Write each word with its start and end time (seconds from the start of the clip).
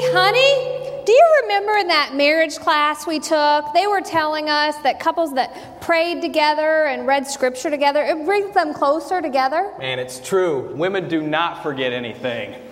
Hey, 0.00 0.10
honey, 0.14 1.04
do 1.04 1.12
you 1.12 1.38
remember 1.42 1.76
in 1.76 1.88
that 1.88 2.14
marriage 2.14 2.56
class 2.56 3.06
we 3.06 3.20
took? 3.20 3.66
They 3.74 3.86
were 3.86 4.00
telling 4.00 4.48
us 4.48 4.74
that 4.78 4.98
couples 4.98 5.34
that 5.34 5.82
prayed 5.82 6.22
together 6.22 6.86
and 6.86 7.06
read 7.06 7.26
scripture 7.26 7.68
together, 7.68 8.02
it 8.02 8.24
brings 8.24 8.54
them 8.54 8.72
closer 8.72 9.20
together. 9.20 9.74
And 9.78 10.00
it's 10.00 10.18
true. 10.18 10.74
Women 10.74 11.06
do 11.06 11.20
not 11.20 11.62
forget 11.62 11.92
anything. 11.92 12.54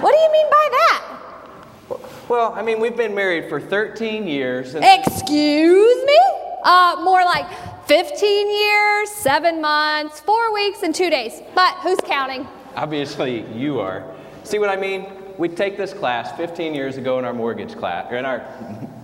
What 0.00 0.12
do 0.12 0.18
you 0.18 0.32
mean 0.32 0.46
by 0.50 0.68
that? 0.70 1.98
Well, 2.28 2.52
I 2.52 2.60
mean, 2.60 2.80
we've 2.80 2.96
been 2.96 3.14
married 3.14 3.48
for 3.48 3.58
13 3.58 4.26
years. 4.26 4.74
Excuse 4.74 6.04
me? 6.04 6.18
Uh, 6.64 7.00
more 7.02 7.24
like 7.24 7.46
15 7.88 8.60
years, 8.60 9.10
seven 9.10 9.62
months, 9.62 10.20
four 10.20 10.52
weeks, 10.52 10.82
and 10.82 10.94
two 10.94 11.08
days. 11.08 11.40
But 11.54 11.76
who's 11.76 11.98
counting? 12.04 12.46
obviously, 12.76 13.46
you 13.54 13.80
are. 13.80 14.04
See 14.44 14.58
what 14.58 14.68
I 14.68 14.76
mean? 14.76 15.19
We 15.40 15.48
take 15.48 15.78
this 15.78 15.94
class 15.94 16.36
15 16.36 16.74
years 16.74 16.98
ago 16.98 17.18
in 17.18 17.24
our 17.24 17.32
mortgage 17.32 17.74
class, 17.74 18.12
or 18.12 18.18
in 18.18 18.26
our, 18.26 18.44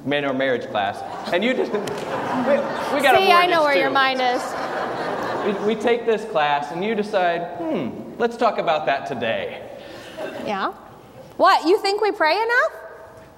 in 0.05 0.23
our 0.23 0.35
marriage 0.35 0.67
class, 0.67 0.99
and 1.33 1.43
you 1.43 1.55
just, 1.55 1.73
we, 1.73 1.79
we 1.79 3.03
got 3.03 3.15
a 3.15 3.19
See, 3.25 3.33
I 3.33 3.47
know 3.47 3.61
mortgage, 3.61 3.65
where 3.65 3.79
your 3.79 3.91
mind 3.91 4.21
is. 4.21 5.65
We, 5.67 5.75
we 5.75 5.81
take 5.81 6.05
this 6.05 6.27
class, 6.27 6.73
and 6.73 6.85
you 6.85 6.95
decide, 6.95 7.57
hmm, 7.57 8.19
let's 8.19 8.37
talk 8.37 8.59
about 8.59 8.85
that 8.85 9.07
today. 9.07 9.67
Yeah? 10.45 10.73
What, 11.39 11.67
you 11.67 11.81
think 11.81 12.03
we 12.03 12.13
pray 12.13 12.35
enough? 12.35 12.73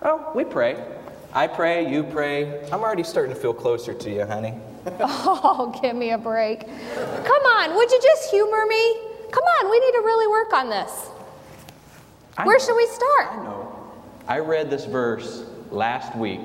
Oh, 0.02 0.32
we 0.34 0.42
pray. 0.42 0.84
I 1.32 1.46
pray, 1.46 1.88
you 1.88 2.02
pray. 2.02 2.68
I'm 2.72 2.80
already 2.80 3.04
starting 3.04 3.32
to 3.32 3.40
feel 3.40 3.54
closer 3.54 3.94
to 3.94 4.10
you, 4.10 4.26
honey. 4.26 4.54
Oh, 5.00 5.72
give 5.80 5.94
me 5.94 6.10
a 6.10 6.18
break. 6.18 6.62
Come 6.62 7.42
on, 7.44 7.76
would 7.76 7.92
you 7.92 8.00
just 8.02 8.28
humor 8.32 8.66
me? 8.66 8.96
Come 9.30 9.44
on, 9.44 9.70
we 9.70 9.78
need 9.78 9.92
to 9.92 10.02
really 10.04 10.26
work 10.26 10.52
on 10.52 10.68
this. 10.68 11.10
I 12.38 12.46
Where 12.46 12.56
know. 12.56 12.64
should 12.64 12.76
we 12.76 12.86
start? 12.86 13.32
I 13.32 13.36
know. 13.42 13.90
I 14.28 14.38
read 14.38 14.70
this 14.70 14.84
verse 14.84 15.44
last 15.70 16.16
week. 16.16 16.40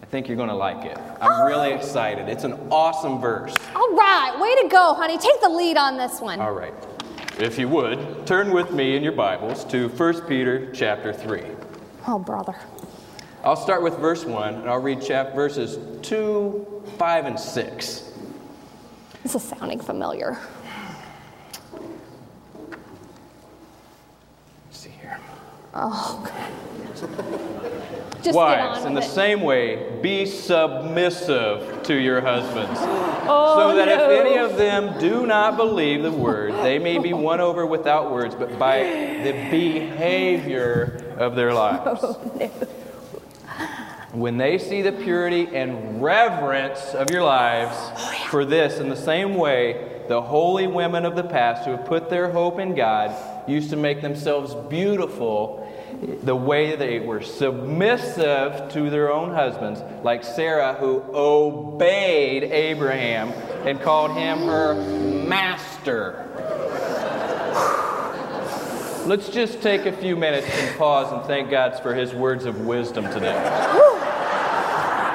I 0.00 0.06
think 0.06 0.28
you're 0.28 0.36
going 0.36 0.48
to 0.48 0.54
like 0.54 0.84
it. 0.84 0.96
I'm 1.20 1.42
oh. 1.42 1.46
really 1.46 1.72
excited. 1.72 2.28
It's 2.28 2.44
an 2.44 2.52
awesome 2.70 3.20
verse. 3.20 3.54
All 3.74 3.96
right, 3.96 4.38
way 4.40 4.62
to 4.62 4.68
go, 4.68 4.94
honey. 4.94 5.18
Take 5.18 5.40
the 5.40 5.48
lead 5.48 5.76
on 5.76 5.96
this 5.96 6.20
one. 6.20 6.40
All 6.40 6.52
right. 6.52 6.72
If 7.40 7.58
you 7.58 7.68
would, 7.68 8.24
turn 8.24 8.52
with 8.52 8.70
me 8.70 8.96
in 8.96 9.02
your 9.02 9.12
Bibles 9.12 9.64
to 9.64 9.88
1 9.88 10.28
Peter 10.28 10.72
chapter 10.72 11.12
3. 11.12 11.42
Oh, 12.06 12.20
brother. 12.20 12.54
I'll 13.42 13.56
start 13.56 13.82
with 13.82 13.98
verse 13.98 14.24
1 14.24 14.54
and 14.54 14.70
I'll 14.70 14.80
read 14.80 15.02
chap- 15.02 15.34
verses 15.34 15.78
2, 16.06 16.84
5, 16.98 17.26
and 17.26 17.38
6. 17.38 18.12
This 19.22 19.34
is 19.34 19.42
sounding 19.42 19.80
familiar. 19.80 20.38
Let's 24.64 24.78
see 24.78 24.90
here. 24.90 25.18
Oh, 25.78 26.26
just 28.22 28.34
Wives, 28.34 28.86
in 28.86 28.94
the 28.94 29.02
it. 29.02 29.10
same 29.10 29.42
way, 29.42 30.00
be 30.00 30.24
submissive 30.24 31.82
to 31.82 31.94
your 31.94 32.22
husbands. 32.22 32.80
Oh, 33.28 33.58
so 33.58 33.76
that 33.76 33.84
no. 33.84 34.10
if 34.10 34.26
any 34.26 34.38
of 34.38 34.56
them 34.56 34.98
do 34.98 35.26
not 35.26 35.58
believe 35.58 36.02
the 36.02 36.10
word, 36.10 36.54
they 36.64 36.78
may 36.78 36.98
be 36.98 37.12
won 37.12 37.42
over 37.42 37.66
without 37.66 38.10
words, 38.10 38.34
but 38.34 38.58
by 38.58 38.78
the 39.22 39.32
behavior 39.50 41.14
of 41.18 41.36
their 41.36 41.50
oh, 41.52 41.56
lives. 41.56 42.50
When 44.12 44.38
they 44.38 44.56
see 44.56 44.80
the 44.80 44.92
purity 44.92 45.54
and 45.54 46.02
reverence 46.02 46.94
of 46.94 47.10
your 47.10 47.22
lives 47.22 47.76
oh, 47.76 48.26
for 48.30 48.46
this, 48.46 48.78
in 48.78 48.88
the 48.88 48.96
same 48.96 49.34
way, 49.34 49.96
the 50.08 50.22
holy 50.22 50.66
women 50.66 51.04
of 51.04 51.16
the 51.16 51.24
past 51.24 51.64
who 51.64 51.72
have 51.72 51.84
put 51.84 52.08
their 52.08 52.30
hope 52.30 52.58
in 52.58 52.74
God 52.74 53.14
used 53.48 53.70
to 53.70 53.76
make 53.76 54.00
themselves 54.02 54.54
beautiful 54.68 55.65
the 56.22 56.36
way 56.36 56.76
they 56.76 56.98
were 56.98 57.22
submissive 57.22 58.70
to 58.72 58.90
their 58.90 59.12
own 59.12 59.32
husbands, 59.32 59.80
like 60.02 60.24
Sarah, 60.24 60.74
who 60.74 61.02
obeyed 61.14 62.44
Abraham 62.44 63.30
and 63.66 63.80
called 63.80 64.12
him 64.12 64.40
her 64.40 64.74
master. 65.26 66.22
Let's 69.06 69.28
just 69.28 69.62
take 69.62 69.86
a 69.86 69.92
few 69.92 70.16
minutes 70.16 70.48
and 70.50 70.76
pause 70.76 71.12
and 71.12 71.22
thank 71.26 71.48
God 71.50 71.80
for 71.80 71.94
his 71.94 72.12
words 72.12 72.44
of 72.44 72.62
wisdom 72.62 73.04
today. 73.04 73.36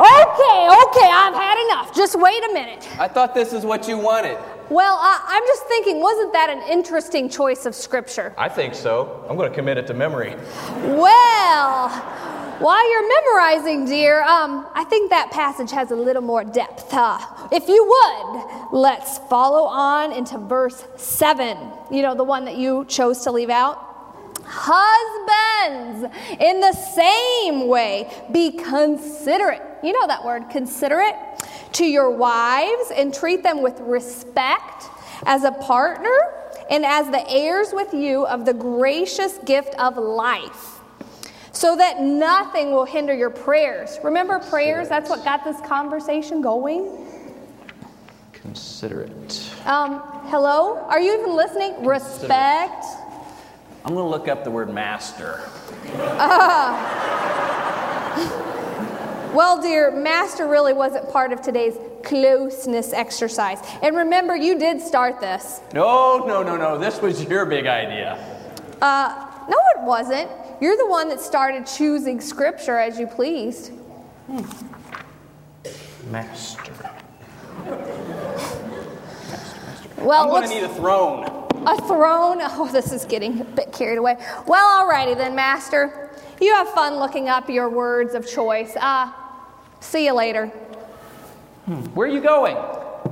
Okay, 0.01 0.67
okay, 0.87 1.09
I've 1.11 1.35
had 1.35 1.65
enough. 1.65 1.93
Just 1.93 2.19
wait 2.19 2.43
a 2.49 2.53
minute. 2.53 2.87
I 2.97 3.07
thought 3.07 3.35
this 3.35 3.53
is 3.53 3.65
what 3.65 3.87
you 3.87 3.97
wanted. 3.97 4.37
Well, 4.71 4.97
I, 5.01 5.19
I'm 5.27 5.43
just 5.47 5.65
thinking, 5.65 5.99
wasn't 5.99 6.31
that 6.31 6.49
an 6.49 6.61
interesting 6.71 7.27
choice 7.27 7.65
of 7.65 7.75
scripture? 7.75 8.33
I 8.37 8.47
think 8.47 8.73
so. 8.73 9.25
I'm 9.29 9.35
going 9.35 9.49
to 9.49 9.53
commit 9.53 9.77
it 9.77 9.85
to 9.87 9.93
memory. 9.93 10.33
Well, 10.85 11.89
while 12.59 12.89
you're 12.89 13.21
memorizing, 13.21 13.83
dear, 13.83 14.23
um, 14.23 14.65
I 14.73 14.85
think 14.85 15.09
that 15.09 15.29
passage 15.29 15.71
has 15.71 15.91
a 15.91 15.95
little 15.97 16.21
more 16.21 16.45
depth. 16.45 16.93
Uh, 16.93 17.19
if 17.51 17.67
you 17.67 17.83
would, 17.83 18.71
let's 18.71 19.17
follow 19.29 19.63
on 19.63 20.13
into 20.13 20.37
verse 20.37 20.85
7. 20.95 21.57
You 21.91 22.01
know, 22.01 22.15
the 22.15 22.23
one 22.23 22.45
that 22.45 22.55
you 22.55 22.85
chose 22.85 23.25
to 23.25 23.31
leave 23.31 23.49
out? 23.49 23.91
Husbands, 24.45 26.15
in 26.39 26.61
the 26.61 26.73
same 26.73 27.67
way, 27.67 28.09
be 28.31 28.51
considerate. 28.51 29.61
You 29.83 29.93
know 29.93 30.07
that 30.07 30.23
word, 30.23 30.49
considerate, 30.49 31.15
to 31.73 31.85
your 31.85 32.11
wives 32.11 32.91
and 32.95 33.13
treat 33.13 33.43
them 33.43 33.61
with 33.61 33.79
respect 33.81 34.85
as 35.25 35.43
a 35.43 35.51
partner 35.51 36.15
and 36.69 36.85
as 36.85 37.09
the 37.09 37.29
heirs 37.29 37.69
with 37.73 37.93
you 37.93 38.25
of 38.27 38.45
the 38.45 38.53
gracious 38.53 39.37
gift 39.39 39.75
of 39.75 39.97
life, 39.97 40.79
so 41.51 41.75
that 41.75 42.01
nothing 42.01 42.71
will 42.71 42.85
hinder 42.85 43.13
your 43.13 43.29
prayers. 43.29 43.99
Remember 44.03 44.39
prayers? 44.39 44.87
That's 44.87 45.09
what 45.09 45.23
got 45.23 45.43
this 45.43 45.59
conversation 45.61 46.41
going. 46.41 47.07
Consider 48.31 49.01
it. 49.01 49.51
Um, 49.65 50.01
hello? 50.25 50.77
Are 50.77 50.99
you 50.99 51.19
even 51.19 51.35
listening? 51.35 51.85
Respect. 51.85 52.85
I'm 53.83 53.93
going 53.93 54.05
to 54.05 54.09
look 54.09 54.27
up 54.27 54.43
the 54.43 54.51
word 54.51 54.73
master. 54.73 55.41
Well, 59.33 59.61
dear, 59.61 59.91
Master 59.91 60.45
really 60.45 60.73
wasn't 60.73 61.09
part 61.09 61.31
of 61.31 61.41
today's 61.41 61.77
closeness 62.03 62.91
exercise. 62.91 63.59
And 63.81 63.95
remember, 63.95 64.35
you 64.35 64.59
did 64.59 64.81
start 64.81 65.21
this. 65.21 65.61
No, 65.73 66.25
no, 66.27 66.43
no, 66.43 66.57
no. 66.57 66.77
This 66.77 67.01
was 67.01 67.23
your 67.23 67.45
big 67.45 67.65
idea. 67.65 68.17
Uh, 68.81 69.29
no, 69.49 69.57
it 69.77 69.83
wasn't. 69.83 70.29
You're 70.59 70.75
the 70.75 70.87
one 70.87 71.07
that 71.09 71.21
started 71.21 71.65
choosing 71.65 72.19
scripture 72.19 72.77
as 72.77 72.99
you 72.99 73.07
pleased. 73.07 73.71
Master. 76.09 76.73
Well, 79.97 80.23
I'm 80.23 80.29
going 80.29 80.49
to 80.49 80.55
need 80.55 80.63
a 80.63 80.73
throne. 80.73 81.25
A 81.67 81.77
throne? 81.83 82.39
Oh, 82.41 82.67
this 82.71 82.91
is 82.91 83.05
getting 83.05 83.39
a 83.39 83.43
bit 83.43 83.71
carried 83.71 83.99
away. 83.99 84.17
Well, 84.47 84.83
alrighty 84.83 85.15
then, 85.15 85.35
Master. 85.35 86.09
You 86.41 86.51
have 86.55 86.69
fun 86.69 86.95
looking 86.95 87.29
up 87.29 87.47
your 87.51 87.69
words 87.69 88.15
of 88.15 88.27
choice. 88.27 88.75
Uh, 88.75 89.11
see 89.81 90.05
you 90.05 90.13
later. 90.13 90.47
Hmm, 91.65 91.81
where 91.93 92.07
are 92.07 92.11
you 92.11 92.21
going? 92.21 92.55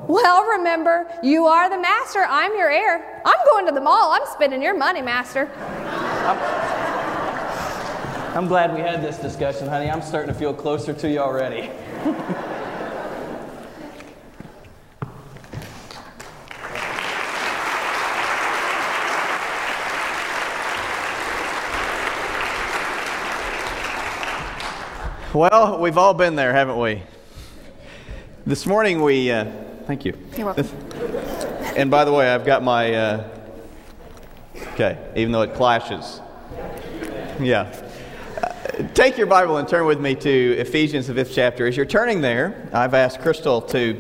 Well, 0.08 0.44
remember, 0.46 1.08
you 1.22 1.46
are 1.46 1.70
the 1.70 1.80
master. 1.80 2.26
I'm 2.28 2.56
your 2.56 2.72
heir. 2.72 3.22
I'm 3.26 3.46
going 3.46 3.66
to 3.68 3.72
the 3.72 3.82
mall. 3.82 4.12
I'm 4.12 4.26
spending 4.34 4.62
your 4.62 4.76
money, 4.76 5.02
Master. 5.02 5.50
I'm 8.36 8.48
glad 8.48 8.74
we 8.74 8.82
had 8.82 9.02
this 9.02 9.18
discussion, 9.18 9.68
honey. 9.68 9.90
I'm 9.90 10.02
starting 10.02 10.32
to 10.34 10.40
feel 10.40 10.54
closer 10.54 10.94
to 10.94 11.10
you 11.10 11.20
already. 11.20 11.70
Well, 25.40 25.80
we've 25.80 25.98
all 25.98 26.14
been 26.14 26.36
there, 26.36 26.52
haven't 26.52 26.78
we? 26.78 27.02
This 28.46 28.66
morning 28.66 29.02
we. 29.02 29.32
Uh, 29.32 29.46
thank 29.86 30.04
you. 30.04 30.14
You're 30.36 30.48
welcome. 30.48 30.68
And 31.78 31.90
by 31.90 32.04
the 32.04 32.12
way, 32.12 32.30
I've 32.30 32.46
got 32.46 32.62
my. 32.62 32.94
Uh, 32.94 33.30
okay, 34.74 34.98
even 35.16 35.32
though 35.32 35.44
it 35.44 35.54
clashes. 35.54 36.20
Yeah. 37.40 37.74
Uh, 38.44 38.86
take 38.94 39.18
your 39.18 39.28
Bible 39.28 39.56
and 39.56 39.66
turn 39.66 39.86
with 39.86 40.02
me 40.02 40.14
to 40.16 40.58
Ephesians, 40.58 41.08
the 41.08 41.14
fifth 41.14 41.32
chapter. 41.34 41.66
As 41.66 41.78
you're 41.78 41.86
turning 41.86 42.20
there, 42.20 42.70
I've 42.74 42.94
asked 42.94 43.22
Crystal 43.22 43.62
to, 43.62 43.94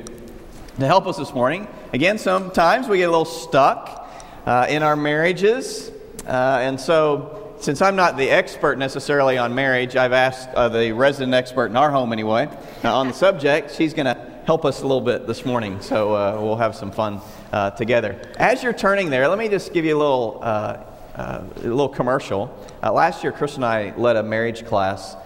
to 0.77 0.85
help 0.85 1.07
us 1.07 1.15
this 1.15 1.33
morning. 1.33 1.69
Again, 1.93 2.17
sometimes 2.17 2.89
we 2.89 2.97
get 2.97 3.07
a 3.07 3.11
little 3.11 3.23
stuck 3.23 4.11
uh, 4.45 4.67
in 4.67 4.83
our 4.83 4.97
marriages. 4.97 5.89
Uh, 6.27 6.57
and 6.59 6.77
so, 6.77 7.38
since 7.59 7.81
I'm 7.81 7.97
not 7.97 8.15
the 8.15 8.29
expert 8.29 8.77
necessarily 8.77 9.37
on 9.37 9.53
marriage, 9.53 9.97
I've 9.97 10.13
asked 10.13 10.49
uh, 10.49 10.69
the 10.69 10.93
resident 10.93 11.33
expert 11.33 11.65
in 11.65 11.75
our 11.75 11.91
home 11.91 12.13
anyway 12.13 12.49
uh, 12.85 12.97
on 12.97 13.09
the 13.09 13.13
subject. 13.13 13.75
She's 13.75 13.93
going 13.93 14.05
to 14.05 14.17
help 14.45 14.63
us 14.63 14.79
a 14.79 14.83
little 14.83 15.01
bit 15.01 15.27
this 15.27 15.45
morning, 15.45 15.81
so 15.81 16.13
uh, 16.15 16.39
we'll 16.41 16.55
have 16.55 16.73
some 16.73 16.89
fun 16.89 17.19
uh, 17.51 17.71
together. 17.71 18.19
As 18.37 18.63
you're 18.63 18.73
turning 18.73 19.09
there, 19.09 19.27
let 19.27 19.37
me 19.37 19.49
just 19.49 19.73
give 19.73 19.83
you 19.83 19.97
a 19.97 19.99
little 19.99 20.39
uh, 20.41 20.83
uh, 21.15 21.43
a 21.57 21.59
little 21.59 21.89
commercial. 21.89 22.55
Last 22.81 23.23
year, 23.23 23.33
Chris 23.33 23.55
and 23.55 23.65
I 23.65 23.93
led 23.97 24.15
a 24.15 24.23
marriage 24.23 24.65
class 24.65 25.17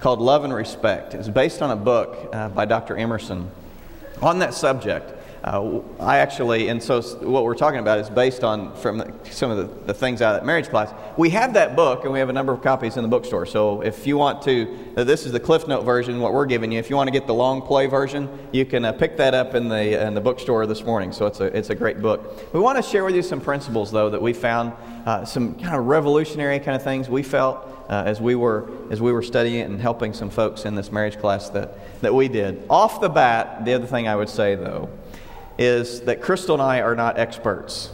called 0.00 0.22
Love 0.22 0.44
and 0.44 0.54
Respect. 0.54 1.12
It 1.12 1.18
was 1.18 1.28
based 1.28 1.60
on 1.60 1.70
a 1.70 1.76
book 1.76 2.32
by 2.54 2.64
Dr. 2.64 2.96
Emerson 2.96 3.50
on 4.22 4.38
that 4.38 4.54
subject. 4.54 5.12
Uh, 5.44 5.82
I 6.00 6.18
actually, 6.18 6.68
and 6.68 6.82
so 6.82 7.02
what 7.02 7.44
we're 7.44 7.54
talking 7.54 7.78
about 7.78 7.98
is 7.98 8.08
based 8.08 8.42
on 8.42 8.74
from 8.76 8.96
the, 8.96 9.12
some 9.30 9.50
of 9.50 9.58
the, 9.58 9.84
the, 9.84 9.92
things 9.92 10.22
out 10.22 10.34
of 10.34 10.40
that 10.40 10.46
marriage 10.46 10.70
class. 10.70 10.90
We 11.18 11.28
have 11.30 11.52
that 11.52 11.76
book, 11.76 12.04
and 12.04 12.12
we 12.14 12.18
have 12.18 12.30
a 12.30 12.32
number 12.32 12.54
of 12.54 12.62
copies 12.62 12.96
in 12.96 13.02
the 13.02 13.10
bookstore. 13.10 13.44
So 13.44 13.82
if 13.82 14.06
you 14.06 14.16
want 14.16 14.40
to, 14.44 14.74
uh, 14.96 15.04
this 15.04 15.26
is 15.26 15.32
the 15.32 15.40
Cliff 15.40 15.68
Note 15.68 15.82
version, 15.82 16.18
what 16.18 16.32
we're 16.32 16.46
giving 16.46 16.72
you. 16.72 16.78
If 16.78 16.88
you 16.88 16.96
want 16.96 17.08
to 17.08 17.12
get 17.12 17.26
the 17.26 17.34
long 17.34 17.60
play 17.60 17.84
version, 17.86 18.30
you 18.52 18.64
can 18.64 18.86
uh, 18.86 18.92
pick 18.92 19.18
that 19.18 19.34
up 19.34 19.54
in 19.54 19.68
the 19.68 20.06
in 20.06 20.14
the 20.14 20.20
bookstore 20.22 20.64
this 20.66 20.82
morning. 20.82 21.12
So 21.12 21.26
it's 21.26 21.40
a 21.40 21.54
it's 21.54 21.68
a 21.68 21.74
great 21.74 22.00
book. 22.00 22.54
We 22.54 22.60
want 22.60 22.82
to 22.82 22.90
share 22.90 23.04
with 23.04 23.14
you 23.14 23.22
some 23.22 23.42
principles 23.42 23.92
though 23.92 24.08
that 24.08 24.22
we 24.22 24.32
found, 24.32 24.72
uh, 25.04 25.26
some 25.26 25.56
kind 25.56 25.76
of 25.76 25.84
revolutionary 25.84 26.58
kind 26.58 26.74
of 26.74 26.82
things 26.82 27.10
we 27.10 27.22
felt. 27.22 27.70
Uh, 27.86 28.02
as 28.06 28.18
we 28.18 28.34
were 28.34 28.70
as 28.90 29.02
we 29.02 29.12
were 29.12 29.22
studying 29.22 29.60
it 29.60 29.68
and 29.68 29.78
helping 29.78 30.14
some 30.14 30.30
folks 30.30 30.64
in 30.64 30.74
this 30.74 30.90
marriage 30.90 31.18
class 31.18 31.50
that, 31.50 32.00
that 32.00 32.14
we 32.14 32.28
did. 32.28 32.64
Off 32.70 32.98
the 32.98 33.10
bat, 33.10 33.66
the 33.66 33.74
other 33.74 33.84
thing 33.84 34.08
I 34.08 34.16
would 34.16 34.30
say 34.30 34.54
though 34.54 34.88
is 35.58 36.02
that 36.02 36.20
Crystal 36.20 36.54
and 36.54 36.62
I 36.62 36.80
are 36.80 36.94
not 36.94 37.18
experts. 37.18 37.90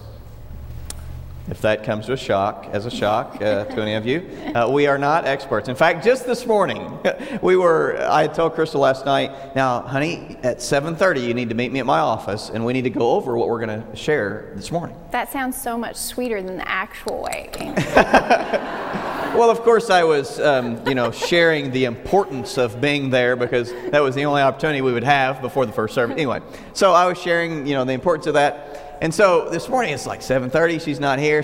If 1.51 1.63
that 1.63 1.83
comes 1.83 2.07
to 2.07 2.13
a 2.13 2.17
shock, 2.17 2.69
as 2.71 2.87
a 2.87 2.91
shock 2.91 3.37
uh, 3.37 3.65
to 3.65 3.83
any 3.83 3.95
of 3.95 4.07
you, 4.07 4.31
uh, 4.55 4.69
we 4.71 4.87
are 4.87 4.99
not 4.99 5.25
experts. 5.25 5.69
In 5.69 5.75
fact, 5.75 6.05
just 6.05 6.25
this 6.25 6.47
morning, 6.47 6.97
we 7.43 7.57
were. 7.57 8.07
I 8.09 8.29
told 8.29 8.55
Crystal 8.55 8.81
last 8.81 9.05
night. 9.05 9.57
Now, 9.57 9.81
honey, 9.81 10.37
at 10.45 10.59
7:30, 10.59 11.27
you 11.27 11.35
need 11.35 11.49
to 11.49 11.57
meet 11.57 11.73
me 11.73 11.81
at 11.81 11.87
my 11.87 11.99
office, 11.99 12.51
and 12.51 12.65
we 12.65 12.73
need 12.73 12.83
to 12.83 12.91
go 12.91 13.11
over 13.11 13.37
what 13.37 13.49
we're 13.49 13.67
going 13.67 13.83
to 13.83 13.97
share 13.97 14.53
this 14.55 14.71
morning. 14.71 14.97
That 15.11 15.33
sounds 15.33 15.61
so 15.61 15.77
much 15.77 15.97
sweeter 15.97 16.41
than 16.41 16.57
the 16.57 16.69
actual 16.69 17.21
way. 17.21 17.51
Well, 19.35 19.49
of 19.49 19.61
course, 19.63 19.91
I 19.91 20.03
was, 20.03 20.41
um, 20.41 20.87
you 20.89 20.95
know, 20.95 21.13
sharing 21.13 21.71
the 21.71 21.85
importance 21.85 22.59
of 22.59 22.81
being 22.81 23.11
there 23.11 23.37
because 23.37 23.73
that 23.91 24.03
was 24.03 24.17
the 24.17 24.25
only 24.25 24.43
opportunity 24.43 24.83
we 24.83 24.93
would 24.93 25.05
have 25.05 25.41
before 25.41 25.67
the 25.67 25.73
first 25.73 25.95
service. 25.95 26.15
Anyway, 26.15 26.41
so 26.73 26.93
I 26.93 27.07
was 27.07 27.17
sharing, 27.17 27.65
you 27.65 27.75
know, 27.75 27.85
the 27.85 27.93
importance 27.93 28.27
of 28.27 28.35
that. 28.35 28.99
And 29.01 29.15
so 29.15 29.49
this 29.49 29.69
morning 29.69 29.95
it's 29.95 30.05
like 30.05 30.21
7:30. 30.21 30.81
She's 30.81 30.99
not 30.99 31.21
here. 31.21 31.43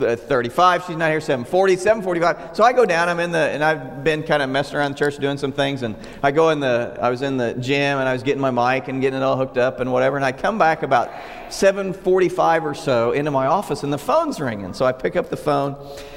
7:35. 0.00 0.86
She's 0.86 0.96
not 0.96 1.10
here. 1.10 1.20
7:40. 1.20 1.76
7:45. 1.76 2.56
So 2.56 2.64
I 2.64 2.72
go 2.72 2.84
down. 2.84 3.08
I'm 3.08 3.20
in 3.20 3.32
the, 3.32 3.38
and 3.38 3.62
I've 3.62 4.02
been 4.02 4.22
kind 4.22 4.42
of 4.42 4.50
messing 4.50 4.76
around 4.76 4.92
the 4.92 4.98
church 4.98 5.18
doing 5.18 5.38
some 5.38 5.52
things. 5.52 5.82
And 5.82 5.96
I 6.22 6.30
go 6.30 6.50
in 6.50 6.60
the, 6.60 6.98
I 7.00 7.10
was 7.10 7.22
in 7.22 7.36
the 7.36 7.54
gym 7.54 7.98
and 7.98 8.08
I 8.08 8.12
was 8.12 8.22
getting 8.22 8.40
my 8.40 8.50
mic 8.50 8.88
and 8.88 9.00
getting 9.00 9.20
it 9.20 9.22
all 9.22 9.36
hooked 9.36 9.58
up 9.58 9.80
and 9.80 9.92
whatever. 9.92 10.16
And 10.16 10.24
I 10.24 10.32
come 10.32 10.58
back 10.58 10.82
about 10.82 11.10
7:45 11.48 12.64
or 12.64 12.74
so 12.74 13.12
into 13.12 13.30
my 13.30 13.46
office 13.46 13.82
and 13.82 13.92
the 13.92 13.98
phone's 13.98 14.40
ringing. 14.40 14.72
So 14.74 14.84
I 14.84 14.92
pick 14.92 15.16
up 15.16 15.30
the 15.30 15.36
phone 15.36 15.76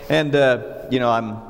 and. 0.10 0.36
Uh, 0.36 0.80
you 0.90 1.00
know, 1.00 1.10
I'm 1.10 1.42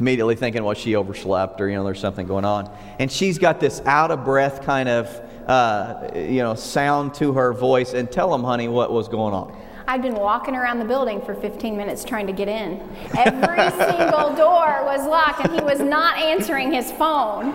immediately 0.00 0.34
thinking, 0.34 0.64
well, 0.64 0.74
she 0.74 0.96
overslept 0.96 1.60
or, 1.60 1.68
you 1.68 1.76
know, 1.76 1.84
there's 1.84 2.00
something 2.00 2.26
going 2.26 2.44
on. 2.44 2.70
And 2.98 3.10
she's 3.10 3.38
got 3.38 3.60
this 3.60 3.80
out 3.86 4.10
of 4.10 4.24
breath 4.24 4.62
kind 4.62 4.88
of, 4.88 5.20
uh, 5.48 6.10
you 6.14 6.42
know, 6.42 6.54
sound 6.54 7.14
to 7.14 7.32
her 7.34 7.52
voice. 7.52 7.94
And 7.94 8.10
tell 8.10 8.30
them, 8.30 8.42
honey, 8.42 8.68
what 8.68 8.92
was 8.92 9.08
going 9.08 9.34
on. 9.34 9.56
I'd 9.88 10.02
been 10.02 10.16
walking 10.16 10.56
around 10.56 10.80
the 10.80 10.84
building 10.84 11.20
for 11.20 11.34
15 11.34 11.76
minutes 11.76 12.04
trying 12.04 12.26
to 12.26 12.32
get 12.32 12.48
in. 12.48 12.80
Every 13.16 13.70
single 13.86 14.34
door 14.34 14.84
was 14.84 15.06
locked, 15.06 15.44
and 15.44 15.54
he 15.54 15.64
was 15.64 15.78
not 15.78 16.18
answering 16.18 16.72
his 16.72 16.90
phone. 16.92 17.54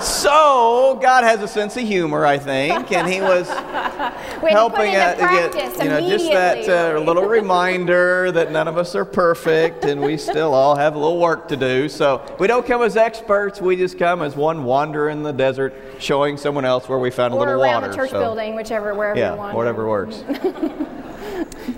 So 0.00 0.98
God 1.00 1.24
has 1.24 1.40
a 1.40 1.48
sense 1.48 1.76
of 1.76 1.84
humor, 1.84 2.26
I 2.26 2.36
think, 2.36 2.90
and 2.92 3.08
He 3.08 3.20
was 3.20 3.48
helping 4.48 4.96
us 4.96 5.18
get 5.18 5.82
you 5.82 5.88
know 5.88 6.00
just 6.00 6.26
that 6.26 6.68
uh, 6.68 6.98
little 6.98 7.24
reminder 7.24 8.32
that 8.32 8.50
none 8.50 8.66
of 8.66 8.76
us 8.76 8.94
are 8.94 9.04
perfect, 9.04 9.84
and 9.84 10.00
we 10.00 10.16
still 10.16 10.52
all 10.52 10.76
have 10.76 10.94
a 10.96 10.98
little 10.98 11.20
work 11.20 11.48
to 11.48 11.56
do. 11.56 11.88
So 11.88 12.24
we 12.38 12.46
don't 12.48 12.66
come 12.66 12.82
as 12.82 12.96
experts; 12.96 13.60
we 13.60 13.76
just 13.76 13.98
come 13.98 14.20
as 14.20 14.34
one 14.36 14.64
wanderer 14.64 15.10
in 15.10 15.22
the 15.22 15.32
desert, 15.32 15.74
showing 16.00 16.36
someone 16.36 16.64
else 16.64 16.88
where 16.88 16.98
we 16.98 17.10
found 17.10 17.32
or 17.32 17.36
a 17.36 17.40
little 17.40 17.62
around 17.62 17.82
water. 17.82 17.88
the 17.88 17.96
church 17.96 18.10
so, 18.10 18.20
building, 18.20 18.56
whichever 18.56 18.94
wherever 18.94 19.18
yeah, 19.18 19.32
you 19.32 19.38
want. 19.38 19.56
whatever 19.56 19.88
works. 19.88 20.24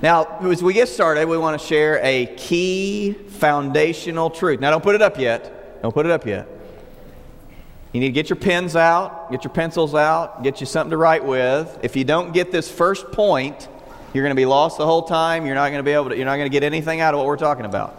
now, 0.03 0.39
as 0.41 0.63
we 0.63 0.73
get 0.73 0.89
started, 0.89 1.29
we 1.29 1.39
want 1.39 1.61
to 1.61 1.67
share 1.67 2.01
a 2.03 2.27
key 2.37 3.13
foundational 3.13 4.31
truth. 4.31 4.61
Now, 4.61 4.71
don't 4.71 4.83
put 4.83 4.95
it 4.95 5.03
up 5.03 5.19
yet. 5.19 5.83
Don't 5.83 5.93
put 5.93 6.07
it 6.07 6.13
up 6.13 6.27
yet. 6.27 6.49
You 7.93 8.01
need 8.01 8.09
to 8.09 8.13
get 8.13 8.29
your 8.29 8.37
pens 8.37 8.77
out, 8.77 9.31
get 9.31 9.45
your 9.45 9.53
pencils 9.53 9.95
out, 9.95 10.43
get 10.43 10.61
you 10.61 10.67
something 10.67 10.91
to 10.91 10.97
write 10.97 11.25
with. 11.25 11.79
If 11.83 11.97
you 11.97 12.05
don't 12.05 12.33
get 12.33 12.53
this 12.53 12.71
first 12.71 13.11
point, 13.13 13.69
you're 14.13 14.23
going 14.23 14.35
to 14.35 14.41
be 14.41 14.47
lost 14.47 14.79
the 14.79 14.85
whole 14.85 15.03
time. 15.03 15.47
You're 15.47 15.55
not 15.55 15.69
going 15.69 15.79
to 15.79 15.83
be 15.83 15.93
able 15.93 16.11
to, 16.11 16.17
you're 16.17 16.27
not 16.27 16.37
going 16.37 16.51
to 16.51 16.53
get 16.53 16.63
anything 16.63 17.01
out 17.01 17.15
of 17.15 17.19
what 17.19 17.27
we're 17.27 17.37
talking 17.37 17.65
about. 17.65 17.97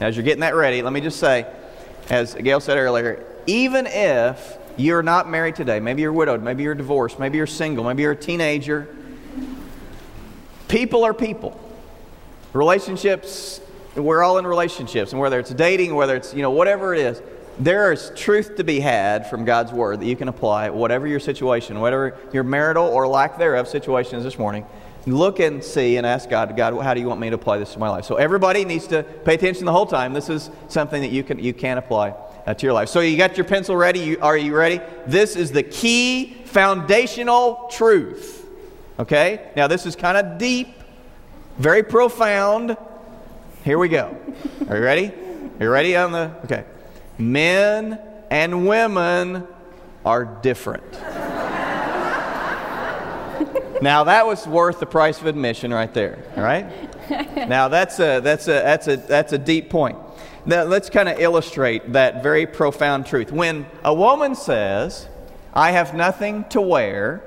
As 0.00 0.16
you're 0.16 0.24
getting 0.24 0.40
that 0.40 0.54
ready, 0.54 0.82
let 0.82 0.92
me 0.92 1.00
just 1.00 1.18
say, 1.18 1.46
as 2.08 2.34
Gail 2.34 2.60
said 2.60 2.78
earlier, 2.78 3.24
even 3.46 3.86
if 3.86 4.58
you're 4.76 5.02
not 5.02 5.28
married 5.28 5.56
today, 5.56 5.80
maybe 5.80 6.02
you're 6.02 6.12
widowed, 6.12 6.42
maybe 6.42 6.62
you're 6.62 6.74
divorced, 6.74 7.18
maybe 7.18 7.36
you're 7.36 7.46
single, 7.46 7.84
maybe 7.84 8.02
you're 8.02 8.12
a 8.12 8.16
teenager, 8.16 8.88
people 10.72 11.04
are 11.04 11.12
people. 11.12 11.60
Relationships, 12.54 13.60
we're 13.94 14.22
all 14.22 14.38
in 14.38 14.46
relationships, 14.46 15.12
and 15.12 15.20
whether 15.20 15.38
it's 15.38 15.52
dating, 15.52 15.94
whether 15.94 16.16
it's, 16.16 16.32
you 16.32 16.40
know, 16.40 16.50
whatever 16.50 16.94
it 16.94 17.00
is, 17.00 17.22
there 17.58 17.92
is 17.92 18.10
truth 18.16 18.56
to 18.56 18.64
be 18.64 18.80
had 18.80 19.28
from 19.28 19.44
God's 19.44 19.70
Word 19.70 20.00
that 20.00 20.06
you 20.06 20.16
can 20.16 20.28
apply, 20.28 20.70
whatever 20.70 21.06
your 21.06 21.20
situation, 21.20 21.78
whatever 21.78 22.16
your 22.32 22.42
marital 22.42 22.86
or 22.86 23.06
lack 23.06 23.36
thereof 23.36 23.68
situation 23.68 24.16
is 24.16 24.24
this 24.24 24.38
morning. 24.38 24.64
Look 25.04 25.40
and 25.40 25.62
see 25.62 25.98
and 25.98 26.06
ask 26.06 26.30
God, 26.30 26.56
God, 26.56 26.80
how 26.82 26.94
do 26.94 27.00
you 27.00 27.06
want 27.06 27.20
me 27.20 27.28
to 27.28 27.34
apply 27.34 27.58
this 27.58 27.74
to 27.74 27.78
my 27.78 27.90
life? 27.90 28.06
So 28.06 28.14
everybody 28.14 28.64
needs 28.64 28.86
to 28.86 29.02
pay 29.02 29.34
attention 29.34 29.66
the 29.66 29.72
whole 29.72 29.84
time. 29.84 30.14
This 30.14 30.30
is 30.30 30.48
something 30.68 31.02
that 31.02 31.10
you 31.10 31.22
can, 31.22 31.38
you 31.38 31.52
can 31.52 31.76
apply 31.76 32.14
uh, 32.46 32.54
to 32.54 32.66
your 32.66 32.72
life. 32.72 32.88
So 32.88 33.00
you 33.00 33.18
got 33.18 33.36
your 33.36 33.44
pencil 33.44 33.76
ready? 33.76 33.98
You, 34.00 34.18
are 34.22 34.38
you 34.38 34.56
ready? 34.56 34.80
This 35.06 35.36
is 35.36 35.52
the 35.52 35.64
key 35.64 36.32
foundational 36.46 37.68
truth. 37.70 38.41
Okay? 38.98 39.50
Now, 39.56 39.66
this 39.66 39.86
is 39.86 39.96
kind 39.96 40.16
of 40.16 40.38
deep, 40.38 40.68
very 41.58 41.82
profound. 41.82 42.76
Here 43.64 43.78
we 43.78 43.88
go. 43.88 44.16
Are 44.68 44.76
you 44.76 44.82
ready? 44.82 45.08
Are 45.60 45.64
you 45.64 45.70
ready 45.70 45.96
on 45.96 46.12
the. 46.12 46.32
Okay 46.44 46.64
men 47.18 47.98
and 48.30 48.66
women 48.66 49.46
are 50.04 50.24
different. 50.24 50.92
now 53.82 54.04
that 54.04 54.26
was 54.26 54.46
worth 54.46 54.80
the 54.80 54.86
price 54.86 55.20
of 55.20 55.26
admission 55.26 55.72
right 55.72 55.92
there, 55.94 56.24
all 56.36 56.42
right? 56.42 56.66
Now 57.48 57.68
that's 57.68 57.98
a 58.00 58.20
that's 58.20 58.48
a 58.48 58.52
that's 58.52 58.88
a 58.88 58.96
that's 58.96 59.32
a 59.32 59.38
deep 59.38 59.70
point. 59.70 59.98
Now 60.46 60.64
let's 60.64 60.90
kind 60.90 61.08
of 61.08 61.20
illustrate 61.20 61.92
that 61.92 62.22
very 62.22 62.46
profound 62.46 63.06
truth. 63.06 63.30
When 63.30 63.66
a 63.84 63.94
woman 63.94 64.34
says, 64.34 65.08
"I 65.52 65.72
have 65.72 65.94
nothing 65.94 66.44
to 66.50 66.60
wear," 66.60 67.22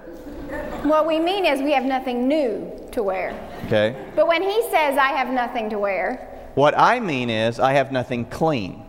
what 0.83 1.05
we 1.07 1.19
mean 1.19 1.45
is 1.45 1.61
we 1.61 1.71
have 1.71 1.85
nothing 1.85 2.27
new 2.27 2.71
to 2.91 3.03
wear. 3.03 3.33
Okay. 3.65 3.95
But 4.15 4.27
when 4.27 4.41
he 4.41 4.61
says, 4.63 4.97
"I 4.97 5.09
have 5.09 5.29
nothing 5.29 5.69
to 5.71 5.79
wear," 5.79 6.27
what 6.55 6.73
I 6.77 6.99
mean 6.99 7.29
is 7.29 7.59
I 7.59 7.73
have 7.73 7.91
nothing 7.91 8.25
clean. 8.25 8.83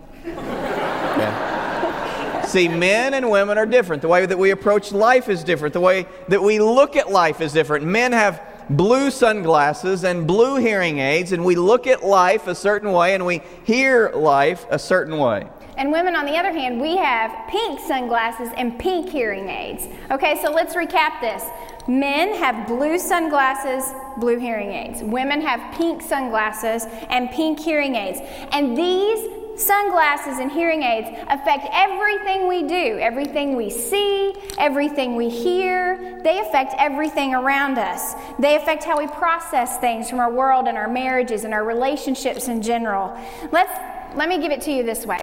See, 2.45 2.69
men 2.69 3.13
and 3.15 3.29
women 3.29 3.59
are 3.59 3.67
different. 3.67 4.03
The 4.03 4.09
way 4.09 4.25
that 4.25 4.39
we 4.39 4.51
approach 4.53 4.93
life 4.93 5.29
is 5.29 5.43
different. 5.43 5.75
The 5.75 5.81
way 5.81 6.07
that 6.29 6.41
we 6.41 6.61
look 6.61 6.97
at 6.97 7.11
life 7.11 7.41
is 7.41 7.53
different. 7.53 7.85
Men 7.85 8.13
have 8.13 8.41
blue 8.71 9.11
sunglasses 9.11 10.05
and 10.05 10.29
blue 10.29 10.57
hearing 10.57 11.01
aids, 11.01 11.33
and 11.33 11.45
we 11.45 11.57
look 11.57 11.89
at 11.89 12.05
life 12.05 12.47
a 12.47 12.55
certain 12.55 12.93
way 12.93 13.15
and 13.15 13.27
we 13.27 13.43
hear 13.65 14.13
life 14.15 14.65
a 14.71 14.79
certain 14.79 15.19
way. 15.19 15.49
And 15.77 15.93
women, 15.93 16.17
on 16.17 16.25
the 16.25 16.37
other 16.37 16.53
hand, 16.53 16.81
we 16.81 16.97
have 16.97 17.49
pink 17.49 17.81
sunglasses 17.81 18.49
and 18.57 18.79
pink 18.79 19.11
hearing 19.11 19.49
aids. 19.49 19.87
Okay, 20.11 20.41
so 20.43 20.51
let's 20.51 20.75
recap 20.75 21.21
this. 21.21 21.45
Men 21.87 22.35
have 22.35 22.67
blue 22.67 22.99
sunglasses, 22.99 23.95
blue 24.19 24.39
hearing 24.39 24.73
aids. 24.73 25.03
Women 25.03 25.41
have 25.43 25.75
pink 25.75 26.03
sunglasses 26.03 26.87
and 27.11 27.31
pink 27.31 27.61
hearing 27.61 27.95
aids. 27.95 28.21
And 28.53 28.77
these 28.77 29.29
sunglasses 29.57 30.39
and 30.39 30.51
hearing 30.51 30.83
aids 30.83 31.09
affect 31.29 31.67
everything 31.73 32.49
we 32.49 32.63
do, 32.63 32.99
everything 32.99 33.57
we 33.57 33.71
see, 33.71 34.35
everything 34.59 35.17
we 35.17 35.29
hear. 35.29 36.21
They 36.23 36.41
affect 36.41 36.75
everything 36.79 37.35
around 37.35 37.79
us. 37.79 38.15
They 38.39 38.57
affect 38.57 38.85
how 38.85 38.99
we 38.99 39.07
process 39.07 39.79
things 39.79 40.11
from 40.11 40.21
our 40.21 40.33
world 40.33 40.69
and 40.69 40.77
our 40.77 40.89
marriages 40.89 41.45
and 41.45 41.55
our 41.55 41.65
relationships 41.65 42.49
in 42.49 42.63
general. 42.63 43.19
Let's 43.53 43.73
let 44.17 44.29
me 44.29 44.39
give 44.39 44.53
it 44.53 44.63
to 44.63 44.73
you 44.73 44.83
this 44.83 45.05
way. 45.05 45.21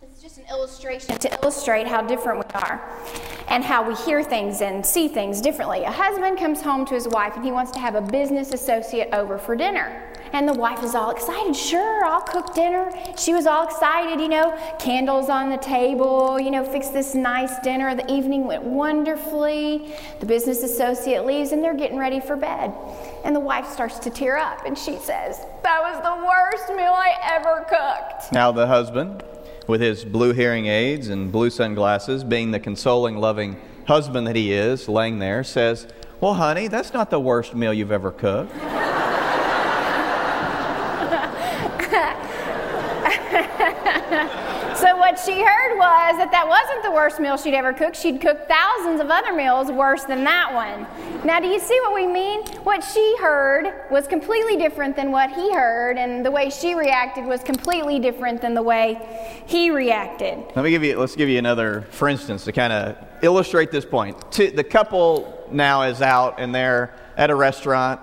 This 0.00 0.16
is 0.16 0.22
just 0.22 0.38
an 0.38 0.39
illustration 0.50 1.16
to 1.18 1.32
illustrate 1.42 1.86
how 1.86 2.02
different 2.02 2.38
we 2.38 2.60
are 2.60 2.82
and 3.48 3.64
how 3.64 3.86
we 3.86 3.94
hear 4.04 4.22
things 4.22 4.60
and 4.60 4.84
see 4.84 5.08
things 5.08 5.40
differently. 5.40 5.84
A 5.84 5.90
husband 5.90 6.38
comes 6.38 6.60
home 6.60 6.84
to 6.86 6.94
his 6.94 7.08
wife 7.08 7.34
and 7.36 7.44
he 7.44 7.52
wants 7.52 7.70
to 7.72 7.78
have 7.78 7.94
a 7.94 8.00
business 8.00 8.52
associate 8.52 9.08
over 9.12 9.38
for 9.38 9.56
dinner. 9.56 10.06
And 10.32 10.48
the 10.48 10.54
wife 10.54 10.84
is 10.84 10.94
all 10.94 11.10
excited. 11.10 11.56
Sure, 11.56 12.04
I'll 12.04 12.20
cook 12.20 12.54
dinner. 12.54 12.92
She 13.16 13.34
was 13.34 13.46
all 13.46 13.64
excited, 13.64 14.20
you 14.20 14.28
know, 14.28 14.56
candles 14.78 15.28
on 15.28 15.50
the 15.50 15.56
table, 15.56 16.38
you 16.38 16.52
know, 16.52 16.64
fix 16.64 16.88
this 16.88 17.16
nice 17.16 17.58
dinner. 17.60 17.96
The 17.96 18.10
evening 18.12 18.44
went 18.44 18.62
wonderfully. 18.62 19.92
The 20.20 20.26
business 20.26 20.62
associate 20.62 21.26
leaves 21.26 21.50
and 21.50 21.64
they're 21.64 21.76
getting 21.76 21.98
ready 21.98 22.20
for 22.20 22.36
bed. 22.36 22.72
And 23.24 23.34
the 23.34 23.40
wife 23.40 23.66
starts 23.66 23.98
to 24.00 24.10
tear 24.10 24.36
up 24.36 24.64
and 24.64 24.78
she 24.78 24.98
says, 24.98 25.44
That 25.64 25.80
was 25.82 26.00
the 26.02 26.24
worst 26.24 26.68
meal 26.76 26.94
I 26.94 27.14
ever 27.22 27.66
cooked. 27.68 28.32
Now, 28.32 28.52
the 28.52 28.68
husband, 28.68 29.24
with 29.70 29.80
his 29.80 30.04
blue 30.04 30.32
hearing 30.32 30.66
aids 30.66 31.08
and 31.08 31.30
blue 31.30 31.48
sunglasses, 31.48 32.24
being 32.24 32.50
the 32.50 32.58
consoling, 32.58 33.16
loving 33.16 33.56
husband 33.86 34.26
that 34.26 34.34
he 34.34 34.52
is, 34.52 34.88
laying 34.88 35.20
there, 35.20 35.44
says, 35.44 35.86
Well, 36.20 36.34
honey, 36.34 36.66
that's 36.66 36.92
not 36.92 37.08
the 37.08 37.20
worst 37.20 37.54
meal 37.54 37.72
you've 37.72 37.92
ever 37.92 38.10
cooked. 38.10 38.52
So 44.76 44.96
what 44.96 45.19
she 45.30 45.42
heard 45.42 45.78
was 45.78 46.18
that 46.18 46.32
that 46.32 46.48
wasn't 46.48 46.82
the 46.82 46.90
worst 46.90 47.20
meal 47.20 47.36
she'd 47.36 47.54
ever 47.54 47.72
cooked. 47.72 47.96
She'd 47.96 48.20
cooked 48.20 48.48
thousands 48.48 49.00
of 49.00 49.10
other 49.10 49.32
meals 49.32 49.70
worse 49.70 50.02
than 50.04 50.24
that 50.24 50.52
one. 50.52 50.86
Now, 51.24 51.38
do 51.38 51.46
you 51.46 51.60
see 51.60 51.78
what 51.82 51.94
we 51.94 52.06
mean? 52.06 52.44
What 52.64 52.82
she 52.82 53.16
heard 53.20 53.84
was 53.90 54.08
completely 54.08 54.56
different 54.56 54.96
than 54.96 55.12
what 55.12 55.30
he 55.30 55.54
heard, 55.54 55.98
and 55.98 56.26
the 56.26 56.30
way 56.30 56.50
she 56.50 56.74
reacted 56.74 57.24
was 57.24 57.42
completely 57.42 58.00
different 58.00 58.40
than 58.40 58.54
the 58.54 58.62
way 58.62 59.44
he 59.46 59.70
reacted. 59.70 60.42
Let 60.56 60.64
me 60.64 60.70
give 60.70 60.82
you. 60.82 60.98
Let's 60.98 61.14
give 61.14 61.28
you 61.28 61.38
another, 61.38 61.82
for 61.90 62.08
instance, 62.08 62.44
to 62.44 62.52
kind 62.52 62.72
of 62.72 62.96
illustrate 63.22 63.70
this 63.70 63.84
point. 63.84 64.32
The 64.32 64.64
couple 64.64 65.46
now 65.52 65.82
is 65.82 66.02
out 66.02 66.40
and 66.40 66.52
they're 66.52 66.94
at 67.16 67.30
a 67.30 67.34
restaurant, 67.36 68.00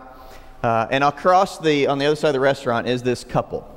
uh, 0.64 0.88
and 0.92 1.04
across 1.04 1.60
the 1.60 1.88
on 1.88 1.98
the 1.98 2.06
other 2.06 2.16
side 2.16 2.30
of 2.30 2.34
the 2.34 2.40
restaurant 2.40 2.88
is 2.88 3.04
this 3.04 3.26
couple. 3.26 3.77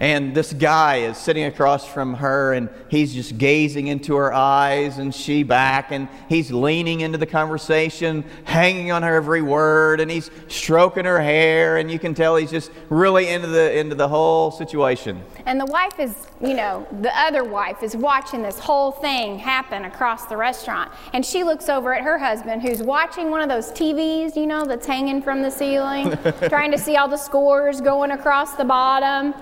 And 0.00 0.34
this 0.34 0.52
guy 0.52 0.96
is 0.96 1.16
sitting 1.16 1.44
across 1.44 1.86
from 1.86 2.14
her 2.14 2.52
and 2.52 2.68
he's 2.88 3.14
just 3.14 3.38
gazing 3.38 3.86
into 3.86 4.16
her 4.16 4.32
eyes 4.32 4.98
and 4.98 5.14
she 5.14 5.42
back 5.42 5.92
and 5.92 6.08
he's 6.28 6.50
leaning 6.50 7.00
into 7.00 7.18
the 7.18 7.26
conversation, 7.26 8.24
hanging 8.44 8.90
on 8.90 9.02
her 9.02 9.14
every 9.14 9.42
word 9.42 10.00
and 10.00 10.10
he's 10.10 10.30
stroking 10.48 11.04
her 11.04 11.20
hair 11.20 11.76
and 11.76 11.90
you 11.90 11.98
can 11.98 12.14
tell 12.14 12.36
he's 12.36 12.50
just 12.50 12.70
really 12.88 13.28
into 13.28 13.46
the 13.46 13.78
into 13.78 13.94
the 13.94 14.08
whole 14.08 14.50
situation. 14.50 15.22
And 15.46 15.60
the 15.60 15.66
wife 15.66 15.98
is, 15.98 16.14
you 16.40 16.54
know, 16.54 16.86
the 17.00 17.16
other 17.18 17.44
wife 17.44 17.82
is 17.82 17.96
watching 17.96 18.42
this 18.42 18.58
whole 18.58 18.92
thing 18.92 19.38
happen 19.38 19.84
across 19.84 20.26
the 20.26 20.36
restaurant. 20.36 20.92
And 21.12 21.24
she 21.24 21.42
looks 21.44 21.68
over 21.68 21.94
at 21.94 22.02
her 22.02 22.18
husband 22.18 22.62
who's 22.62 22.82
watching 22.82 23.30
one 23.30 23.40
of 23.40 23.48
those 23.48 23.72
TVs, 23.72 24.36
you 24.36 24.46
know, 24.46 24.64
that's 24.64 24.86
hanging 24.86 25.20
from 25.22 25.42
the 25.42 25.50
ceiling, 25.50 26.16
trying 26.48 26.70
to 26.70 26.78
see 26.78 26.96
all 26.96 27.08
the 27.08 27.16
scores 27.16 27.80
going 27.80 28.12
across 28.12 28.54
the 28.54 28.64
bottom. 28.64 29.34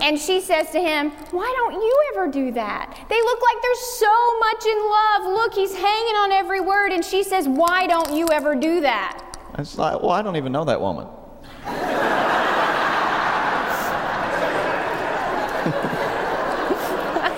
And 0.00 0.18
she 0.18 0.40
says 0.40 0.70
to 0.70 0.80
him, 0.80 1.10
Why 1.30 1.52
don't 1.56 1.74
you 1.74 2.02
ever 2.12 2.28
do 2.30 2.52
that? 2.52 3.06
They 3.08 3.20
look 3.20 3.40
like 3.42 3.62
they're 3.62 3.74
so 3.74 4.38
much 4.38 4.66
in 4.66 4.78
love. 4.88 5.32
Look, 5.34 5.54
he's 5.54 5.74
hanging 5.74 6.16
on 6.16 6.32
every 6.32 6.60
word. 6.60 6.92
And 6.92 7.04
she 7.04 7.22
says, 7.22 7.48
Why 7.48 7.86
don't 7.86 8.14
you 8.14 8.28
ever 8.30 8.54
do 8.54 8.80
that? 8.82 9.22
It's 9.58 9.76
like, 9.76 10.00
Well, 10.00 10.10
I 10.10 10.22
don't 10.22 10.36
even 10.36 10.52
know 10.52 10.64
that 10.64 10.80
woman. 10.80 11.08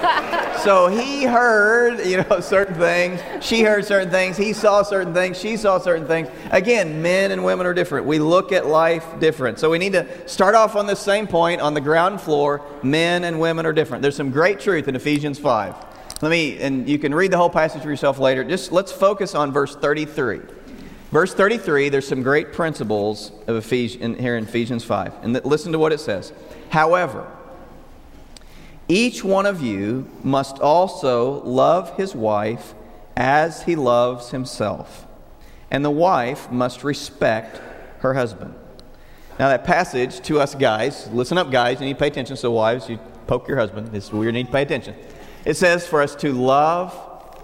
so 0.63 0.89
he 0.89 1.25
heard, 1.25 2.05
you 2.07 2.19
know, 2.19 2.41
certain 2.41 2.75
things. 2.75 3.21
She 3.45 3.63
heard 3.63 3.85
certain 3.85 4.11
things. 4.11 4.37
He 4.37 4.53
saw 4.53 4.83
certain 4.83 5.15
things. 5.15 5.39
She 5.39 5.57
saw 5.57 5.79
certain 5.79 6.07
things. 6.07 6.29
Again, 6.51 7.03
men 7.03 7.31
and 7.31 7.45
women 7.45 7.67
are 7.67 7.75
different. 7.75 8.07
We 8.07 8.19
look 8.19 8.53
at 8.53 8.67
life 8.67 9.05
different. 9.21 9.59
So 9.59 9.71
we 9.71 9.79
need 9.79 9.93
to 9.93 10.29
start 10.29 10.55
off 10.55 10.77
on 10.77 10.87
the 10.87 10.97
same 10.97 11.27
point 11.27 11.61
on 11.61 11.75
the 11.75 11.81
ground 11.81 12.21
floor. 12.21 12.63
Men 12.83 13.25
and 13.25 13.41
women 13.41 13.67
are 13.67 13.73
different. 13.73 14.03
There's 14.03 14.17
some 14.17 14.31
great 14.31 14.61
truth 14.61 14.89
in 14.89 14.97
Ephesians 14.97 15.39
5. 15.39 15.75
Let 16.23 16.31
me, 16.31 16.59
and 16.61 16.89
you 16.89 16.99
can 16.99 17.15
read 17.15 17.33
the 17.33 17.37
whole 17.37 17.51
passage 17.51 17.83
for 17.83 17.91
yourself 17.91 18.19
later. 18.19 18.45
Just 18.45 18.71
let's 18.71 18.93
focus 18.93 19.35
on 19.35 19.53
verse 19.53 19.75
33. 19.75 20.41
Verse 21.11 21.35
33, 21.35 21.91
there's 21.91 22.09
some 22.09 22.23
great 22.23 22.55
principles 22.55 23.33
of 23.47 23.57
Ephesians, 23.57 24.19
here 24.19 24.37
in 24.37 24.45
Ephesians 24.45 24.83
5. 24.83 25.13
And 25.23 25.45
listen 25.45 25.73
to 25.73 25.79
what 25.79 25.93
it 25.93 26.01
says. 26.01 26.33
However, 26.71 27.31
each 28.93 29.25
one 29.25 29.47
of 29.47 29.63
you 29.63 30.07
must 30.23 30.59
also 30.59 31.43
love 31.45 31.97
his 31.97 32.15
wife 32.15 32.75
as 33.17 33.63
he 33.63 33.75
loves 33.75 34.31
himself, 34.31 35.07
and 35.71 35.83
the 35.83 35.91
wife 35.91 36.51
must 36.51 36.85
respect 36.85 37.61
her 38.01 38.13
husband. 38.13 38.55
Now, 39.39 39.49
that 39.49 39.65
passage 39.65 40.21
to 40.23 40.41
us 40.41 40.55
guys, 40.55 41.09
listen 41.11 41.39
up, 41.39 41.51
guys, 41.51 41.81
you 41.81 41.87
need 41.87 41.95
to 41.95 41.99
pay 41.99 42.09
attention. 42.09 42.37
So, 42.37 42.51
wives, 42.53 42.89
you 42.91 42.99
poke 43.27 43.49
your 43.49 43.57
husband. 43.57 43.89
This 43.89 44.05
is 44.05 44.13
where 44.13 44.27
you 44.27 44.33
need 44.33 44.47
to 44.47 44.53
pay 44.53 44.63
attention. 44.63 44.95
It 45.47 45.55
says 45.55 45.87
for 45.87 46.03
us 46.03 46.15
to 46.17 46.33
love 46.35 46.95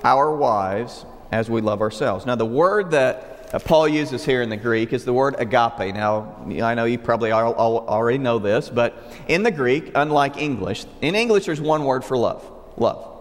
our 0.04 0.36
wives 0.36 1.06
as 1.32 1.48
we 1.48 1.62
love 1.62 1.80
ourselves. 1.80 2.26
Now, 2.26 2.34
the 2.34 2.44
word 2.44 2.90
that 2.90 3.27
uh, 3.52 3.58
Paul 3.58 3.88
uses 3.88 4.24
here 4.24 4.42
in 4.42 4.50
the 4.50 4.56
Greek 4.56 4.92
is 4.92 5.04
the 5.04 5.12
word 5.12 5.36
agape. 5.38 5.94
Now, 5.94 6.36
I 6.62 6.74
know 6.74 6.84
you 6.84 6.98
probably 6.98 7.30
all 7.30 7.54
already 7.54 8.18
know 8.18 8.38
this, 8.38 8.68
but 8.68 9.14
in 9.28 9.42
the 9.42 9.50
Greek, 9.50 9.90
unlike 9.94 10.36
English, 10.36 10.84
in 11.00 11.14
English 11.14 11.46
there's 11.46 11.60
one 11.60 11.84
word 11.84 12.04
for 12.04 12.16
love 12.16 12.44
love. 12.76 13.14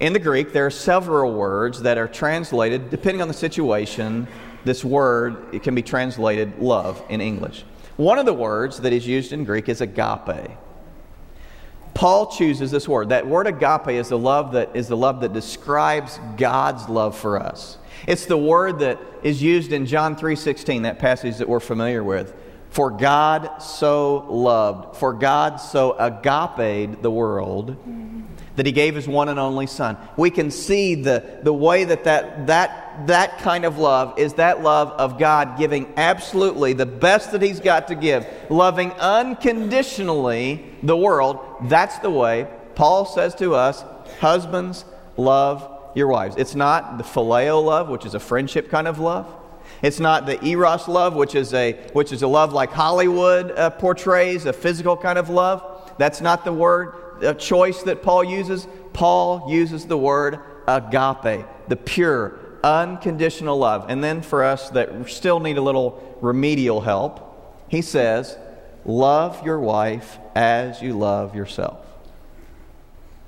In 0.00 0.12
the 0.12 0.18
Greek, 0.18 0.52
there 0.52 0.66
are 0.66 0.70
several 0.70 1.32
words 1.32 1.82
that 1.82 1.98
are 1.98 2.06
translated, 2.06 2.90
depending 2.90 3.20
on 3.20 3.28
the 3.28 3.34
situation, 3.34 4.28
this 4.64 4.84
word 4.84 5.54
it 5.54 5.62
can 5.62 5.74
be 5.74 5.82
translated 5.82 6.58
love 6.58 7.02
in 7.08 7.20
English. 7.20 7.64
One 7.96 8.18
of 8.18 8.26
the 8.26 8.34
words 8.34 8.80
that 8.80 8.92
is 8.92 9.06
used 9.06 9.32
in 9.32 9.44
Greek 9.44 9.68
is 9.68 9.80
agape. 9.80 10.50
Paul 11.94 12.26
chooses 12.28 12.70
this 12.70 12.86
word. 12.86 13.08
That 13.08 13.26
word 13.26 13.48
agape 13.48 13.88
is 13.88 14.08
the 14.08 14.18
love 14.18 14.52
that 14.52 14.76
is 14.76 14.86
the 14.86 14.96
love 14.96 15.20
that 15.22 15.32
describes 15.32 16.20
God's 16.36 16.88
love 16.88 17.18
for 17.18 17.40
us. 17.40 17.76
It's 18.06 18.26
the 18.26 18.38
word 18.38 18.80
that 18.80 19.00
is 19.22 19.42
used 19.42 19.72
in 19.72 19.86
John 19.86 20.16
3:16, 20.16 20.82
that 20.82 20.98
passage 20.98 21.38
that 21.38 21.48
we're 21.48 21.60
familiar 21.60 22.02
with. 22.04 22.34
For 22.70 22.90
God 22.90 23.62
so 23.62 24.26
loved, 24.28 24.96
for 24.96 25.12
God 25.14 25.56
so 25.56 25.96
agape 25.98 27.00
the 27.00 27.10
world 27.10 27.76
that 28.56 28.66
he 28.66 28.72
gave 28.72 28.96
his 28.96 29.06
one 29.06 29.28
and 29.28 29.38
only 29.38 29.66
son. 29.66 29.96
We 30.16 30.30
can 30.30 30.50
see 30.50 30.96
the, 30.96 31.38
the 31.44 31.52
way 31.52 31.84
that, 31.84 32.04
that 32.04 32.48
that 32.48 33.06
that 33.06 33.38
kind 33.38 33.64
of 33.64 33.78
love 33.78 34.18
is 34.18 34.34
that 34.34 34.62
love 34.62 34.88
of 34.90 35.18
God 35.18 35.56
giving 35.56 35.92
absolutely 35.96 36.72
the 36.72 36.84
best 36.84 37.30
that 37.32 37.40
he's 37.40 37.60
got 37.60 37.88
to 37.88 37.94
give, 37.94 38.26
loving 38.50 38.90
unconditionally 38.92 40.64
the 40.82 40.96
world. 40.96 41.38
That's 41.62 41.98
the 41.98 42.10
way 42.10 42.48
Paul 42.74 43.06
says 43.06 43.34
to 43.36 43.54
us, 43.54 43.84
husbands 44.20 44.84
love 45.16 45.77
your 45.98 46.08
wives. 46.08 46.36
It's 46.38 46.54
not 46.54 46.96
the 46.96 47.04
phileo 47.04 47.62
love, 47.62 47.88
which 47.88 48.06
is 48.06 48.14
a 48.14 48.20
friendship 48.20 48.70
kind 48.70 48.88
of 48.88 48.98
love. 48.98 49.26
It's 49.82 50.00
not 50.00 50.26
the 50.26 50.42
eros 50.44 50.88
love, 50.88 51.14
which 51.14 51.34
is 51.34 51.52
a, 51.54 51.72
which 51.92 52.12
is 52.12 52.22
a 52.22 52.26
love 52.26 52.52
like 52.52 52.70
Hollywood 52.70 53.52
uh, 53.52 53.70
portrays, 53.70 54.46
a 54.46 54.52
physical 54.52 54.96
kind 54.96 55.18
of 55.18 55.28
love. 55.28 55.92
That's 55.98 56.20
not 56.20 56.44
the 56.44 56.52
word 56.52 56.94
uh, 57.22 57.34
choice 57.34 57.82
that 57.82 58.02
Paul 58.02 58.24
uses. 58.24 58.66
Paul 58.92 59.50
uses 59.50 59.86
the 59.86 59.98
word 59.98 60.40
agape, 60.66 61.46
the 61.68 61.76
pure, 61.76 62.38
unconditional 62.64 63.58
love. 63.58 63.86
And 63.88 64.02
then 64.02 64.22
for 64.22 64.42
us 64.42 64.70
that 64.70 65.08
still 65.08 65.40
need 65.40 65.58
a 65.58 65.62
little 65.62 66.18
remedial 66.20 66.80
help, 66.80 67.66
he 67.68 67.82
says, 67.82 68.36
Love 68.84 69.44
your 69.44 69.60
wife 69.60 70.18
as 70.34 70.80
you 70.80 70.96
love 70.96 71.34
yourself. 71.34 71.84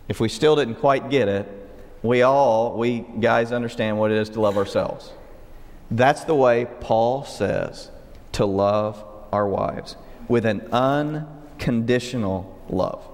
If 0.08 0.18
we 0.18 0.28
still 0.28 0.56
didn't 0.56 0.76
quite 0.76 1.10
get 1.10 1.28
it, 1.28 1.59
we 2.02 2.22
all, 2.22 2.76
we 2.76 3.00
guys, 3.00 3.52
understand 3.52 3.98
what 3.98 4.10
it 4.10 4.18
is 4.18 4.30
to 4.30 4.40
love 4.40 4.56
ourselves. 4.56 5.12
That's 5.90 6.24
the 6.24 6.34
way 6.34 6.66
Paul 6.80 7.24
says 7.24 7.90
to 8.32 8.46
love 8.46 9.04
our 9.32 9.46
wives 9.46 9.96
with 10.28 10.46
an 10.46 10.60
unconditional 10.72 12.58
love. 12.68 13.04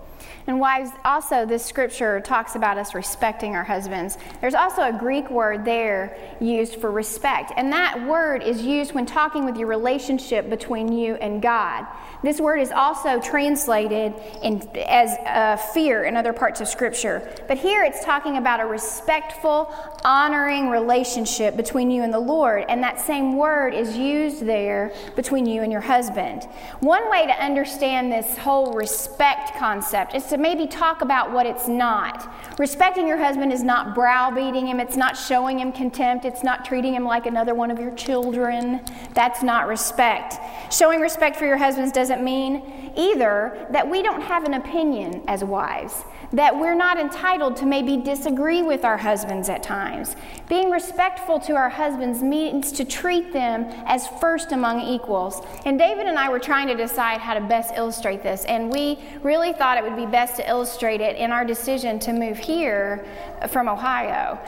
And 0.47 0.61
wives, 0.61 0.91
also, 1.05 1.45
this 1.45 1.65
scripture 1.65 2.21
talks 2.21 2.55
about 2.55 2.79
us 2.79 2.95
respecting 2.95 3.57
our 3.57 3.65
husbands. 3.65 4.17
There's 4.41 4.55
also 4.55 4.83
a 4.83 4.93
Greek 4.93 5.29
word 5.29 5.65
there 5.65 6.17
used 6.41 6.77
for 6.77 6.93
respect, 6.93 7.53
and 7.57 7.73
that 7.73 8.07
word 8.07 8.45
is 8.45 8.63
used 8.63 8.95
when 8.95 9.07
talking 9.07 9.45
with 9.45 9.57
your 9.57 9.67
relationship 9.67 10.49
between 10.49 10.93
you 10.93 11.17
and 11.17 11.43
God. 11.43 11.85
This 12.23 12.41
word 12.41 12.61
is 12.61 12.71
also 12.71 13.21
translated 13.21 14.15
in, 14.43 14.63
as 14.87 15.11
uh, 15.27 15.57
fear 15.75 16.05
in 16.05 16.17
other 16.17 16.33
parts 16.33 16.61
of 16.61 16.69
scripture. 16.69 17.29
But 17.49 17.59
here 17.59 17.83
it's 17.83 18.05
talking 18.05 18.37
about 18.37 18.61
a 18.61 18.67
respectful, 18.67 19.75
honoring 20.05 20.71
relationship 20.71 21.57
between 21.57 21.91
you 21.91 22.05
and 22.05 22.15
the 22.15 22.21
Lord, 22.21 22.65
and 22.69 22.83
that 22.85 23.01
same 23.01 23.37
word 23.37 23.75
is 23.75 23.97
used 23.97 24.47
there 24.47 24.93
between 25.17 25.45
you 25.45 25.63
and 25.63 25.73
your 25.73 25.81
husband. 25.81 26.45
One 26.81 27.11
way 27.11 27.27
to 27.27 27.33
understand 27.33 28.13
this 28.13 28.39
whole 28.39 28.73
respect 28.75 29.57
concept 29.57 30.15
is 30.15 30.25
to 30.27 30.36
maybe 30.41 30.67
talk 30.67 31.03
about 31.03 31.33
what 31.33 31.47
it's 31.47 31.69
not. 31.69 32.33
Respecting 32.59 33.07
your 33.07 33.19
husband 33.19 33.53
is 33.53 33.63
not 33.63 33.95
browbeating 33.95 34.67
him, 34.67 34.81
it's 34.81 34.97
not 34.97 35.17
showing 35.17 35.59
him 35.61 35.73
contempt, 35.73 36.25
it's 36.25 36.43
not 36.43 36.65
treating 36.65 36.95
him 36.95 37.05
like 37.05 37.27
another 37.27 37.55
one 37.55 37.71
of 37.71 37.79
your 37.79 37.95
children. 37.95 38.81
That's 39.15 39.43
not 39.43 39.69
respect. 39.69 40.35
Showing 40.73 41.01
respect 41.01 41.37
for 41.37 41.47
your 41.47 41.57
husbands 41.57 41.93
doesn't 41.93 42.23
mean 42.23 42.93
either 42.97 43.67
that 43.71 43.89
we 43.89 44.03
don't 44.03 44.23
have 44.23 44.45
an 44.45 44.55
opinion 44.55 45.23
as 45.29 45.45
wives 45.45 46.05
that 46.33 46.59
we're 46.59 46.75
not 46.75 46.99
entitled 46.99 47.57
to 47.57 47.67
maybe 47.67 47.97
disagree 47.97 48.63
with 48.63 48.85
our 48.85 48.97
husbands 48.97 49.49
at 49.49 49.63
times. 49.63 50.17
Being 50.49 50.71
respectful 50.71 51.39
to 51.41 51.55
our 51.55 51.69
husbands 51.69 52.23
means 52.23 52.73
to 52.73 52.85
treat 52.85 53.33
them 53.33 53.65
as 53.87 54.07
first 54.21 54.53
among 54.53 54.81
equals. 54.81 55.41
And 55.65 55.79
David 55.79 56.07
and 56.07 56.19
I 56.19 56.29
were 56.29 56.39
trying 56.39 56.69
to 56.69 56.75
decide 56.75 57.21
how 57.21 57.35
to 57.35 57.41
best 57.41 57.75
illustrate 57.77 58.23
this, 58.23 58.45
and 58.45 58.71
we 58.71 58.99
really 59.23 59.53
thought 59.53 59.79
it 59.79 59.85
would 59.85 59.97
be 59.97 60.07
best 60.07 60.37
to 60.37 60.49
illustrate 60.49 61.01
it 61.01 61.17
in 61.17 61.33
our 61.33 61.45
decision 61.45 61.99
to 62.01 62.13
move 62.13 62.39
here 62.39 63.05
from 63.49 63.69
Ohio. 63.69 64.39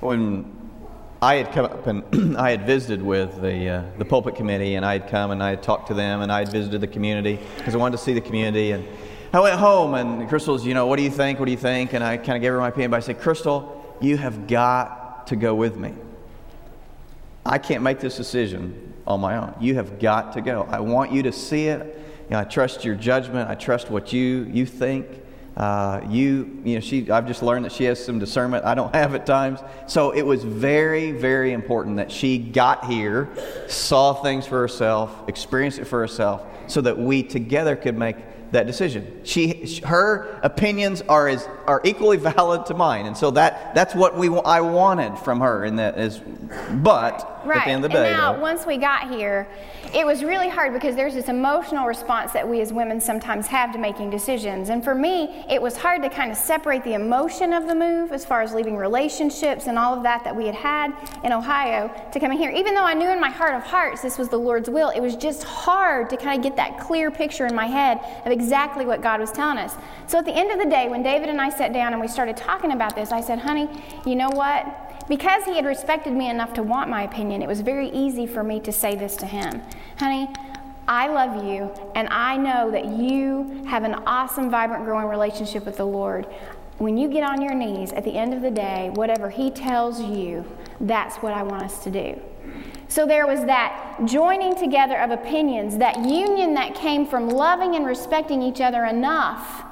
When 0.00 0.54
I 1.22 1.36
had 1.36 1.52
come 1.52 1.64
up 1.64 1.86
and 1.86 2.36
I 2.38 2.50
had 2.50 2.66
visited 2.66 3.02
with 3.02 3.40
the, 3.40 3.68
uh, 3.68 3.82
the 3.98 4.04
pulpit 4.04 4.36
committee, 4.36 4.74
and 4.74 4.84
I 4.84 4.94
had 4.94 5.08
come 5.08 5.30
and 5.30 5.42
I 5.42 5.50
had 5.50 5.62
talked 5.62 5.88
to 5.88 5.94
them, 5.94 6.22
and 6.22 6.30
I 6.30 6.40
had 6.40 6.50
visited 6.50 6.80
the 6.80 6.86
community 6.86 7.38
because 7.56 7.74
I 7.74 7.78
wanted 7.78 7.96
to 7.96 8.02
see 8.02 8.12
the 8.12 8.20
community. 8.20 8.72
and 8.72 8.86
I 9.36 9.40
went 9.40 9.60
home 9.60 9.92
and 9.92 10.26
Crystal's, 10.30 10.64
you 10.64 10.72
know, 10.72 10.86
what 10.86 10.96
do 10.96 11.02
you 11.02 11.10
think? 11.10 11.38
What 11.38 11.44
do 11.44 11.50
you 11.50 11.58
think? 11.58 11.92
And 11.92 12.02
I 12.02 12.16
kind 12.16 12.36
of 12.36 12.40
gave 12.40 12.52
her 12.52 12.58
my 12.58 12.68
opinion, 12.68 12.90
but 12.90 12.96
I 12.96 13.00
said, 13.00 13.20
Crystal, 13.20 13.94
you 14.00 14.16
have 14.16 14.46
got 14.46 15.26
to 15.26 15.36
go 15.36 15.54
with 15.54 15.76
me. 15.76 15.92
I 17.44 17.58
can't 17.58 17.82
make 17.82 18.00
this 18.00 18.16
decision 18.16 18.94
on 19.06 19.20
my 19.20 19.36
own. 19.36 19.54
You 19.60 19.74
have 19.74 19.98
got 19.98 20.32
to 20.32 20.40
go. 20.40 20.66
I 20.70 20.80
want 20.80 21.12
you 21.12 21.22
to 21.24 21.32
see 21.32 21.66
it. 21.66 21.80
You 21.80 22.30
know, 22.30 22.38
I 22.38 22.44
trust 22.44 22.82
your 22.82 22.94
judgment. 22.94 23.50
I 23.50 23.56
trust 23.56 23.90
what 23.90 24.10
you, 24.10 24.50
you 24.50 24.64
think. 24.64 25.06
Uh, 25.54 26.00
you, 26.08 26.58
you 26.64 26.76
know, 26.76 26.80
she, 26.80 27.10
I've 27.10 27.26
just 27.26 27.42
learned 27.42 27.66
that 27.66 27.72
she 27.72 27.84
has 27.84 28.02
some 28.02 28.18
discernment 28.18 28.64
I 28.64 28.74
don't 28.74 28.94
have 28.94 29.14
at 29.14 29.26
times. 29.26 29.60
So 29.86 30.12
it 30.12 30.22
was 30.22 30.44
very, 30.44 31.12
very 31.12 31.52
important 31.52 31.98
that 31.98 32.10
she 32.10 32.38
got 32.38 32.86
here, 32.86 33.28
saw 33.68 34.14
things 34.14 34.46
for 34.46 34.58
herself, 34.60 35.28
experienced 35.28 35.78
it 35.78 35.84
for 35.84 36.00
herself, 36.00 36.42
so 36.68 36.80
that 36.80 36.96
we 36.96 37.22
together 37.22 37.76
could 37.76 37.98
make 37.98 38.16
that 38.52 38.66
decision. 38.66 39.20
She, 39.24 39.80
her 39.84 40.38
opinions 40.42 41.02
are 41.02 41.28
as 41.28 41.46
are 41.66 41.80
equally 41.84 42.16
valid 42.34 42.66
to 42.66 42.74
mine, 42.74 43.06
and 43.06 43.16
so 43.16 43.30
that 43.32 43.74
that's 43.74 43.94
what 43.94 44.16
we 44.16 44.28
I 44.28 44.60
wanted 44.60 45.18
from 45.18 45.40
her. 45.40 45.64
And 45.64 45.78
that 45.78 45.98
is, 45.98 46.20
but 46.72 47.35
right. 47.46 47.58
at 47.58 47.64
the 47.64 47.70
end 47.70 47.84
of 47.84 47.90
the 47.90 47.98
and 47.98 48.06
day, 48.06 48.12
now 48.12 48.38
once 48.40 48.66
we 48.66 48.76
got 48.76 49.10
here, 49.10 49.48
it 49.94 50.04
was 50.04 50.24
really 50.24 50.48
hard 50.48 50.72
because 50.72 50.96
there's 50.96 51.14
this 51.14 51.28
emotional 51.28 51.86
response 51.86 52.32
that 52.32 52.46
we 52.46 52.60
as 52.60 52.72
women 52.72 53.00
sometimes 53.00 53.46
have 53.46 53.72
to 53.72 53.78
making 53.78 54.10
decisions. 54.10 54.68
And 54.68 54.82
for 54.82 54.94
me, 54.94 55.44
it 55.48 55.60
was 55.60 55.76
hard 55.76 56.02
to 56.02 56.10
kind 56.10 56.30
of 56.30 56.36
separate 56.36 56.84
the 56.84 56.94
emotion 56.94 57.52
of 57.52 57.66
the 57.66 57.74
move 57.74 58.12
as 58.12 58.24
far 58.24 58.42
as 58.42 58.52
leaving 58.52 58.76
relationships 58.76 59.66
and 59.66 59.78
all 59.78 59.94
of 59.94 60.02
that 60.02 60.24
that 60.24 60.34
we 60.34 60.46
had 60.46 60.54
had 60.54 60.92
in 61.24 61.32
Ohio 61.32 61.90
to 62.12 62.20
coming 62.20 62.38
here. 62.38 62.50
Even 62.50 62.74
though 62.74 62.84
I 62.84 62.94
knew 62.94 63.08
in 63.08 63.20
my 63.20 63.30
heart 63.30 63.54
of 63.54 63.62
hearts 63.62 64.02
this 64.02 64.18
was 64.18 64.28
the 64.28 64.38
Lord's 64.38 64.68
will, 64.68 64.90
it 64.90 65.00
was 65.00 65.16
just 65.16 65.44
hard 65.44 66.10
to 66.10 66.16
kind 66.16 66.38
of 66.38 66.42
get 66.42 66.56
that 66.56 66.78
clear 66.78 67.10
picture 67.10 67.46
in 67.46 67.54
my 67.54 67.66
head 67.66 68.00
of 68.24 68.32
exactly 68.32 68.84
what 68.84 69.00
God 69.00 69.20
was 69.20 69.30
telling 69.30 69.58
us. 69.58 69.74
So 70.08 70.18
at 70.18 70.24
the 70.24 70.36
end 70.36 70.50
of 70.50 70.58
the 70.58 70.68
day, 70.68 70.88
when 70.88 71.02
David 71.02 71.28
and 71.28 71.40
I 71.40 71.48
sat 71.50 71.72
down 71.72 71.92
and 71.92 72.00
we 72.00 72.08
started 72.08 72.36
talking 72.36 72.72
about 72.72 72.94
this, 72.94 73.12
I 73.12 73.20
said, 73.20 73.38
honey, 73.38 73.68
you 74.04 74.16
know 74.16 74.30
what? 74.30 74.85
Because 75.08 75.44
he 75.44 75.54
had 75.54 75.64
respected 75.64 76.12
me 76.12 76.28
enough 76.28 76.52
to 76.54 76.62
want 76.62 76.90
my 76.90 77.02
opinion, 77.02 77.42
it 77.42 77.48
was 77.48 77.60
very 77.60 77.88
easy 77.90 78.26
for 78.26 78.42
me 78.42 78.58
to 78.60 78.72
say 78.72 78.96
this 78.96 79.16
to 79.16 79.26
him. 79.26 79.62
Honey, 79.98 80.28
I 80.88 81.08
love 81.08 81.44
you, 81.44 81.70
and 81.94 82.08
I 82.10 82.36
know 82.36 82.70
that 82.70 82.86
you 82.86 83.64
have 83.66 83.84
an 83.84 83.94
awesome, 84.06 84.50
vibrant, 84.50 84.84
growing 84.84 85.06
relationship 85.06 85.64
with 85.64 85.76
the 85.76 85.86
Lord. 85.86 86.26
When 86.78 86.96
you 86.96 87.08
get 87.08 87.22
on 87.22 87.40
your 87.40 87.54
knees 87.54 87.92
at 87.92 88.04
the 88.04 88.12
end 88.12 88.34
of 88.34 88.42
the 88.42 88.50
day, 88.50 88.90
whatever 88.94 89.30
He 89.30 89.50
tells 89.50 90.00
you, 90.00 90.44
that's 90.80 91.16
what 91.16 91.32
I 91.32 91.42
want 91.42 91.62
us 91.62 91.82
to 91.84 91.90
do. 91.90 92.20
So 92.88 93.06
there 93.06 93.26
was 93.26 93.40
that 93.46 93.98
joining 94.04 94.54
together 94.54 94.98
of 94.98 95.10
opinions, 95.10 95.78
that 95.78 96.04
union 96.04 96.54
that 96.54 96.74
came 96.74 97.06
from 97.06 97.28
loving 97.28 97.74
and 97.74 97.84
respecting 97.84 98.42
each 98.42 98.60
other 98.60 98.84
enough 98.84 99.64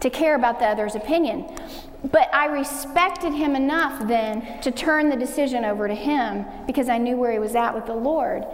to 0.00 0.08
care 0.08 0.34
about 0.34 0.58
the 0.58 0.66
other's 0.66 0.94
opinion. 0.94 1.46
But 2.10 2.34
I 2.34 2.46
respected 2.46 3.32
him 3.32 3.54
enough 3.54 4.08
then 4.08 4.60
to 4.62 4.72
turn 4.72 5.08
the 5.08 5.16
decision 5.16 5.64
over 5.64 5.86
to 5.86 5.94
him 5.94 6.44
because 6.66 6.88
I 6.88 6.98
knew 6.98 7.16
where 7.16 7.30
he 7.30 7.38
was 7.38 7.54
at 7.54 7.74
with 7.74 7.86
the 7.86 7.94
Lord. 7.94 8.44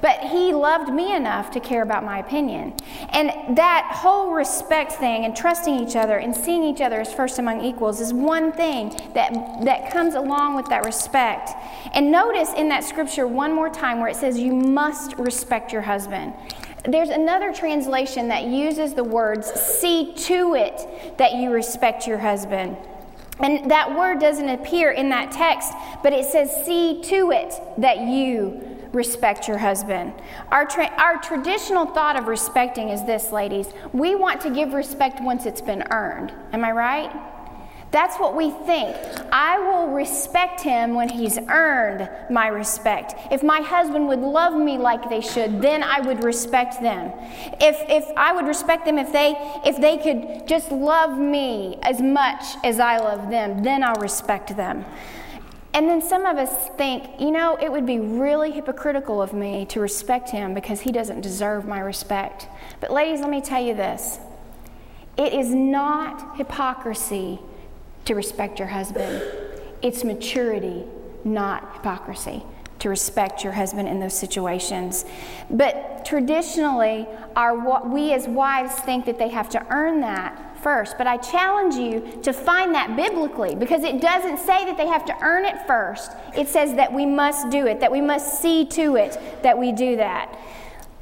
But 0.00 0.20
he 0.20 0.52
loved 0.52 0.92
me 0.92 1.14
enough 1.14 1.50
to 1.52 1.60
care 1.60 1.82
about 1.82 2.04
my 2.04 2.18
opinion. 2.18 2.74
And 3.10 3.56
that 3.56 3.90
whole 3.94 4.32
respect 4.32 4.92
thing 4.92 5.24
and 5.24 5.36
trusting 5.36 5.74
each 5.74 5.94
other 5.94 6.18
and 6.18 6.36
seeing 6.36 6.64
each 6.64 6.80
other 6.80 7.00
as 7.00 7.14
first 7.14 7.38
among 7.38 7.64
equals 7.64 8.00
is 8.00 8.12
one 8.12 8.52
thing 8.52 8.90
that, 9.14 9.32
that 9.64 9.92
comes 9.92 10.14
along 10.14 10.56
with 10.56 10.66
that 10.66 10.84
respect. 10.84 11.50
And 11.94 12.10
notice 12.10 12.52
in 12.54 12.68
that 12.70 12.84
scripture 12.84 13.26
one 13.26 13.54
more 13.54 13.70
time 13.70 14.00
where 14.00 14.08
it 14.08 14.16
says, 14.16 14.36
You 14.36 14.52
must 14.52 15.16
respect 15.16 15.72
your 15.72 15.82
husband. 15.82 16.34
There's 16.84 17.08
another 17.08 17.52
translation 17.52 18.28
that 18.28 18.44
uses 18.44 18.94
the 18.94 19.04
words, 19.04 19.46
See 19.48 20.12
to 20.14 20.54
it 20.54 21.18
that 21.18 21.34
you 21.34 21.50
respect 21.50 22.06
your 22.06 22.18
husband. 22.18 22.76
And 23.38 23.70
that 23.70 23.96
word 23.96 24.18
doesn't 24.18 24.48
appear 24.48 24.92
in 24.92 25.08
that 25.10 25.30
text, 25.30 25.72
but 26.02 26.12
it 26.12 26.24
says, 26.24 26.64
See 26.64 27.02
to 27.04 27.30
it 27.32 27.54
that 27.78 27.98
you 28.00 28.76
respect 28.92 29.46
your 29.46 29.58
husband. 29.58 30.14
Our, 30.50 30.64
tra- 30.64 30.92
our 30.96 31.18
traditional 31.20 31.86
thought 31.86 32.16
of 32.16 32.28
respecting 32.28 32.88
is 32.88 33.04
this, 33.04 33.32
ladies. 33.32 33.68
We 33.92 34.14
want 34.14 34.40
to 34.42 34.50
give 34.50 34.72
respect 34.72 35.20
once 35.20 35.44
it's 35.44 35.60
been 35.60 35.84
earned. 35.90 36.32
Am 36.52 36.64
I 36.64 36.72
right? 36.72 37.35
That's 37.96 38.18
what 38.18 38.36
we 38.36 38.50
think. 38.50 38.94
I 39.32 39.58
will 39.58 39.88
respect 39.88 40.60
him 40.60 40.92
when 40.92 41.08
he's 41.08 41.38
earned 41.48 42.10
my 42.28 42.48
respect. 42.48 43.14
If 43.32 43.42
my 43.42 43.62
husband 43.62 44.06
would 44.08 44.18
love 44.18 44.54
me 44.54 44.76
like 44.76 45.08
they 45.08 45.22
should, 45.22 45.62
then 45.62 45.82
I 45.82 46.00
would 46.00 46.22
respect 46.22 46.82
them. 46.82 47.10
If, 47.58 47.82
if 47.88 48.04
I 48.14 48.34
would 48.34 48.46
respect 48.46 48.84
them 48.84 48.98
if 48.98 49.12
they, 49.12 49.34
if 49.64 49.80
they 49.80 49.96
could 49.96 50.46
just 50.46 50.70
love 50.70 51.18
me 51.18 51.78
as 51.80 52.02
much 52.02 52.44
as 52.64 52.80
I 52.80 52.98
love 52.98 53.30
them, 53.30 53.62
then 53.62 53.82
I'll 53.82 53.98
respect 53.98 54.54
them. 54.58 54.84
And 55.72 55.88
then 55.88 56.02
some 56.02 56.26
of 56.26 56.36
us 56.36 56.68
think, 56.76 57.18
you 57.18 57.30
know, 57.30 57.56
it 57.56 57.72
would 57.72 57.86
be 57.86 57.98
really 57.98 58.50
hypocritical 58.50 59.22
of 59.22 59.32
me 59.32 59.64
to 59.70 59.80
respect 59.80 60.28
him 60.28 60.52
because 60.52 60.82
he 60.82 60.92
doesn't 60.92 61.22
deserve 61.22 61.66
my 61.66 61.80
respect. 61.80 62.46
But, 62.78 62.92
ladies, 62.92 63.20
let 63.20 63.30
me 63.30 63.40
tell 63.40 63.64
you 63.64 63.72
this 63.72 64.18
it 65.16 65.32
is 65.32 65.48
not 65.54 66.36
hypocrisy 66.36 67.40
to 68.06 68.14
respect 68.14 68.58
your 68.58 68.68
husband. 68.68 69.22
It's 69.82 70.02
maturity, 70.04 70.84
not 71.24 71.74
hypocrisy, 71.74 72.42
to 72.78 72.88
respect 72.88 73.44
your 73.44 73.52
husband 73.52 73.88
in 73.88 74.00
those 74.00 74.16
situations. 74.16 75.04
But 75.50 76.04
traditionally, 76.04 77.06
our, 77.34 77.86
we 77.86 78.12
as 78.12 78.26
wives 78.26 78.74
think 78.74 79.04
that 79.06 79.18
they 79.18 79.28
have 79.28 79.48
to 79.50 79.66
earn 79.70 80.00
that 80.00 80.46
first. 80.62 80.98
But 80.98 81.06
I 81.06 81.16
challenge 81.16 81.74
you 81.74 82.20
to 82.22 82.32
find 82.32 82.74
that 82.74 82.96
biblically 82.96 83.54
because 83.54 83.82
it 83.82 84.00
doesn't 84.00 84.38
say 84.38 84.64
that 84.64 84.76
they 84.76 84.86
have 84.86 85.04
to 85.06 85.16
earn 85.22 85.44
it 85.44 85.66
first. 85.66 86.12
It 86.36 86.48
says 86.48 86.74
that 86.74 86.92
we 86.92 87.06
must 87.06 87.50
do 87.50 87.66
it, 87.66 87.80
that 87.80 87.92
we 87.92 88.00
must 88.00 88.40
see 88.40 88.66
to 88.66 88.96
it 88.96 89.18
that 89.42 89.58
we 89.58 89.72
do 89.72 89.96
that. 89.96 90.38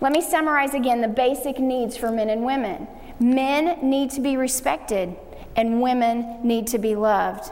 Let 0.01 0.12
me 0.12 0.21
summarize 0.21 0.75
again 0.75 1.01
the 1.01 1.09
basic 1.09 1.59
needs 1.59 1.97
for 1.97 2.11
men 2.11 2.29
and 2.29 2.45
women. 2.45 2.88
Men 3.21 3.79
need 3.83 4.11
to 4.11 4.21
be 4.21 4.37
respected 4.37 5.17
and 5.57 5.81
women 5.81 6.38
need 6.43 6.67
to 6.69 6.79
be 6.79 6.95
loved. 6.95 7.51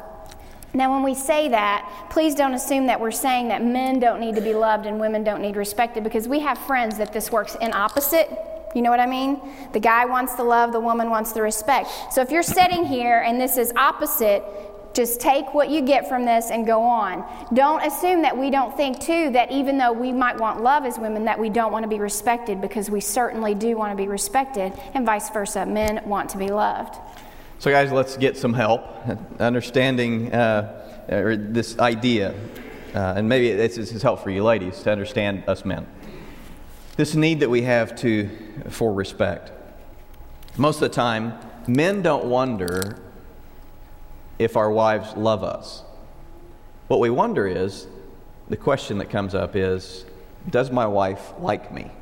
Now, 0.75 0.93
when 0.93 1.03
we 1.03 1.15
say 1.15 1.49
that, 1.49 2.07
please 2.11 2.35
don't 2.35 2.55
assume 2.55 2.87
that 2.87 2.99
we're 2.99 3.11
saying 3.11 3.49
that 3.49 3.63
men 3.63 4.01
don't 4.01 4.21
need 4.21 4.37
to 4.37 4.41
be 4.41 4.55
loved 4.55 4.87
and 4.87 4.99
women 4.99 5.23
don't 5.23 5.43
need 5.43 5.57
respected 5.57 6.03
because 6.03 6.27
we 6.27 6.41
have 6.41 6.57
friends 6.57 6.97
that 6.99 7.13
this 7.13 7.31
works 7.31 7.57
in 7.61 7.75
opposite. 7.75 8.31
You 8.75 8.81
know 8.81 8.89
what 8.89 9.01
I 9.01 9.07
mean? 9.07 9.39
The 9.75 9.81
guy 9.81 10.07
wants 10.07 10.35
the 10.35 10.45
love, 10.45 10.73
the 10.73 10.81
woman 10.81 11.11
wants 11.11 11.33
the 11.33 11.43
respect. 11.43 11.91
So 12.11 12.23
if 12.23 12.31
you're 12.31 12.43
sitting 12.43 12.87
here 12.87 13.19
and 13.19 13.39
this 13.39 13.59
is 13.59 13.71
opposite, 13.77 14.43
just 14.95 15.21
take 15.21 15.53
what 15.53 15.69
you 15.69 15.83
get 15.83 16.09
from 16.09 16.25
this 16.25 16.51
and 16.51 16.67
go 16.67 16.83
on. 16.83 17.25
Don't 17.55 17.85
assume 17.85 18.23
that 18.23 18.37
we 18.37 18.51
don't 18.51 18.77
think, 18.77 19.01
too, 19.01 19.31
that 19.31 19.51
even 19.51 19.79
though 19.79 19.93
we 19.93 20.13
might 20.13 20.39
want 20.39 20.63
love 20.63 20.85
as 20.85 20.99
women, 20.99 21.25
that 21.25 21.39
we 21.39 21.49
don't 21.49 21.73
want 21.73 21.83
to 21.83 21.89
be 21.89 21.99
respected 21.99 22.61
because 22.61 22.91
we 22.91 23.01
certainly 23.01 23.55
do 23.55 23.77
want 23.77 23.91
to 23.91 23.97
be 23.97 24.09
respected, 24.09 24.73
and 24.95 25.07
vice 25.07 25.31
versa. 25.31 25.65
Men 25.65 26.03
want 26.05 26.31
to 26.31 26.39
be 26.39 26.49
loved. 26.49 26.97
So, 27.63 27.71
guys, 27.71 27.93
let's 27.93 28.17
get 28.17 28.37
some 28.37 28.55
help 28.55 28.83
understanding 29.39 30.35
uh, 30.35 31.07
this 31.07 31.79
idea. 31.79 32.35
Uh, 32.93 33.15
and 33.17 33.29
maybe 33.29 33.53
this 33.53 33.79
is 33.79 34.03
help 34.03 34.25
for 34.25 34.31
you 34.31 34.43
ladies 34.43 34.83
to 34.83 34.91
understand 34.91 35.45
us 35.47 35.65
men. 35.65 35.87
This 36.97 37.15
need 37.15 37.39
that 37.39 37.49
we 37.49 37.63
have 37.63 37.95
to, 38.01 38.29
for 38.69 38.93
respect. 38.93 39.53
Most 40.57 40.79
of 40.79 40.81
the 40.81 40.89
time, 40.89 41.39
men 41.69 42.03
don't 42.03 42.25
wonder 42.25 43.01
if 44.41 44.57
our 44.57 44.73
wives 44.73 45.17
love 45.17 45.45
us. 45.45 45.85
What 46.89 46.99
we 46.99 47.11
wonder 47.11 47.47
is 47.47 47.87
the 48.49 48.57
question 48.57 48.99
that 48.99 49.09
comes 49.09 49.37
up 49.37 49.55
is 49.55 50.05
Does 50.51 50.73
my 50.73 50.89
wife 50.89 51.33
like 51.39 51.73
me? 51.73 51.93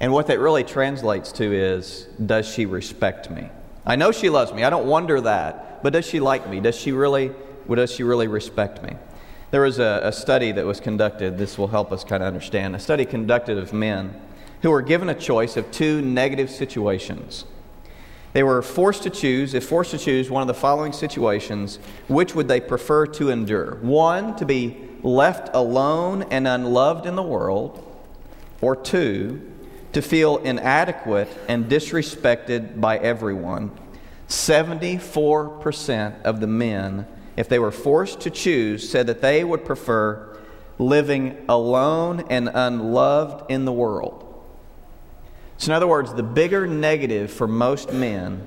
And 0.00 0.12
what 0.12 0.26
that 0.26 0.38
really 0.38 0.64
translates 0.64 1.32
to 1.32 1.50
is 1.50 2.08
Does 2.26 2.46
she 2.46 2.66
respect 2.66 3.30
me? 3.30 3.48
I 3.86 3.96
know 3.96 4.10
she 4.10 4.28
loves 4.28 4.52
me. 4.52 4.64
I 4.64 4.70
don't 4.70 4.86
wonder 4.86 5.20
that. 5.20 5.82
But 5.82 5.92
does 5.92 6.06
she 6.06 6.18
like 6.18 6.48
me? 6.48 6.60
Does 6.60 6.76
she 6.76 6.92
really, 6.92 7.32
does 7.72 7.92
she 7.92 8.02
really 8.02 8.26
respect 8.26 8.82
me? 8.82 8.96
There 9.52 9.60
was 9.62 9.78
a, 9.78 10.00
a 10.02 10.12
study 10.12 10.50
that 10.52 10.66
was 10.66 10.80
conducted. 10.80 11.38
This 11.38 11.56
will 11.56 11.68
help 11.68 11.92
us 11.92 12.02
kind 12.02 12.22
of 12.22 12.26
understand. 12.26 12.74
A 12.74 12.80
study 12.80 13.04
conducted 13.04 13.58
of 13.58 13.72
men 13.72 14.20
who 14.62 14.70
were 14.70 14.82
given 14.82 15.08
a 15.08 15.14
choice 15.14 15.56
of 15.56 15.70
two 15.70 16.02
negative 16.02 16.50
situations. 16.50 17.44
They 18.32 18.42
were 18.42 18.60
forced 18.60 19.04
to 19.04 19.10
choose, 19.10 19.54
if 19.54 19.66
forced 19.66 19.92
to 19.92 19.98
choose 19.98 20.28
one 20.28 20.42
of 20.42 20.48
the 20.48 20.54
following 20.54 20.92
situations, 20.92 21.78
which 22.08 22.34
would 22.34 22.48
they 22.48 22.60
prefer 22.60 23.06
to 23.06 23.30
endure? 23.30 23.76
One, 23.76 24.36
to 24.36 24.44
be 24.44 24.76
left 25.02 25.54
alone 25.54 26.24
and 26.24 26.46
unloved 26.48 27.06
in 27.06 27.14
the 27.14 27.22
world, 27.22 27.82
or 28.60 28.74
two, 28.74 29.52
to 29.92 30.02
feel 30.02 30.38
inadequate 30.38 31.28
and 31.48 31.66
disrespected 31.66 32.80
by 32.80 32.98
everyone. 32.98 33.70
74% 34.28 36.22
of 36.22 36.40
the 36.40 36.46
men, 36.46 37.06
if 37.36 37.48
they 37.48 37.58
were 37.58 37.70
forced 37.70 38.20
to 38.20 38.30
choose, 38.30 38.88
said 38.88 39.06
that 39.06 39.22
they 39.22 39.44
would 39.44 39.64
prefer 39.64 40.38
living 40.78 41.44
alone 41.48 42.24
and 42.28 42.50
unloved 42.52 43.50
in 43.50 43.64
the 43.64 43.72
world 43.72 44.26
so, 45.58 45.72
in 45.72 45.76
other 45.76 45.86
words, 45.86 46.12
the 46.12 46.22
bigger 46.22 46.66
negative 46.66 47.30
for 47.30 47.48
most 47.48 47.92
men 47.92 48.46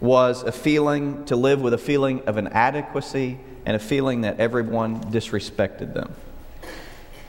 was 0.00 0.42
a 0.42 0.52
feeling 0.52 1.24
to 1.26 1.36
live 1.36 1.60
with 1.60 1.72
a 1.72 1.78
feeling 1.78 2.22
of 2.26 2.36
inadequacy 2.36 3.38
and 3.64 3.76
a 3.76 3.78
feeling 3.78 4.22
that 4.22 4.40
everyone 4.40 5.00
disrespected 5.12 5.94
them. 5.94 6.14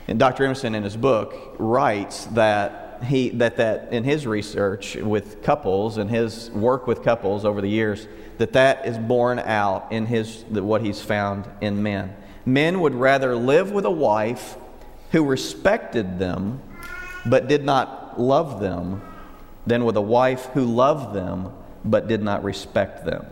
And 0.08 0.18
Dr. 0.18 0.46
Emerson, 0.46 0.74
in 0.74 0.84
his 0.84 0.98
book, 0.98 1.56
writes 1.60 2.26
that 2.28 2.89
he 3.04 3.30
that, 3.30 3.58
that 3.58 3.92
in 3.94 4.04
his 4.04 4.28
research 4.28 4.96
with 4.96 5.42
couples 5.44 5.98
and 5.98 6.10
his 6.10 6.50
work 6.52 6.88
with 6.88 7.04
couples 7.04 7.46
over 7.46 7.62
the 7.62 7.70
years, 7.70 8.08
that 8.38 8.54
that 8.54 8.86
is 8.86 8.98
borne 8.98 9.40
out 9.40 9.92
in 9.92 10.06
his 10.06 10.44
what 10.50 10.82
he's 10.82 11.02
found 11.02 11.48
in 11.62 11.82
men. 11.84 12.16
Men 12.46 12.80
would 12.82 12.96
rather 12.96 13.36
live 13.36 13.72
with 13.72 13.86
a 13.86 13.92
wife 13.92 14.58
who 15.12 15.26
respected 15.26 16.20
them 16.20 16.62
but 17.26 17.48
did 17.48 17.64
not 17.64 18.20
love 18.20 18.60
them 18.60 19.02
than 19.68 19.86
with 19.86 19.98
a 19.98 20.02
wife 20.02 20.46
who 20.54 20.64
loved 20.66 21.14
them 21.14 21.52
but 21.86 22.08
did 22.08 22.22
not 22.22 22.44
respect 22.44 23.06
them. 23.06 23.26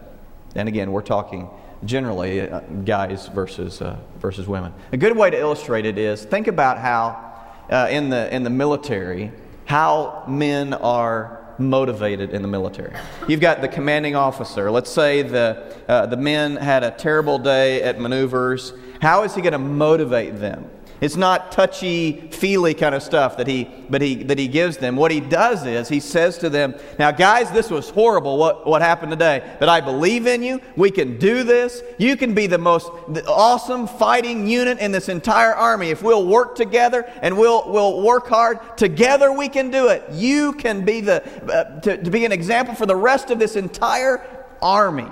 And 0.56 0.67
again, 0.67 0.91
we're 0.91 1.01
talking 1.01 1.49
generally 1.86 2.41
uh, 2.41 2.60
guys 2.86 3.27
versus, 3.27 3.82
uh, 3.82 3.97
versus 4.19 4.47
women. 4.47 4.73
A 4.91 4.97
good 4.97 5.15
way 5.15 5.30
to 5.30 5.38
illustrate 5.38 5.86
it 5.86 5.97
is 5.97 6.23
think 6.23 6.47
about 6.47 6.77
how 6.77 7.23
uh, 7.69 7.88
in, 7.89 8.10
the, 8.10 8.34
in 8.34 8.43
the 8.43 8.49
military, 8.49 9.32
how 9.67 10.23
men 10.27 10.73
are 10.73 11.45
motivated 11.60 12.30
in 12.30 12.41
the 12.41 12.47
military. 12.47 12.93
You've 13.27 13.41
got 13.41 13.60
the 13.60 13.67
commanding 13.67 14.15
officer. 14.15 14.71
Let's 14.71 14.89
say 14.89 15.23
the, 15.23 15.75
uh, 15.89 16.06
the 16.06 16.15
men 16.15 16.56
had 16.56 16.84
a 16.84 16.91
terrible 16.91 17.38
day 17.38 17.82
at 17.82 17.99
maneuvers. 17.99 18.71
How 19.01 19.23
is 19.23 19.36
he 19.36 19.41
going 19.41 19.51
to 19.51 19.60
motivate 19.60 20.39
them? 20.39 20.69
It's 21.00 21.16
not 21.16 21.52
touchy 21.52 22.14
feely 22.32 22.74
kind 22.74 22.96
of 22.96 23.04
stuff 23.04 23.38
that 23.38 23.46
he, 23.46 23.70
but 23.90 24.02
he, 24.02 24.24
that 24.24 24.40
he 24.40 24.48
gives 24.48 24.78
them. 24.78 24.96
What 24.96 25.12
he 25.12 25.20
does 25.20 25.66
is 25.66 25.88
he 25.88 26.00
says 26.00 26.40
to 26.40 26.50
them, 26.50 26.74
Now, 26.98 27.12
guys, 27.12 27.52
this 27.52 27.70
was 27.70 27.92
horrible 27.92 28.38
what, 28.38 28.66
what 28.66 28.82
happened 28.82 29.12
today, 29.12 29.56
but 29.60 29.70
I 29.70 29.80
believe 29.80 30.26
in 30.26 30.42
you. 30.42 30.60
We 30.76 30.90
can 30.90 31.20
do 31.20 31.44
this. 31.44 31.84
You 32.00 32.18
can 32.18 32.34
be 32.34 32.48
the 32.48 32.58
most 32.58 32.90
awesome 33.28 33.86
fighting 33.86 34.48
unit 34.48 34.80
in 34.80 34.92
this 34.92 35.08
entire 35.08 35.54
army. 35.54 35.90
If 35.90 36.02
we'll 36.02 36.26
work 36.26 36.56
together 36.56 37.06
and 37.22 37.38
we'll, 37.38 37.72
we'll 37.72 38.02
work 38.02 38.28
hard, 38.28 38.78
together 38.78 39.32
we 39.32 39.50
can 39.50 39.70
do 39.70 39.90
it. 39.90 40.04
You 40.12 40.54
can 40.54 40.84
be, 40.84 41.02
the, 41.02 41.24
uh, 41.52 41.80
to, 41.82 42.04
to 42.04 42.10
be 42.10 42.26
an 42.26 42.32
example 42.32 42.74
for 42.74 42.88
the 42.88 42.96
rest 42.96 43.30
of 43.30 43.38
this 43.38 43.56
entire 43.56 44.26
army. 44.64 45.08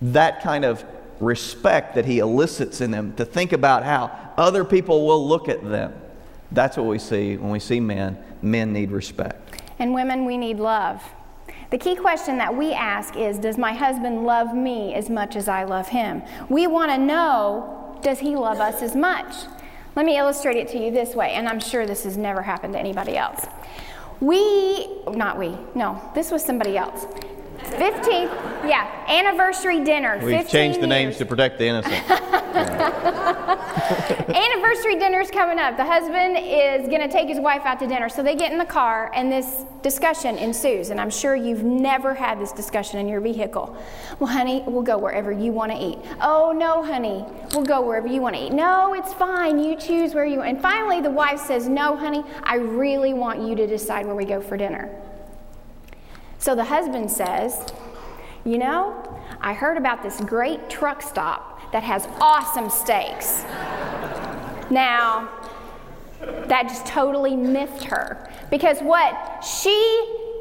That 0.00 0.42
kind 0.42 0.64
of 0.64 0.84
respect 1.20 1.94
that 1.94 2.04
he 2.04 2.18
elicits 2.18 2.80
in 2.80 2.90
them 2.90 3.14
to 3.14 3.24
think 3.24 3.52
about 3.52 3.82
how 3.82 4.10
other 4.36 4.64
people 4.64 5.06
will 5.06 5.26
look 5.26 5.48
at 5.48 5.64
them. 5.68 5.94
That's 6.52 6.76
what 6.76 6.86
we 6.86 6.98
see 6.98 7.36
when 7.36 7.50
we 7.50 7.58
see 7.58 7.80
men. 7.80 8.18
Men 8.42 8.72
need 8.72 8.90
respect. 8.90 9.62
And 9.78 9.94
women, 9.94 10.24
we 10.24 10.36
need 10.36 10.58
love. 10.58 11.02
The 11.70 11.78
key 11.78 11.96
question 11.96 12.38
that 12.38 12.54
we 12.54 12.72
ask 12.72 13.16
is 13.16 13.38
Does 13.38 13.58
my 13.58 13.72
husband 13.72 14.24
love 14.24 14.54
me 14.54 14.94
as 14.94 15.10
much 15.10 15.36
as 15.36 15.48
I 15.48 15.64
love 15.64 15.88
him? 15.88 16.22
We 16.48 16.66
want 16.66 16.92
to 16.92 16.98
know 16.98 17.98
Does 18.02 18.20
he 18.20 18.36
love 18.36 18.60
us 18.60 18.82
as 18.82 18.94
much? 18.94 19.34
Let 19.96 20.04
me 20.04 20.18
illustrate 20.18 20.56
it 20.58 20.68
to 20.68 20.78
you 20.78 20.90
this 20.90 21.14
way, 21.14 21.32
and 21.32 21.48
I'm 21.48 21.58
sure 21.58 21.86
this 21.86 22.04
has 22.04 22.18
never 22.18 22.42
happened 22.42 22.74
to 22.74 22.78
anybody 22.78 23.16
else. 23.16 23.46
We, 24.20 25.02
not 25.08 25.38
we, 25.38 25.56
no, 25.74 26.00
this 26.14 26.30
was 26.30 26.44
somebody 26.44 26.76
else. 26.76 27.06
15th, 27.70 28.68
yeah, 28.68 29.04
anniversary 29.08 29.84
dinner. 29.84 30.18
We've 30.22 30.48
changed 30.48 30.78
the 30.78 30.86
years. 30.86 30.88
names 30.88 31.16
to 31.18 31.26
protect 31.26 31.58
the 31.58 31.66
innocent. 31.66 32.10
anniversary 34.36 34.98
dinner's 34.98 35.30
coming 35.30 35.58
up. 35.58 35.76
The 35.76 35.84
husband 35.84 36.36
is 36.38 36.88
going 36.88 37.02
to 37.02 37.08
take 37.08 37.28
his 37.28 37.38
wife 37.38 37.62
out 37.64 37.78
to 37.80 37.86
dinner. 37.86 38.08
So 38.08 38.22
they 38.22 38.34
get 38.34 38.52
in 38.52 38.58
the 38.58 38.64
car, 38.64 39.10
and 39.14 39.30
this 39.30 39.64
discussion 39.82 40.36
ensues. 40.38 40.90
And 40.90 41.00
I'm 41.00 41.10
sure 41.10 41.36
you've 41.36 41.62
never 41.62 42.14
had 42.14 42.40
this 42.40 42.52
discussion 42.52 42.98
in 42.98 43.08
your 43.08 43.20
vehicle. 43.20 43.76
Well, 44.18 44.30
honey, 44.30 44.64
we'll 44.66 44.82
go 44.82 44.98
wherever 44.98 45.30
you 45.30 45.52
want 45.52 45.72
to 45.72 45.78
eat. 45.78 45.98
Oh, 46.20 46.52
no, 46.52 46.82
honey, 46.82 47.24
we'll 47.52 47.64
go 47.64 47.82
wherever 47.82 48.08
you 48.08 48.20
want 48.20 48.36
to 48.36 48.46
eat. 48.46 48.52
No, 48.52 48.94
it's 48.94 49.12
fine. 49.14 49.58
You 49.58 49.76
choose 49.76 50.14
where 50.14 50.24
you 50.24 50.38
want. 50.38 50.50
And 50.50 50.60
finally, 50.60 51.00
the 51.00 51.10
wife 51.10 51.40
says, 51.40 51.68
No, 51.68 51.96
honey, 51.96 52.24
I 52.42 52.56
really 52.56 53.14
want 53.14 53.40
you 53.40 53.54
to 53.54 53.66
decide 53.66 54.06
where 54.06 54.14
we 54.14 54.24
go 54.24 54.40
for 54.40 54.56
dinner. 54.56 54.90
So 56.38 56.54
the 56.54 56.64
husband 56.64 57.10
says, 57.10 57.72
You 58.44 58.58
know, 58.58 59.02
I 59.40 59.54
heard 59.54 59.76
about 59.76 60.02
this 60.02 60.20
great 60.20 60.70
truck 60.70 61.02
stop 61.02 61.72
that 61.72 61.82
has 61.82 62.06
awesome 62.20 62.70
steaks. 62.70 63.42
now, 64.70 65.28
that 66.20 66.62
just 66.68 66.86
totally 66.86 67.36
miffed 67.36 67.84
her 67.84 68.30
because 68.50 68.80
what 68.80 69.44
she 69.44 69.72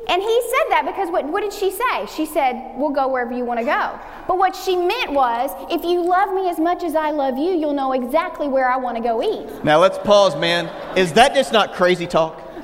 and 0.08 0.22
he 0.22 0.42
said 0.42 0.70
that 0.70 0.84
because 0.86 1.10
what, 1.10 1.26
what 1.26 1.42
did 1.42 1.52
she 1.52 1.72
say? 1.72 2.06
She 2.16 2.26
said, 2.28 2.74
We'll 2.76 2.92
go 2.92 3.08
wherever 3.08 3.34
you 3.34 3.44
want 3.44 3.60
to 3.60 3.66
go. 3.66 4.00
But 4.28 4.38
what 4.38 4.56
she 4.56 4.76
meant 4.76 5.14
was, 5.14 5.50
if 5.72 5.84
you 5.84 6.06
love 6.06 6.34
me 6.34 6.48
as 6.48 6.60
much 6.60 6.84
as 6.84 6.96
I 6.96 7.12
love 7.12 7.38
you, 7.38 7.52
you'll 7.52 7.74
know 7.74 7.94
exactly 7.94 8.48
where 8.48 8.70
I 8.70 8.78
want 8.78 8.98
to 8.98 9.04
go 9.04 9.24
eat. 9.24 9.64
Now 9.64 9.80
let's 9.80 9.98
pause, 9.98 10.36
man. 10.36 10.68
Is 10.96 11.12
that 11.14 11.34
just 11.34 11.52
not 11.52 11.74
crazy 11.74 12.06
talk? 12.06 12.40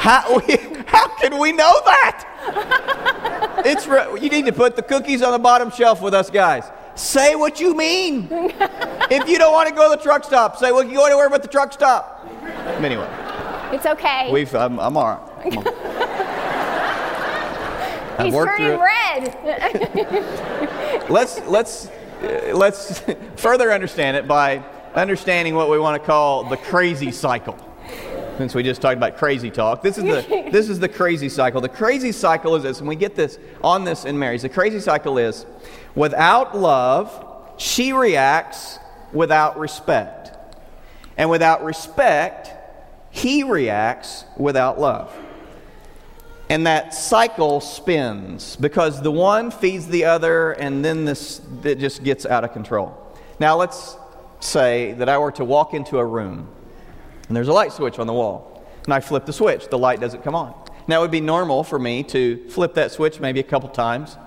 How, 0.00 0.40
we, 0.46 0.56
how 0.86 1.08
can 1.16 1.38
we 1.38 1.52
know 1.52 1.78
that? 1.84 3.62
It's 3.66 3.86
re- 3.86 4.18
you 4.18 4.30
need 4.30 4.46
to 4.46 4.52
put 4.52 4.74
the 4.74 4.82
cookies 4.82 5.20
on 5.20 5.32
the 5.32 5.38
bottom 5.38 5.70
shelf 5.70 6.00
with 6.00 6.14
us 6.14 6.30
guys. 6.30 6.64
Say 6.94 7.34
what 7.34 7.60
you 7.60 7.76
mean. 7.76 8.28
if 8.30 9.28
you 9.28 9.36
don't 9.36 9.52
want 9.52 9.68
to 9.68 9.74
go 9.74 9.90
to 9.90 9.96
the 9.96 10.02
truck 10.02 10.24
stop, 10.24 10.56
say, 10.56 10.72
well, 10.72 10.82
you 10.84 10.94
go 10.94 11.04
anywhere 11.04 11.28
but 11.28 11.42
the 11.42 11.48
truck 11.48 11.74
stop. 11.74 12.26
Anyway. 12.82 13.06
It's 13.72 13.84
okay. 13.84 14.32
We've, 14.32 14.54
I'm, 14.54 14.80
I'm 14.80 14.96
all 14.96 15.04
right. 15.04 15.58
I'm 18.18 18.34
all. 18.34 18.46
He's 18.46 18.56
turning 18.56 18.80
red. 18.80 19.36
let's, 21.10 21.40
let's, 21.40 21.88
uh, 22.22 22.52
let's 22.54 23.02
further 23.36 23.70
understand 23.70 24.16
it 24.16 24.26
by 24.26 24.64
understanding 24.94 25.54
what 25.54 25.68
we 25.68 25.78
want 25.78 26.00
to 26.00 26.06
call 26.06 26.44
the 26.44 26.56
crazy 26.56 27.12
cycle 27.12 27.58
since 28.40 28.54
we 28.54 28.62
just 28.62 28.80
talked 28.80 28.96
about 28.96 29.18
crazy 29.18 29.50
talk. 29.50 29.82
This 29.82 29.98
is 29.98 30.04
the 30.04 30.48
this 30.50 30.70
is 30.70 30.80
the 30.80 30.88
crazy 30.88 31.28
cycle. 31.28 31.60
The 31.60 31.68
crazy 31.68 32.10
cycle 32.10 32.56
is 32.56 32.62
this, 32.62 32.78
and 32.78 32.88
we 32.88 32.96
get 32.96 33.14
this 33.14 33.38
on 33.62 33.84
this 33.84 34.06
in 34.06 34.18
marriage. 34.18 34.40
The 34.40 34.48
crazy 34.48 34.80
cycle 34.80 35.18
is 35.18 35.44
without 35.94 36.56
love, 36.56 37.26
she 37.58 37.92
reacts 37.92 38.78
without 39.12 39.58
respect. 39.58 40.30
And 41.18 41.28
without 41.28 41.62
respect, 41.62 42.50
he 43.10 43.42
reacts 43.42 44.24
without 44.38 44.80
love. 44.80 45.14
And 46.48 46.66
that 46.66 46.94
cycle 46.94 47.60
spins 47.60 48.56
because 48.56 49.02
the 49.02 49.12
one 49.12 49.50
feeds 49.50 49.86
the 49.86 50.06
other, 50.06 50.52
and 50.52 50.82
then 50.82 51.04
this 51.04 51.42
it 51.62 51.78
just 51.78 52.02
gets 52.02 52.24
out 52.24 52.42
of 52.42 52.54
control. 52.54 52.96
Now, 53.38 53.56
let's 53.56 53.98
say 54.40 54.94
that 54.94 55.10
I 55.10 55.18
were 55.18 55.32
to 55.32 55.44
walk 55.44 55.74
into 55.74 55.98
a 55.98 56.04
room 56.04 56.48
and 57.30 57.36
there's 57.36 57.46
a 57.46 57.52
light 57.52 57.70
switch 57.70 58.00
on 58.00 58.08
the 58.08 58.12
wall. 58.12 58.60
And 58.84 58.92
I 58.92 58.98
flip 58.98 59.24
the 59.24 59.32
switch, 59.32 59.68
the 59.68 59.78
light 59.78 60.00
doesn't 60.00 60.24
come 60.24 60.34
on. 60.34 60.52
Now, 60.88 60.98
it 60.98 61.02
would 61.02 61.12
be 61.12 61.20
normal 61.20 61.62
for 61.62 61.78
me 61.78 62.02
to 62.04 62.48
flip 62.48 62.74
that 62.74 62.90
switch 62.90 63.20
maybe 63.20 63.38
a 63.38 63.44
couple 63.44 63.68
times, 63.68 64.18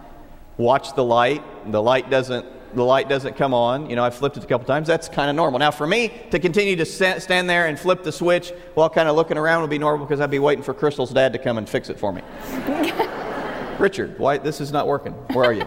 watch 0.56 0.96
the 0.96 1.04
light, 1.04 1.44
the 1.70 1.82
light 1.82 2.10
doesn't 2.10 2.46
the 2.74 2.84
light 2.84 3.10
doesn't 3.10 3.36
come 3.36 3.54
on. 3.54 3.90
You 3.90 3.98
know, 3.98 4.06
I 4.06 4.10
flipped 4.10 4.38
it 4.38 4.44
a 4.44 4.48
couple 4.48 4.66
times. 4.66 4.88
That's 4.88 5.10
kind 5.10 5.30
of 5.30 5.36
normal. 5.36 5.60
Now, 5.60 5.70
for 5.70 5.86
me 5.86 6.12
to 6.32 6.40
continue 6.40 6.76
to 6.78 6.86
stand 6.86 7.50
there 7.50 7.68
and 7.68 7.78
flip 7.78 8.04
the 8.04 8.12
switch 8.12 8.52
while 8.74 8.90
kind 8.90 9.10
of 9.10 9.16
looking 9.18 9.38
around 9.38 9.62
would 9.62 9.70
be 9.70 9.78
normal 9.78 10.08
because 10.08 10.22
I'd 10.22 10.32
be 10.32 10.40
waiting 10.40 10.64
for 10.64 10.74
Crystal's 10.74 11.12
dad 11.12 11.34
to 11.34 11.40
come 11.40 11.60
and 11.60 11.70
fix 11.70 11.90
it 11.90 12.00
for 12.00 12.14
me. 12.14 12.24
Richard, 13.80 14.18
why 14.18 14.40
this 14.40 14.60
is 14.60 14.72
not 14.72 14.88
working? 14.88 15.12
Where 15.34 15.46
are 15.46 15.54
you? 15.54 15.66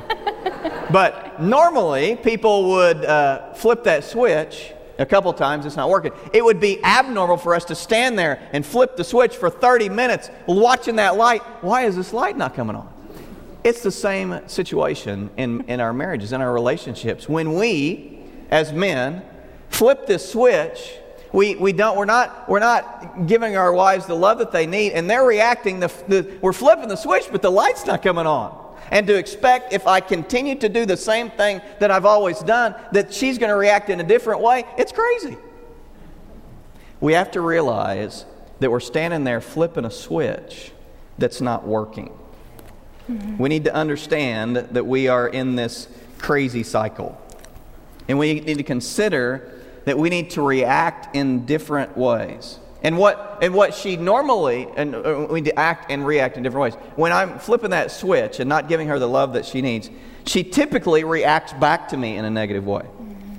but 0.90 1.40
normally, 1.40 2.16
people 2.16 2.70
would 2.70 3.04
uh, 3.04 3.52
flip 3.52 3.84
that 3.84 4.02
switch 4.02 4.72
A 4.98 5.06
couple 5.06 5.32
times 5.32 5.66
it's 5.66 5.76
not 5.76 5.90
working. 5.90 6.12
It 6.32 6.44
would 6.44 6.60
be 6.60 6.82
abnormal 6.82 7.36
for 7.36 7.54
us 7.54 7.64
to 7.66 7.74
stand 7.74 8.18
there 8.18 8.48
and 8.52 8.64
flip 8.64 8.96
the 8.96 9.04
switch 9.04 9.36
for 9.36 9.50
30 9.50 9.88
minutes 9.90 10.30
watching 10.46 10.96
that 10.96 11.16
light. 11.16 11.42
Why 11.62 11.84
is 11.84 11.96
this 11.96 12.12
light 12.12 12.36
not 12.36 12.54
coming 12.54 12.76
on? 12.76 12.92
It's 13.62 13.82
the 13.82 13.90
same 13.90 14.48
situation 14.48 15.30
in, 15.36 15.62
in 15.62 15.80
our 15.80 15.92
marriages, 15.92 16.32
in 16.32 16.40
our 16.40 16.52
relationships. 16.52 17.28
When 17.28 17.54
we, 17.54 18.20
as 18.50 18.72
men, 18.72 19.22
flip 19.68 20.06
this 20.06 20.30
switch, 20.30 20.94
we, 21.32 21.56
we 21.56 21.72
don't, 21.72 21.96
we're, 21.98 22.04
not, 22.04 22.48
we're 22.48 22.60
not 22.60 23.26
giving 23.26 23.56
our 23.56 23.72
wives 23.72 24.06
the 24.06 24.14
love 24.14 24.38
that 24.38 24.52
they 24.52 24.66
need, 24.66 24.92
and 24.92 25.10
they're 25.10 25.24
reacting. 25.26 25.80
The, 25.80 25.88
the, 26.08 26.38
we're 26.40 26.52
flipping 26.52 26.88
the 26.88 26.96
switch, 26.96 27.28
but 27.30 27.42
the 27.42 27.50
light's 27.50 27.84
not 27.84 28.02
coming 28.02 28.26
on. 28.26 28.65
And 28.90 29.06
to 29.06 29.16
expect, 29.16 29.72
if 29.72 29.86
I 29.86 30.00
continue 30.00 30.54
to 30.56 30.68
do 30.68 30.86
the 30.86 30.96
same 30.96 31.30
thing 31.30 31.60
that 31.80 31.90
I've 31.90 32.04
always 32.06 32.40
done, 32.40 32.74
that 32.92 33.12
she's 33.12 33.38
going 33.38 33.50
to 33.50 33.56
react 33.56 33.90
in 33.90 34.00
a 34.00 34.04
different 34.04 34.40
way, 34.40 34.64
it's 34.78 34.92
crazy. 34.92 35.36
We 37.00 37.12
have 37.14 37.30
to 37.32 37.40
realize 37.40 38.24
that 38.60 38.70
we're 38.70 38.80
standing 38.80 39.24
there 39.24 39.40
flipping 39.40 39.84
a 39.84 39.90
switch 39.90 40.72
that's 41.18 41.40
not 41.40 41.66
working. 41.66 42.16
Mm-hmm. 43.10 43.38
We 43.38 43.48
need 43.48 43.64
to 43.64 43.74
understand 43.74 44.56
that 44.56 44.86
we 44.86 45.08
are 45.08 45.28
in 45.28 45.56
this 45.56 45.88
crazy 46.18 46.62
cycle. 46.62 47.20
And 48.08 48.18
we 48.18 48.40
need 48.40 48.58
to 48.58 48.64
consider 48.64 49.52
that 49.84 49.98
we 49.98 50.08
need 50.10 50.30
to 50.30 50.42
react 50.42 51.14
in 51.14 51.44
different 51.46 51.96
ways. 51.96 52.58
And 52.86 52.96
what, 52.96 53.38
and 53.42 53.52
what 53.52 53.74
she 53.74 53.96
normally, 53.96 54.68
and 54.76 54.94
uh, 54.94 55.26
we 55.28 55.50
act 55.50 55.90
and 55.90 56.06
react 56.06 56.36
in 56.36 56.44
different 56.44 56.62
ways. 56.72 56.82
When 56.94 57.10
I'm 57.10 57.40
flipping 57.40 57.70
that 57.70 57.90
switch 57.90 58.38
and 58.38 58.48
not 58.48 58.68
giving 58.68 58.86
her 58.86 59.00
the 59.00 59.08
love 59.08 59.32
that 59.32 59.44
she 59.44 59.60
needs, 59.60 59.90
she 60.24 60.44
typically 60.44 61.02
reacts 61.02 61.52
back 61.54 61.88
to 61.88 61.96
me 61.96 62.16
in 62.16 62.24
a 62.24 62.30
negative 62.30 62.64
way. 62.64 62.86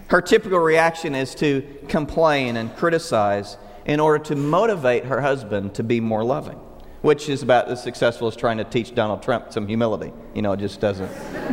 Her 0.10 0.22
typical 0.22 0.60
reaction 0.60 1.16
is 1.16 1.34
to 1.36 1.66
complain 1.88 2.58
and 2.58 2.76
criticize 2.76 3.56
in 3.86 4.02
order 4.02 4.22
to 4.26 4.36
motivate 4.36 5.06
her 5.06 5.22
husband 5.22 5.76
to 5.76 5.84
be 5.84 6.02
more 6.02 6.26
loving, 6.26 6.60
which 7.02 7.30
is 7.30 7.42
about 7.42 7.70
as 7.70 7.82
successful 7.82 8.28
as 8.28 8.36
trying 8.36 8.58
to 8.58 8.66
teach 8.66 8.94
Donald 8.96 9.24
Trump 9.24 9.54
some 9.54 9.66
humility. 9.66 10.12
You 10.36 10.42
know, 10.42 10.52
it 10.52 10.60
just 10.60 10.82
doesn't, 10.82 11.10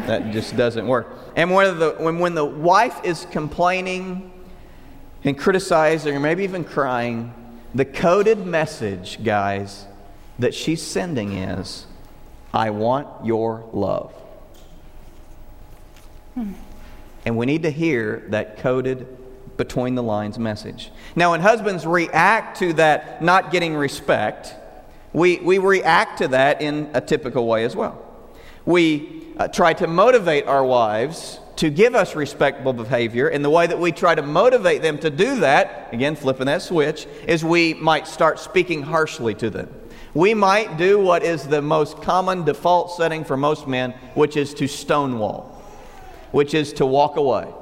that 0.08 0.32
just 0.32 0.56
doesn't 0.56 0.88
work. 0.88 1.16
And 1.36 1.52
when 1.52 1.78
the, 1.78 1.94
when, 2.00 2.18
when 2.18 2.34
the 2.34 2.44
wife 2.44 3.04
is 3.04 3.24
complaining 3.30 4.32
and 5.22 5.38
criticizing 5.38 6.16
or 6.16 6.18
maybe 6.18 6.42
even 6.42 6.64
crying, 6.64 7.32
the 7.74 7.84
coded 7.84 8.46
message, 8.46 9.22
guys, 9.24 9.86
that 10.38 10.54
she's 10.54 10.82
sending 10.82 11.32
is 11.32 11.86
I 12.52 12.70
want 12.70 13.24
your 13.24 13.68
love. 13.72 14.12
Hmm. 16.34 16.52
And 17.26 17.36
we 17.36 17.46
need 17.46 17.62
to 17.62 17.70
hear 17.70 18.24
that 18.28 18.58
coded 18.58 19.06
between 19.56 19.94
the 19.94 20.02
lines 20.02 20.38
message. 20.38 20.90
Now, 21.16 21.32
when 21.32 21.40
husbands 21.40 21.86
react 21.86 22.58
to 22.58 22.72
that 22.74 23.22
not 23.22 23.50
getting 23.50 23.74
respect, 23.74 24.54
we, 25.12 25.38
we 25.38 25.58
react 25.58 26.18
to 26.18 26.28
that 26.28 26.60
in 26.60 26.90
a 26.92 27.00
typical 27.00 27.46
way 27.46 27.64
as 27.64 27.74
well. 27.74 28.00
We 28.66 29.24
uh, 29.38 29.48
try 29.48 29.72
to 29.74 29.86
motivate 29.86 30.46
our 30.46 30.64
wives 30.64 31.38
to 31.56 31.70
give 31.70 31.94
us 31.94 32.14
respectable 32.16 32.72
behavior. 32.72 33.28
And 33.28 33.44
the 33.44 33.50
way 33.50 33.66
that 33.66 33.78
we 33.78 33.92
try 33.92 34.14
to 34.14 34.22
motivate 34.22 34.82
them 34.82 34.98
to 34.98 35.10
do 35.10 35.40
that, 35.40 35.88
again, 35.92 36.16
flipping 36.16 36.46
that 36.46 36.62
switch, 36.62 37.06
is 37.28 37.44
we 37.44 37.74
might 37.74 38.06
start 38.06 38.38
speaking 38.38 38.82
harshly 38.82 39.34
to 39.34 39.50
them. 39.50 39.72
We 40.14 40.34
might 40.34 40.76
do 40.76 41.00
what 41.00 41.24
is 41.24 41.46
the 41.46 41.62
most 41.62 42.00
common 42.00 42.44
default 42.44 42.96
setting 42.96 43.24
for 43.24 43.36
most 43.36 43.66
men, 43.66 43.92
which 44.14 44.36
is 44.36 44.54
to 44.54 44.68
stonewall, 44.68 45.62
which 46.30 46.54
is 46.54 46.72
to 46.74 46.86
walk 46.86 47.16
away. 47.16 47.52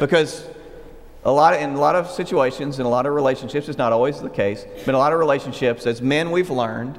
Because 0.00 0.46
a 1.24 1.30
lot 1.30 1.54
of, 1.54 1.60
in 1.60 1.70
a 1.70 1.80
lot 1.80 1.94
of 1.94 2.10
situations, 2.10 2.78
in 2.78 2.86
a 2.86 2.88
lot 2.88 3.06
of 3.06 3.14
relationships, 3.14 3.68
it's 3.68 3.78
not 3.78 3.92
always 3.92 4.20
the 4.20 4.30
case, 4.30 4.64
but 4.78 4.88
in 4.88 4.94
a 4.94 4.98
lot 4.98 5.12
of 5.12 5.18
relationships, 5.18 5.86
as 5.86 6.02
men, 6.02 6.30
we've 6.30 6.50
learned 6.50 6.98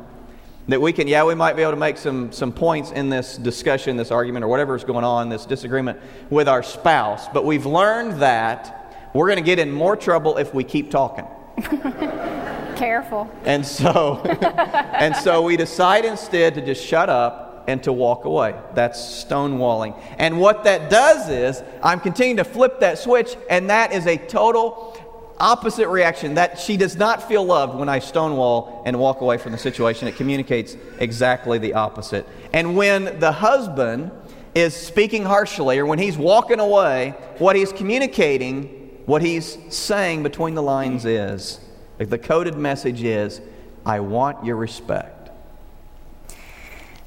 that 0.67 0.82
we 0.82 0.91
can, 0.91 1.08
yeah, 1.08 1.23
we 1.23 1.36
might 1.36 1.56
be 1.56 1.62
able 1.62 1.73
to 1.73 1.78
make 1.78 1.97
some, 1.97 2.32
some 2.32 2.51
points 2.51 2.91
in 2.91 3.10
this 3.10 3.38
discussion, 3.38 3.97
this 3.97 4.12
argument, 4.12 4.43
or 4.43 4.47
whatever 4.47 4.75
is 4.75 4.84
going 4.84 5.06
on, 5.06 5.30
this 5.30 5.45
disagreement 5.45 5.99
with 6.30 6.47
our 6.47 6.63
spouse, 6.63 7.28
but 7.30 7.45
we've 7.45 7.65
learned 7.65 8.21
that 8.21 9.12
we're 9.13 9.28
going 9.28 9.38
to 9.38 9.43
get 9.43 9.60
in 9.60 9.71
more 9.71 9.95
trouble 9.95 10.38
if 10.38 10.54
we 10.54 10.63
keep 10.63 10.89
talking. 10.91 11.25
Careful. 12.75 13.30
And 13.43 13.65
so, 13.65 14.17
and 14.23 15.15
so 15.15 15.43
we 15.43 15.56
decide 15.56 16.04
instead 16.04 16.56
to 16.56 16.65
just 16.65 16.84
shut 16.84 17.10
up 17.10 17.45
and 17.67 17.82
to 17.84 17.93
walk 17.93 18.25
away. 18.25 18.56
That's 18.73 18.99
stonewalling. 18.99 19.99
And 20.17 20.39
what 20.39 20.63
that 20.65 20.89
does 20.89 21.30
is, 21.30 21.63
I'm 21.82 21.99
continuing 21.99 22.38
to 22.38 22.43
flip 22.43 22.80
that 22.82 22.97
switch, 22.97 23.36
and 23.49 23.69
that 23.69 23.93
is 23.93 24.06
a 24.08 24.17
total 24.17 24.94
opposite 25.39 25.88
reaction 25.89 26.36
that 26.36 26.60
she 26.60 26.78
does 26.78 26.95
not 26.95 27.28
feel 27.28 27.43
loved 27.43 27.78
when 27.78 27.89
I 27.89 28.00
stonewall 28.00 28.84
and 28.86 28.98
walk 29.00 29.21
away 29.21 29.38
from 29.38 29.52
the 29.52 29.58
situation. 29.58 30.08
It 30.08 30.15
communicates 30.15 30.78
exactly 31.00 31.58
the 31.58 31.74
opposite. 31.74 32.28
And 32.54 32.76
when 32.76 33.19
the 33.19 33.32
husband 33.32 34.12
is 34.54 34.76
speaking 34.76 35.24
harshly 35.24 35.80
or 35.80 35.86
when 35.86 36.00
he's 36.00 36.17
walking 36.17 36.60
away, 36.60 37.13
what 37.39 37.56
he's 37.56 37.74
communicating, 37.74 39.02
what 39.06 39.21
he's 39.21 39.58
saying 39.69 40.24
between 40.24 40.56
the 40.56 40.63
lines 40.63 41.06
is 41.06 41.60
the 41.98 42.17
coded 42.17 42.56
message 42.56 43.04
is, 43.04 43.41
I 43.86 44.00
want 44.00 44.45
your 44.45 44.56
respect. 44.56 45.14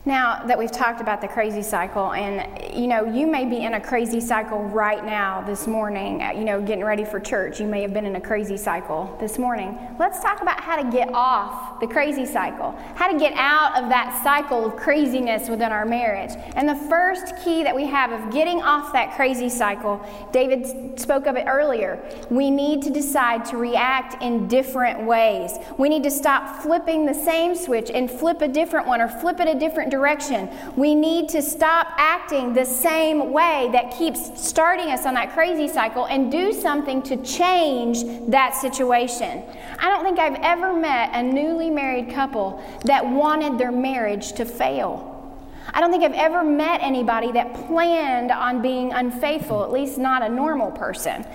Now 0.08 0.42
that 0.46 0.58
we've 0.58 0.72
talked 0.72 1.02
about 1.02 1.20
the 1.20 1.28
crazy 1.28 1.60
cycle, 1.60 2.14
and 2.14 2.48
you 2.74 2.86
know, 2.86 3.04
you 3.04 3.26
may 3.26 3.44
be 3.44 3.58
in 3.58 3.74
a 3.74 3.80
crazy 3.80 4.22
cycle 4.22 4.62
right 4.62 5.04
now 5.04 5.42
this 5.42 5.66
morning, 5.66 6.22
you 6.34 6.46
know, 6.46 6.62
getting 6.62 6.82
ready 6.82 7.04
for 7.04 7.20
church. 7.20 7.60
You 7.60 7.66
may 7.66 7.82
have 7.82 7.92
been 7.92 8.06
in 8.06 8.16
a 8.16 8.20
crazy 8.20 8.56
cycle 8.56 9.14
this 9.20 9.38
morning. 9.38 9.78
Let's 9.98 10.20
talk 10.20 10.40
about 10.40 10.62
how 10.62 10.82
to 10.82 10.90
get 10.90 11.10
off 11.12 11.78
the 11.78 11.86
crazy 11.86 12.24
cycle, 12.24 12.74
how 12.94 13.12
to 13.12 13.18
get 13.18 13.34
out 13.34 13.76
of 13.76 13.90
that 13.90 14.18
cycle 14.24 14.64
of 14.64 14.76
craziness 14.76 15.50
within 15.50 15.72
our 15.72 15.84
marriage. 15.84 16.30
And 16.56 16.66
the 16.66 16.88
first 16.88 17.36
key 17.44 17.62
that 17.62 17.76
we 17.76 17.84
have 17.84 18.10
of 18.10 18.32
getting 18.32 18.62
off 18.62 18.94
that 18.94 19.14
crazy 19.14 19.50
cycle, 19.50 20.00
David 20.32 20.98
spoke 20.98 21.26
of 21.26 21.36
it 21.36 21.44
earlier. 21.46 22.02
We 22.30 22.50
need 22.50 22.80
to 22.84 22.90
decide 22.90 23.44
to 23.46 23.58
react 23.58 24.22
in 24.22 24.48
different 24.48 25.02
ways. 25.02 25.58
We 25.76 25.90
need 25.90 26.04
to 26.04 26.10
stop 26.10 26.62
flipping 26.62 27.04
the 27.04 27.12
same 27.12 27.54
switch 27.54 27.90
and 27.90 28.10
flip 28.10 28.40
a 28.40 28.48
different 28.48 28.86
one 28.86 29.02
or 29.02 29.08
flip 29.08 29.38
it 29.40 29.48
a 29.48 29.58
different 29.58 29.90
direction 29.90 29.97
direction. 29.98 30.48
We 30.76 30.94
need 30.94 31.28
to 31.30 31.42
stop 31.42 31.88
acting 31.96 32.54
the 32.54 32.64
same 32.64 33.32
way 33.32 33.68
that 33.72 33.90
keeps 33.90 34.40
starting 34.40 34.90
us 34.90 35.04
on 35.06 35.14
that 35.14 35.32
crazy 35.32 35.66
cycle 35.68 36.06
and 36.06 36.30
do 36.30 36.52
something 36.52 37.02
to 37.02 37.16
change 37.22 38.04
that 38.30 38.54
situation. 38.54 39.42
I 39.78 39.88
don't 39.88 40.04
think 40.04 40.18
I've 40.18 40.40
ever 40.42 40.72
met 40.72 41.10
a 41.14 41.22
newly 41.22 41.70
married 41.70 42.10
couple 42.10 42.62
that 42.84 43.04
wanted 43.04 43.58
their 43.58 43.72
marriage 43.72 44.32
to 44.34 44.44
fail. 44.44 45.14
I 45.74 45.80
don't 45.80 45.90
think 45.90 46.04
I've 46.04 46.12
ever 46.14 46.42
met 46.42 46.80
anybody 46.82 47.32
that 47.32 47.54
planned 47.66 48.30
on 48.30 48.62
being 48.62 48.92
unfaithful, 48.92 49.64
at 49.64 49.70
least 49.70 49.98
not 49.98 50.22
a 50.22 50.28
normal 50.28 50.70
person. 50.70 51.26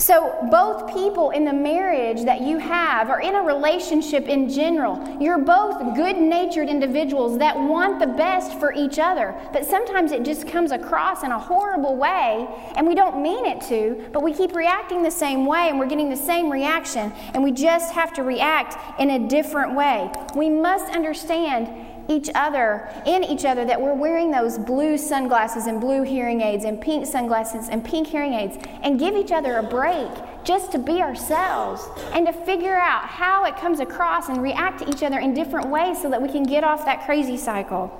So, 0.00 0.34
both 0.50 0.94
people 0.94 1.28
in 1.28 1.44
the 1.44 1.52
marriage 1.52 2.24
that 2.24 2.40
you 2.40 2.56
have, 2.56 3.10
or 3.10 3.20
in 3.20 3.34
a 3.34 3.42
relationship 3.42 4.30
in 4.30 4.48
general, 4.48 5.18
you're 5.20 5.38
both 5.38 5.94
good 5.94 6.16
natured 6.16 6.70
individuals 6.70 7.36
that 7.36 7.54
want 7.54 8.00
the 8.00 8.06
best 8.06 8.58
for 8.58 8.72
each 8.72 8.98
other. 8.98 9.38
But 9.52 9.66
sometimes 9.66 10.10
it 10.10 10.24
just 10.24 10.48
comes 10.48 10.72
across 10.72 11.22
in 11.22 11.32
a 11.32 11.38
horrible 11.38 11.96
way, 11.96 12.48
and 12.76 12.86
we 12.86 12.94
don't 12.94 13.22
mean 13.22 13.44
it 13.44 13.60
to, 13.68 14.08
but 14.10 14.22
we 14.22 14.32
keep 14.32 14.54
reacting 14.54 15.02
the 15.02 15.10
same 15.10 15.44
way, 15.44 15.68
and 15.68 15.78
we're 15.78 15.86
getting 15.86 16.08
the 16.08 16.16
same 16.16 16.50
reaction, 16.50 17.12
and 17.34 17.42
we 17.42 17.52
just 17.52 17.92
have 17.92 18.14
to 18.14 18.22
react 18.22 18.78
in 18.98 19.10
a 19.10 19.28
different 19.28 19.74
way. 19.74 20.10
We 20.34 20.48
must 20.48 20.90
understand 20.94 21.68
each 22.10 22.28
other, 22.34 22.88
in 23.06 23.22
each 23.24 23.44
other, 23.44 23.64
that 23.64 23.80
we're 23.80 23.94
wearing 23.94 24.30
those 24.30 24.58
blue 24.58 24.98
sunglasses 24.98 25.66
and 25.66 25.80
blue 25.80 26.02
hearing 26.02 26.40
aids 26.40 26.64
and 26.64 26.80
pink 26.80 27.06
sunglasses 27.06 27.68
and 27.68 27.84
pink 27.84 28.08
hearing 28.08 28.34
aids 28.34 28.58
and 28.82 28.98
give 28.98 29.14
each 29.14 29.32
other 29.32 29.58
a 29.58 29.62
break 29.62 30.10
just 30.44 30.72
to 30.72 30.78
be 30.78 31.00
ourselves 31.00 31.86
and 32.12 32.26
to 32.26 32.32
figure 32.32 32.76
out 32.76 33.04
how 33.04 33.44
it 33.44 33.56
comes 33.56 33.80
across 33.80 34.28
and 34.28 34.42
react 34.42 34.80
to 34.80 34.88
each 34.88 35.02
other 35.02 35.18
in 35.18 35.32
different 35.32 35.68
ways 35.68 36.00
so 36.00 36.10
that 36.10 36.20
we 36.20 36.28
can 36.28 36.42
get 36.42 36.64
off 36.64 36.84
that 36.84 37.04
crazy 37.04 37.36
cycle. 37.36 37.90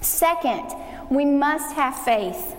Second, 0.00 0.72
we 1.10 1.24
must 1.24 1.74
have 1.74 1.96
faith. 2.04 2.54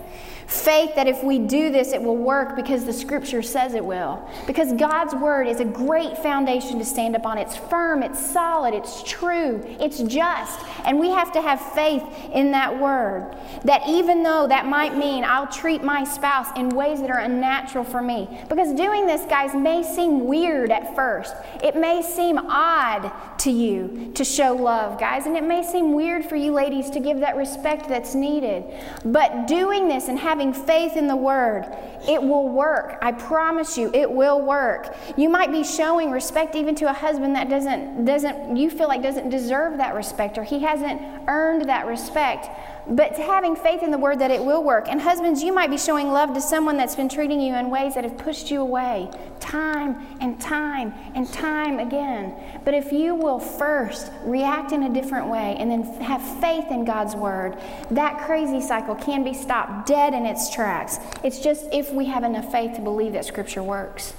Faith 0.48 0.94
that 0.94 1.06
if 1.06 1.22
we 1.22 1.38
do 1.38 1.70
this, 1.70 1.92
it 1.92 2.02
will 2.02 2.16
work 2.16 2.56
because 2.56 2.86
the 2.86 2.92
scripture 2.92 3.42
says 3.42 3.74
it 3.74 3.84
will. 3.84 4.26
Because 4.46 4.72
God's 4.72 5.14
word 5.14 5.46
is 5.46 5.60
a 5.60 5.64
great 5.64 6.16
foundation 6.16 6.78
to 6.78 6.86
stand 6.86 7.14
upon. 7.14 7.36
It's 7.36 7.54
firm, 7.54 8.02
it's 8.02 8.18
solid, 8.18 8.72
it's 8.72 9.02
true, 9.02 9.62
it's 9.78 9.98
just. 10.04 10.58
And 10.86 10.98
we 10.98 11.10
have 11.10 11.32
to 11.32 11.42
have 11.42 11.60
faith 11.74 12.02
in 12.32 12.50
that 12.52 12.80
word. 12.80 13.36
That 13.64 13.86
even 13.86 14.22
though 14.22 14.46
that 14.46 14.64
might 14.64 14.96
mean 14.96 15.22
I'll 15.22 15.48
treat 15.48 15.82
my 15.84 16.02
spouse 16.02 16.48
in 16.56 16.70
ways 16.70 17.02
that 17.02 17.10
are 17.10 17.20
unnatural 17.20 17.84
for 17.84 18.00
me. 18.00 18.26
Because 18.48 18.72
doing 18.72 19.06
this, 19.06 19.26
guys, 19.26 19.54
may 19.54 19.82
seem 19.82 20.24
weird 20.24 20.70
at 20.70 20.96
first. 20.96 21.34
It 21.62 21.76
may 21.76 22.00
seem 22.00 22.38
odd 22.38 23.12
to 23.40 23.50
you 23.50 24.12
to 24.14 24.24
show 24.24 24.54
love, 24.54 24.98
guys. 24.98 25.26
And 25.26 25.36
it 25.36 25.44
may 25.44 25.62
seem 25.62 25.92
weird 25.92 26.24
for 26.24 26.36
you 26.36 26.52
ladies 26.52 26.88
to 26.90 27.00
give 27.00 27.20
that 27.20 27.36
respect 27.36 27.86
that's 27.86 28.14
needed. 28.14 28.64
But 29.04 29.46
doing 29.46 29.88
this 29.88 30.08
and 30.08 30.18
having 30.18 30.37
having 30.38 30.52
faith 30.52 30.96
in 30.96 31.08
the 31.08 31.16
word. 31.16 31.66
It 32.08 32.22
will 32.22 32.48
work. 32.48 32.96
I 33.02 33.10
promise 33.10 33.76
you, 33.76 33.90
it 33.92 34.08
will 34.08 34.40
work. 34.40 34.96
You 35.16 35.28
might 35.28 35.50
be 35.50 35.64
showing 35.64 36.12
respect 36.12 36.54
even 36.54 36.76
to 36.76 36.88
a 36.88 36.92
husband 36.92 37.34
that 37.34 37.48
doesn't 37.48 38.04
doesn't 38.04 38.56
you 38.56 38.70
feel 38.70 38.86
like 38.86 39.02
doesn't 39.02 39.30
deserve 39.30 39.78
that 39.78 39.96
respect 39.96 40.38
or 40.38 40.44
he 40.44 40.60
hasn't 40.60 41.02
earned 41.26 41.68
that 41.68 41.86
respect 41.86 42.48
but 42.88 43.14
to 43.16 43.22
having 43.22 43.54
faith 43.54 43.82
in 43.82 43.90
the 43.90 43.98
word 43.98 44.18
that 44.18 44.30
it 44.30 44.42
will 44.42 44.64
work. 44.64 44.88
And 44.88 45.00
husbands, 45.00 45.42
you 45.42 45.52
might 45.52 45.70
be 45.70 45.78
showing 45.78 46.08
love 46.08 46.32
to 46.34 46.40
someone 46.40 46.76
that's 46.76 46.96
been 46.96 47.08
treating 47.08 47.40
you 47.40 47.54
in 47.54 47.70
ways 47.70 47.94
that 47.94 48.04
have 48.04 48.16
pushed 48.16 48.50
you 48.50 48.60
away 48.60 49.10
time 49.40 50.06
and 50.20 50.40
time 50.40 50.92
and 51.14 51.30
time 51.32 51.78
again. 51.78 52.34
But 52.64 52.74
if 52.74 52.92
you 52.92 53.14
will 53.14 53.38
first 53.38 54.10
react 54.24 54.72
in 54.72 54.82
a 54.84 54.92
different 54.92 55.28
way 55.28 55.56
and 55.58 55.70
then 55.70 55.84
have 56.00 56.22
faith 56.40 56.70
in 56.70 56.84
God's 56.84 57.14
word, 57.14 57.56
that 57.90 58.24
crazy 58.26 58.60
cycle 58.60 58.94
can 58.94 59.22
be 59.22 59.34
stopped 59.34 59.86
dead 59.86 60.14
in 60.14 60.26
its 60.26 60.52
tracks. 60.52 60.98
It's 61.22 61.40
just 61.40 61.66
if 61.72 61.92
we 61.92 62.06
have 62.06 62.24
enough 62.24 62.50
faith 62.50 62.74
to 62.76 62.80
believe 62.80 63.12
that 63.12 63.24
scripture 63.24 63.62
works. 63.62 64.14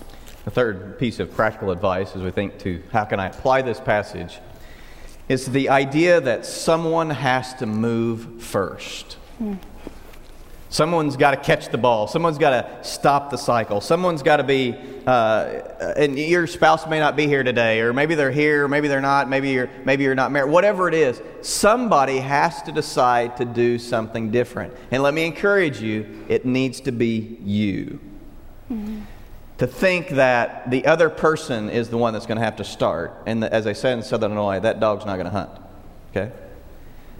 The 0.46 0.52
third 0.52 0.98
piece 0.98 1.20
of 1.20 1.32
practical 1.32 1.72
advice 1.72 2.16
as 2.16 2.22
we 2.22 2.32
think 2.32 2.58
to 2.60 2.82
how 2.92 3.04
can 3.06 3.20
I 3.20 3.28
apply 3.28 3.62
this 3.62 3.80
passage 3.80 4.40
is 5.30 5.46
the 5.46 5.70
idea 5.70 6.20
that 6.20 6.46
someone 6.46 7.12
has 7.12 7.54
to 7.54 7.68
move 7.68 8.42
first. 8.42 9.18
Mm. 9.42 9.60
Someone's 10.72 11.18
got 11.18 11.32
to 11.32 11.38
catch 11.38 11.70
the 11.70 11.78
ball. 11.78 12.08
Someone's 12.08 12.38
got 12.38 12.50
to 12.52 12.88
stop 12.88 13.32
the 13.32 13.38
cycle. 13.38 13.82
Someone's 13.82 14.22
got 14.22 14.38
to 14.38 14.44
be, 14.44 14.76
uh, 15.08 15.62
and 15.96 16.18
your 16.18 16.46
spouse 16.46 16.88
may 16.88 17.00
not 17.00 17.16
be 17.16 17.26
here 17.26 17.44
today, 17.44 17.80
or 17.80 17.92
maybe 17.92 18.14
they're 18.14 18.30
here, 18.30 18.68
maybe 18.68 18.88
they're 18.88 19.02
not, 19.02 19.30
maybe 19.30 19.50
you're, 19.50 19.70
maybe 19.84 20.04
you're 20.04 20.14
not 20.14 20.32
married. 20.32 20.52
Whatever 20.52 20.88
it 20.88 20.94
is, 20.94 21.22
somebody 21.42 22.18
has 22.18 22.62
to 22.64 22.72
decide 22.72 23.38
to 23.38 23.46
do 23.46 23.80
something 23.80 24.30
different. 24.30 24.74
And 24.92 25.02
let 25.02 25.16
me 25.16 25.26
encourage 25.26 25.82
you, 25.82 26.26
it 26.28 26.46
needs 26.46 26.82
to 26.82 26.92
be 26.92 27.38
you. 27.44 28.00
Mm-hmm 28.72 29.02
to 29.60 29.68
think 29.68 30.10
that 30.12 30.72
the 30.72 30.86
other 30.86 31.10
person 31.10 31.70
is 31.70 31.90
the 31.90 31.98
one 31.98 32.14
that's 32.14 32.26
going 32.26 32.38
to 32.38 32.44
have 32.44 32.56
to 32.56 32.64
start. 32.64 33.24
And 33.26 33.44
as 33.44 33.68
I 33.68 33.74
said 33.74 33.98
in 33.98 34.04
Southern 34.04 34.32
Illinois, 34.32 34.62
that 34.62 34.80
dog's 34.80 35.06
not 35.06 35.16
going 35.16 35.26
to 35.26 35.32
hunt. 35.32 35.52
Okay? 36.12 36.32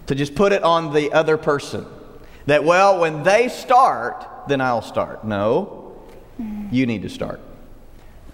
To 0.06 0.14
just 0.14 0.34
put 0.34 0.52
it 0.52 0.62
on 0.62 0.94
the 0.94 1.12
other 1.12 1.36
person. 1.36 1.86
That, 2.46 2.64
well, 2.64 2.98
when 2.98 3.22
they 3.22 3.48
start, 3.48 4.26
then 4.48 4.62
I'll 4.62 4.80
start. 4.80 5.22
No, 5.22 6.00
you 6.70 6.86
need 6.86 7.02
to 7.02 7.10
start. 7.10 7.40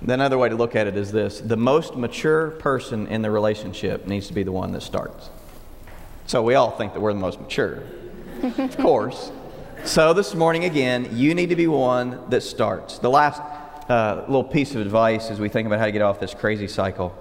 Another 0.00 0.38
way 0.38 0.48
to 0.48 0.54
look 0.54 0.76
at 0.76 0.86
it 0.86 0.96
is 0.96 1.10
this 1.10 1.40
the 1.40 1.56
most 1.56 1.96
mature 1.96 2.52
person 2.52 3.08
in 3.08 3.22
the 3.22 3.30
relationship 3.30 4.06
needs 4.06 4.28
to 4.28 4.34
be 4.34 4.44
the 4.44 4.52
one 4.52 4.70
that 4.72 4.82
starts. 4.82 5.30
So 6.26 6.42
we 6.42 6.54
all 6.54 6.70
think 6.70 6.92
that 6.92 7.00
we're 7.00 7.12
the 7.12 7.18
most 7.18 7.40
mature, 7.40 7.82
of 8.42 8.76
course. 8.76 9.32
So 9.84 10.14
this 10.14 10.34
morning, 10.34 10.64
again, 10.64 11.10
you 11.12 11.32
need 11.32 11.50
to 11.50 11.54
be 11.54 11.68
one 11.68 12.28
that 12.30 12.40
starts. 12.40 12.98
The 12.98 13.10
last 13.10 13.40
uh, 13.88 14.24
little 14.26 14.44
piece 14.44 14.74
of 14.74 14.80
advice 14.80 15.30
as 15.30 15.38
we 15.38 15.48
think 15.48 15.66
about 15.66 15.78
how 15.78 15.86
to 15.86 15.92
get 15.92 16.02
off 16.02 16.20
this 16.20 16.34
crazy 16.34 16.68
cycle 16.68 17.16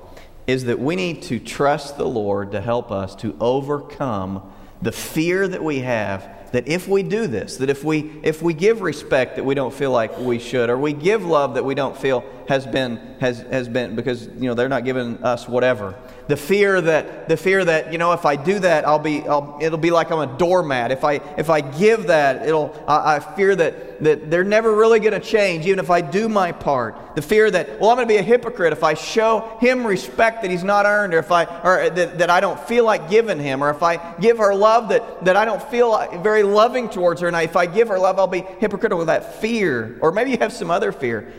is 0.48 0.66
that 0.66 0.80
we 0.80 0.96
need 0.96 1.24
to 1.24 1.40
trust 1.40 1.98
the 1.98 2.06
Lord 2.06 2.52
to 2.52 2.62
help 2.62 2.92
us 2.92 3.16
to 3.16 3.36
overcome 3.40 4.52
the 4.82 4.92
fear 4.92 5.48
that 5.48 5.64
we 5.64 5.80
have 5.80 6.30
that 6.52 6.68
if 6.68 6.88
we 6.88 7.04
do 7.04 7.28
this, 7.28 7.58
that 7.58 7.70
if 7.70 7.84
we 7.84 8.12
if 8.24 8.42
we 8.42 8.54
give 8.54 8.82
respect 8.82 9.36
that 9.36 9.44
we 9.44 9.56
don't 9.56 9.74
feel 9.74 9.92
like 9.92 10.18
we 10.20 10.40
should, 10.40 10.70
or 10.70 10.78
we 10.78 10.94
give 10.94 11.26
love 11.26 11.56
that 11.56 11.66
we 11.66 11.76
don't 11.76 11.98
feel 11.98 12.24
has 12.48 12.66
been 12.68 12.98
has 13.20 13.40
has 13.42 13.68
been 13.68 13.96
because 13.96 14.28
you 14.28 14.48
know 14.48 14.54
they're 14.54 14.70
not 14.70 14.86
giving 14.86 15.24
us 15.24 15.48
whatever. 15.48 15.96
The 16.28 16.38
fear 16.38 16.82
that 16.82 17.28
the 17.28 17.38
fear 17.38 17.64
that 17.66 17.92
you 17.92 17.98
know 17.98 18.12
if 18.12 18.26
I 18.26 18.36
do 18.36 18.60
that 18.60 18.88
I'll 18.88 19.00
be 19.00 19.22
I'll, 19.28 19.58
it'll 19.62 19.78
be 19.78 19.92
like 19.92 20.12
I'm 20.12 20.20
a 20.20 20.38
doormat. 20.38 20.92
If 20.92 21.04
I 21.04 21.16
if 21.38 21.50
I 21.50 21.62
give 21.62 22.08
that 22.08 22.48
it'll 22.48 22.76
I, 22.88 23.16
I 23.16 23.20
fear 23.20 23.56
that 23.56 24.04
that 24.04 24.30
they're 24.30 24.44
never 24.44 24.76
really 24.76 25.00
going 25.00 25.14
to 25.14 25.20
change 25.20 25.66
even 25.66 25.80
if 25.80 25.90
I 25.90 26.02
do 26.02 26.28
my 26.30 26.52
part. 26.52 27.16
The 27.16 27.22
fear 27.22 27.50
that 27.50 27.80
well 27.80 27.90
I'm 27.90 27.98
going 27.98 28.08
to 28.08 28.14
be 28.14 28.18
a 28.18 28.24
hypocrite 28.24 28.74
if 28.74 28.84
I 28.84 28.94
show 28.94 29.58
him 29.60 29.86
respect 29.86 30.42
that 30.42 30.52
he's 30.52 30.64
not 30.64 30.86
earned, 30.86 31.14
or 31.14 31.20
if 31.20 31.32
I 31.32 31.46
or 31.64 31.90
that, 31.90 32.18
that 32.20 32.30
I 32.30 32.40
don't 32.40 32.60
feel 32.60 32.86
like 32.86 33.10
giving 33.10 33.40
him, 33.40 33.64
or 33.64 33.70
if 33.70 33.82
I 33.82 34.16
give 34.20 34.38
her 34.38 34.54
love 34.54 34.90
that 34.90 35.26
that 35.26 35.36
I 35.36 35.46
don't 35.46 35.64
feel 35.64 36.22
very 36.22 36.44
loving 36.44 36.90
towards 36.90 37.22
her, 37.22 37.28
and 37.28 37.38
if 37.38 37.56
I 37.56 37.66
give 37.66 37.88
her 37.88 37.98
love 37.98 38.20
I'll 38.20 38.28
be 38.28 38.42
hypocritical 38.60 39.00
with 39.00 39.08
that 39.08 39.36
fear, 39.36 39.98
or 40.02 40.12
maybe 40.12 40.32
you 40.32 40.38
have 40.38 40.54
some 40.54 40.70
other 40.70 40.92
fear. 40.92 41.32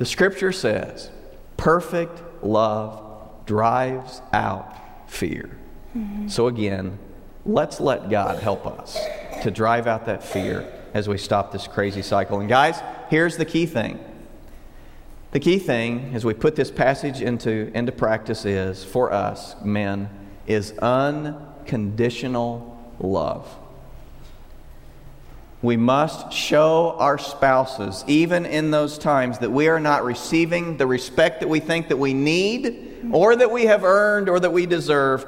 The 0.00 0.06
scripture 0.06 0.50
says, 0.50 1.10
perfect 1.58 2.42
love 2.42 3.44
drives 3.44 4.22
out 4.32 5.10
fear. 5.10 5.50
Mm-hmm. 5.94 6.28
So 6.28 6.46
again, 6.46 6.98
let's 7.44 7.80
let 7.80 8.08
God 8.08 8.42
help 8.42 8.66
us 8.66 8.98
to 9.42 9.50
drive 9.50 9.86
out 9.86 10.06
that 10.06 10.24
fear 10.24 10.66
as 10.94 11.06
we 11.06 11.18
stop 11.18 11.52
this 11.52 11.66
crazy 11.66 12.00
cycle. 12.00 12.40
And 12.40 12.48
guys, 12.48 12.80
here's 13.10 13.36
the 13.36 13.44
key 13.44 13.66
thing. 13.66 14.02
The 15.32 15.40
key 15.40 15.58
thing 15.58 16.12
as 16.14 16.24
we 16.24 16.32
put 16.32 16.56
this 16.56 16.70
passage 16.70 17.20
into, 17.20 17.70
into 17.74 17.92
practice 17.92 18.46
is, 18.46 18.82
for 18.82 19.12
us, 19.12 19.54
men, 19.62 20.08
is 20.46 20.72
unconditional 20.78 22.94
love. 22.98 23.54
We 25.62 25.76
must 25.76 26.32
show 26.32 26.96
our 26.98 27.18
spouses, 27.18 28.02
even 28.06 28.46
in 28.46 28.70
those 28.70 28.96
times, 28.96 29.38
that 29.40 29.50
we 29.50 29.68
are 29.68 29.80
not 29.80 30.04
receiving 30.04 30.78
the 30.78 30.86
respect 30.86 31.40
that 31.40 31.48
we 31.48 31.60
think 31.60 31.88
that 31.88 31.98
we 31.98 32.14
need, 32.14 33.10
or 33.12 33.36
that 33.36 33.50
we 33.50 33.66
have 33.66 33.84
earned, 33.84 34.30
or 34.30 34.40
that 34.40 34.52
we 34.52 34.64
deserve. 34.64 35.26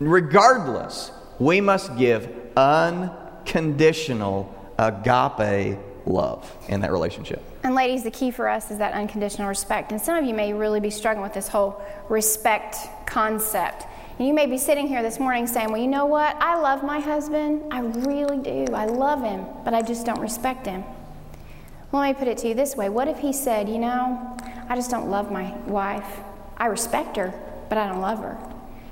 Regardless, 0.00 1.10
we 1.38 1.60
must 1.60 1.96
give 1.98 2.34
unconditional 2.56 4.54
agape 4.78 5.78
love 6.06 6.50
in 6.68 6.80
that 6.80 6.90
relationship. 6.90 7.42
And, 7.62 7.74
ladies, 7.74 8.04
the 8.04 8.10
key 8.10 8.30
for 8.30 8.48
us 8.48 8.70
is 8.70 8.78
that 8.78 8.94
unconditional 8.94 9.48
respect. 9.48 9.92
And 9.92 10.00
some 10.00 10.16
of 10.16 10.24
you 10.24 10.32
may 10.32 10.54
really 10.54 10.80
be 10.80 10.88
struggling 10.88 11.22
with 11.22 11.34
this 11.34 11.48
whole 11.48 11.82
respect 12.08 12.76
concept. 13.04 13.84
And 14.18 14.26
you 14.26 14.34
may 14.34 14.46
be 14.46 14.58
sitting 14.58 14.88
here 14.88 15.00
this 15.00 15.20
morning 15.20 15.46
saying, 15.46 15.70
Well, 15.70 15.80
you 15.80 15.86
know 15.86 16.06
what? 16.06 16.36
I 16.40 16.60
love 16.60 16.82
my 16.82 16.98
husband. 16.98 17.62
I 17.72 17.80
really 17.80 18.38
do. 18.38 18.74
I 18.74 18.86
love 18.86 19.22
him, 19.22 19.46
but 19.64 19.74
I 19.74 19.82
just 19.82 20.04
don't 20.04 20.20
respect 20.20 20.66
him. 20.66 20.82
Well, 21.92 22.02
let 22.02 22.16
me 22.16 22.18
put 22.18 22.26
it 22.28 22.36
to 22.38 22.48
you 22.48 22.54
this 22.54 22.74
way 22.76 22.88
What 22.88 23.06
if 23.06 23.18
he 23.18 23.32
said, 23.32 23.68
You 23.68 23.78
know, 23.78 24.36
I 24.68 24.74
just 24.74 24.90
don't 24.90 25.08
love 25.08 25.30
my 25.30 25.56
wife? 25.68 26.18
I 26.56 26.66
respect 26.66 27.16
her, 27.16 27.32
but 27.68 27.78
I 27.78 27.86
don't 27.86 28.00
love 28.00 28.18
her. 28.18 28.36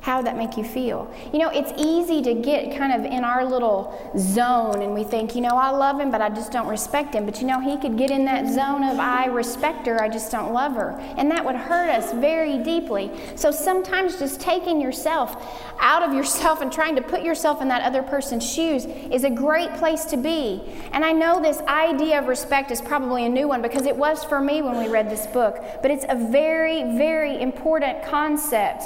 How 0.07 0.19
would 0.19 0.27
that 0.27 0.37
make 0.37 0.57
you 0.57 0.63
feel? 0.63 1.13
You 1.33 1.41
know, 1.41 1.49
it's 1.49 1.73
easy 1.77 2.23
to 2.23 2.33
get 2.33 2.79
kind 2.79 2.93
of 2.93 3.05
in 3.11 3.25
our 3.25 3.45
little 3.45 4.13
zone 4.17 4.81
and 4.81 4.95
we 4.95 5.03
think, 5.03 5.35
you 5.35 5.41
know, 5.41 5.57
I 5.57 5.71
love 5.71 5.99
him, 5.99 6.13
but 6.13 6.23
I 6.23 6.29
just 6.29 6.53
don't 6.53 6.69
respect 6.69 7.13
him. 7.13 7.27
But 7.27 7.41
you 7.41 7.47
know, 7.49 7.59
he 7.59 7.77
could 7.77 7.99
get 7.99 8.13
in 8.13 8.25
that 8.27 8.47
zone 8.47 8.85
of 8.85 9.01
I 9.01 9.27
respect 9.27 9.85
her, 9.89 10.01
I 10.01 10.09
just 10.09 10.31
don't 10.31 10.53
love 10.53 10.75
her. 10.75 10.91
And 11.17 11.29
that 11.33 11.45
would 11.45 11.57
hurt 11.57 11.91
us 11.91 12.13
very 12.13 12.59
deeply. 12.59 13.11
So 13.35 13.51
sometimes 13.51 14.21
just 14.21 14.41
taking 14.41 14.81
yourself 14.81 15.45
out 15.81 16.05
of 16.05 16.15
yourself 16.15 16.61
and 16.61 16.73
trying 16.73 16.95
to 16.95 17.03
put 17.03 17.23
yourself 17.23 17.61
in 17.61 17.67
that 17.67 17.83
other 17.83 18.05
person's 18.05 18.49
shoes 18.49 18.85
is 18.85 19.25
a 19.25 19.31
great 19.31 19.75
place 19.75 20.05
to 20.05 20.17
be. 20.17 20.63
And 20.93 21.05
I 21.05 21.11
know 21.11 21.43
this 21.43 21.59
idea 21.63 22.21
of 22.21 22.29
respect 22.29 22.71
is 22.71 22.81
probably 22.81 23.27
a 23.27 23.29
new 23.29 23.49
one 23.49 23.61
because 23.61 23.87
it 23.87 23.97
was 23.97 24.23
for 24.23 24.41
me 24.41 24.63
when 24.63 24.79
we 24.79 24.87
read 24.87 25.11
this 25.11 25.27
book, 25.27 25.61
but 25.83 25.91
it's 25.91 26.07
a 26.09 26.15
very, 26.15 26.85
very 26.97 27.43
important 27.43 28.05
concept. 28.05 28.85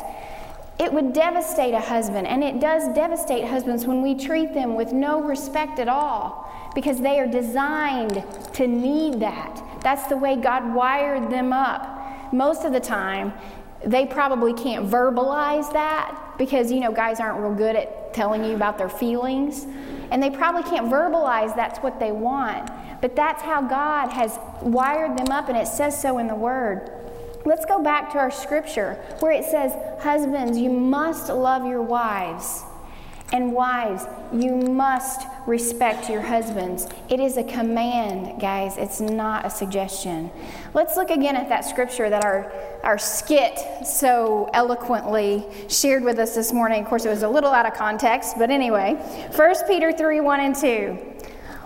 It 0.81 0.91
would 0.95 1.13
devastate 1.13 1.75
a 1.75 1.81
husband, 1.81 2.27
and 2.27 2.43
it 2.43 2.59
does 2.59 2.89
devastate 2.95 3.45
husbands 3.45 3.87
when 3.87 4.01
we 4.01 4.15
treat 4.15 4.55
them 4.55 4.77
with 4.77 4.95
no 4.95 5.21
respect 5.21 5.79
at 5.79 5.89
all 5.89 6.51
because 6.75 7.03
they 7.03 7.21
are 7.21 7.27
designed 7.27 8.25
to 8.55 8.67
need 8.67 9.21
that. 9.21 9.63
That's 9.83 10.07
the 10.07 10.17
way 10.17 10.37
God 10.37 10.75
wired 10.75 11.31
them 11.31 11.53
up. 11.53 12.33
Most 12.33 12.65
of 12.65 12.73
the 12.73 12.81
time, 12.81 13.35
they 13.85 14.07
probably 14.07 14.55
can't 14.55 14.89
verbalize 14.89 15.71
that 15.75 16.35
because, 16.39 16.73
you 16.73 16.81
know, 16.81 16.93
guys 16.93 17.21
aren't 17.21 17.41
real 17.41 17.55
good 17.55 17.77
at 17.77 18.15
telling 18.15 18.43
you 18.43 18.55
about 18.55 18.79
their 18.79 18.89
feelings. 18.89 19.67
And 20.11 20.23
they 20.23 20.31
probably 20.31 20.63
can't 20.63 20.87
verbalize 20.87 21.55
that's 21.55 21.79
what 21.81 22.01
they 22.01 22.11
want. 22.11 22.71
But 23.03 23.15
that's 23.15 23.43
how 23.43 23.61
God 23.61 24.09
has 24.09 24.39
wired 24.63 25.19
them 25.19 25.29
up, 25.31 25.51
and 25.51 25.59
it 25.59 25.69
says 25.69 26.01
so 26.01 26.17
in 26.17 26.27
the 26.27 26.35
Word. 26.35 26.91
Let's 27.45 27.65
go 27.65 27.83
back 27.83 28.13
to 28.13 28.19
our 28.19 28.31
scripture 28.31 28.95
where 29.21 29.33
it 29.33 29.45
says, 29.45 29.73
Husbands, 30.03 30.59
you 30.59 30.71
must 30.71 31.29
love 31.29 31.67
your 31.67 31.83
wives. 31.83 32.65
And 33.33 33.53
wives, 33.53 34.07
you 34.33 34.57
must 34.57 35.25
respect 35.47 36.11
your 36.11 36.21
husbands. 36.21 36.89
It 37.09 37.21
is 37.21 37.37
a 37.37 37.45
command, 37.45 38.41
guys. 38.41 38.77
It's 38.77 39.01
not 39.01 39.47
a 39.47 39.51
suggestion. 39.51 40.33
Let's 40.75 40.97
look 40.97 41.11
again 41.11 41.37
at 41.37 41.49
that 41.49 41.65
scripture 41.65 42.11
that 42.11 42.25
our, 42.25 42.53
our 42.83 42.99
skit 42.99 43.87
so 43.87 44.51
eloquently 44.53 45.47
shared 45.69 46.03
with 46.03 46.19
us 46.19 46.35
this 46.35 46.53
morning. 46.53 46.83
Of 46.83 46.89
course, 46.89 47.05
it 47.05 47.09
was 47.09 47.23
a 47.23 47.29
little 47.29 47.53
out 47.53 47.67
of 47.67 47.75
context, 47.75 48.35
but 48.37 48.51
anyway. 48.51 48.95
1 49.37 49.55
Peter 49.69 49.93
3 49.93 50.21
1 50.21 50.41
and 50.41 50.57
2. 50.57 50.99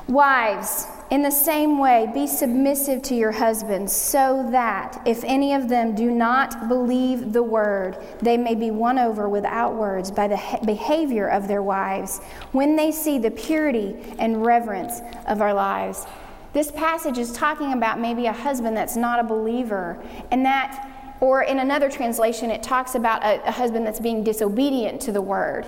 Wives, 0.09 0.87
in 1.11 1.23
the 1.23 1.31
same 1.31 1.79
way, 1.79 2.11
be 2.15 2.27
submissive 2.27 3.03
to 3.03 3.15
your 3.15 3.33
husbands, 3.33 3.93
so 3.93 4.49
that 4.51 5.03
if 5.07 5.23
any 5.25 5.53
of 5.53 5.69
them 5.69 5.95
do 5.95 6.11
not 6.11 6.69
believe 6.69 7.33
the 7.33 7.43
word, 7.43 7.99
they 8.23 8.37
may 8.37 8.55
be 8.55 8.71
won 8.71 8.99
over 8.99 9.29
without 9.29 9.75
words 9.75 10.11
by 10.11 10.27
the 10.27 10.41
behavior 10.65 11.29
of 11.29 11.47
their 11.47 11.63
wives 11.63 12.21
when 12.53 12.75
they 12.75 12.91
see 12.91 13.19
the 13.19 13.31
purity 13.31 13.97
and 14.19 14.45
reverence 14.45 15.01
of 15.27 15.41
our 15.43 15.53
lives. 15.53 16.07
This 16.55 16.71
passage 16.71 17.19
is 17.19 17.33
talking 17.33 17.73
about 17.73 18.01
maybe 18.01 18.27
a 18.27 18.33
husband 18.33 18.77
that's 18.77 18.97
not 18.97 19.21
a 19.21 19.25
believer, 19.25 20.03
and 20.31 20.45
that, 20.47 20.89
or 21.21 21.43
in 21.43 21.59
another 21.59 21.91
translation, 21.91 22.51
it 22.51 22.63
talks 22.63 22.95
about 22.95 23.23
a, 23.25 23.47
a 23.47 23.51
husband 23.51 23.87
that's 23.87 24.01
being 24.01 24.25
disobedient 24.25 25.01
to 25.03 25.13
the 25.13 25.23
word. 25.23 25.67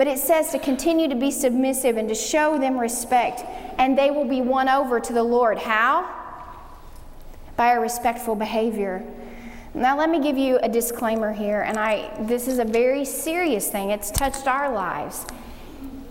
But 0.00 0.06
it 0.06 0.18
says 0.18 0.50
to 0.52 0.58
continue 0.58 1.10
to 1.10 1.14
be 1.14 1.30
submissive 1.30 1.98
and 1.98 2.08
to 2.08 2.14
show 2.14 2.58
them 2.58 2.78
respect, 2.78 3.44
and 3.76 3.98
they 3.98 4.10
will 4.10 4.24
be 4.24 4.40
won 4.40 4.66
over 4.66 4.98
to 4.98 5.12
the 5.12 5.22
Lord. 5.22 5.58
How? 5.58 6.08
By 7.58 7.72
a 7.72 7.80
respectful 7.80 8.34
behavior. 8.34 9.04
Now, 9.74 9.98
let 9.98 10.08
me 10.08 10.18
give 10.18 10.38
you 10.38 10.58
a 10.62 10.70
disclaimer 10.70 11.34
here, 11.34 11.60
and 11.60 11.76
I, 11.76 12.16
this 12.18 12.48
is 12.48 12.58
a 12.58 12.64
very 12.64 13.04
serious 13.04 13.68
thing. 13.68 13.90
It's 13.90 14.10
touched 14.10 14.46
our 14.46 14.72
lives. 14.72 15.26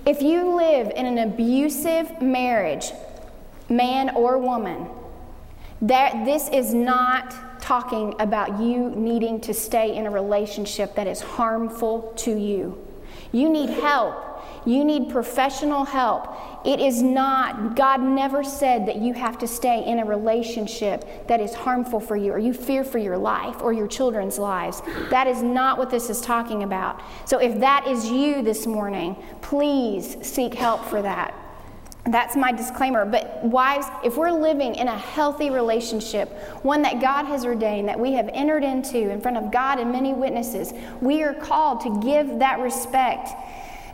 If 0.06 0.22
you 0.22 0.56
live 0.56 0.92
in 0.96 1.08
an 1.08 1.18
abusive 1.18 2.22
marriage, 2.22 2.92
man 3.70 4.12
or 4.12 4.38
woman, 4.38 4.88
that 5.82 6.26
this 6.26 6.48
is 6.50 6.76
not 6.76 7.60
talking 7.60 8.14
about 8.20 8.62
you 8.62 8.92
needing 8.92 9.42
to 9.42 9.54
stay 9.56 9.96
in 9.96 10.06
a 10.06 10.12
relationship 10.12 10.94
that 10.94 11.08
is 11.08 11.22
harmful 11.22 12.14
to 12.18 12.38
you. 12.38 12.86
You 13.32 13.50
need 13.50 13.70
help. 13.70 14.26
You 14.66 14.84
need 14.84 15.10
professional 15.10 15.86
help. 15.86 16.36
It 16.66 16.80
is 16.80 17.02
not, 17.02 17.76
God 17.76 18.02
never 18.02 18.44
said 18.44 18.86
that 18.88 18.98
you 18.98 19.14
have 19.14 19.38
to 19.40 19.48
stay 19.48 19.86
in 19.86 20.00
a 20.00 20.06
relationship 20.06 21.28
that 21.28 21.40
is 21.40 21.54
harmful 21.54 22.00
for 22.00 22.16
you 22.16 22.34
or 22.34 22.40
you 22.40 22.54
fear 22.54 22.84
for 22.84 22.98
your 22.98 23.18
life 23.18 23.62
or 23.62 23.72
your 23.72 23.88
children's 23.88 24.38
lives. 24.38 24.82
That 25.10 25.28
is 25.28 25.42
not 25.42 25.78
what 25.78 25.90
this 25.90 26.10
is 26.10 26.20
talking 26.22 26.64
about. 26.64 27.02
So 27.26 27.40
if 27.40 27.60
that 27.60 27.88
is 27.88 28.10
you 28.10 28.42
this 28.42 28.68
morning, 28.68 29.16
please 29.42 30.18
seek 30.22 30.54
help 30.54 30.84
for 30.86 31.02
that. 31.02 31.34
That's 32.06 32.36
my 32.36 32.52
disclaimer. 32.52 33.06
But, 33.06 33.44
wives, 33.44 33.86
if 34.04 34.18
we're 34.18 34.32
living 34.32 34.76
in 34.76 34.88
a 34.88 34.98
healthy 34.98 35.50
relationship, 35.50 36.30
one 36.64 36.82
that 36.84 37.02
God 37.02 37.26
has 37.26 37.46
ordained, 37.46 37.88
that 37.88 38.00
we 38.00 38.14
have 38.14 38.30
entered 38.34 38.64
into 38.64 39.10
in 39.10 39.22
front 39.22 39.38
of 39.38 39.52
God 39.52 39.80
and 39.80 39.92
many 39.92 40.14
witnesses, 40.14 40.74
we 41.02 41.22
are 41.24 41.34
called 41.34 41.82
to 41.82 42.00
give 42.00 42.40
that 42.40 42.60
respect. 42.60 43.30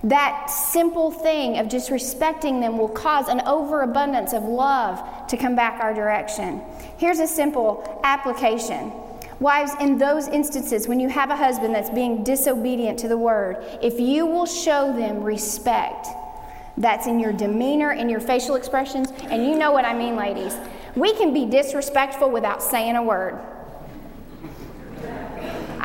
That 0.03 0.51
simple 0.51 1.11
thing 1.11 1.57
of 1.57 1.67
just 1.67 1.89
respecting 1.89 2.59
them 2.59 2.77
will 2.77 2.89
cause 2.89 3.27
an 3.27 3.41
overabundance 3.41 4.33
of 4.33 4.43
love 4.43 5.27
to 5.27 5.35
come 5.35 5.55
back 5.55 5.81
our 5.81 5.93
direction. 5.93 6.61
Here's 6.97 7.19
a 7.19 7.27
simple 7.27 7.99
application. 8.03 8.91
Wives, 9.39 9.73
in 9.81 9.97
those 9.97 10.27
instances, 10.27 10.87
when 10.87 10.99
you 10.99 11.09
have 11.09 11.31
a 11.31 11.35
husband 11.35 11.75
that's 11.75 11.89
being 11.89 12.23
disobedient 12.23 12.99
to 12.99 13.07
the 13.07 13.17
word, 13.17 13.57
if 13.81 13.99
you 13.99 14.25
will 14.25 14.45
show 14.45 14.95
them 14.95 15.23
respect, 15.23 16.07
that's 16.77 17.07
in 17.07 17.19
your 17.19 17.33
demeanor, 17.33 17.93
in 17.93 18.09
your 18.09 18.19
facial 18.19 18.55
expressions, 18.55 19.11
and 19.23 19.45
you 19.45 19.57
know 19.57 19.71
what 19.71 19.85
I 19.85 19.93
mean, 19.93 20.15
ladies. 20.15 20.55
We 20.95 21.13
can 21.13 21.33
be 21.33 21.45
disrespectful 21.45 22.29
without 22.29 22.61
saying 22.61 22.95
a 22.95 23.03
word. 23.03 23.39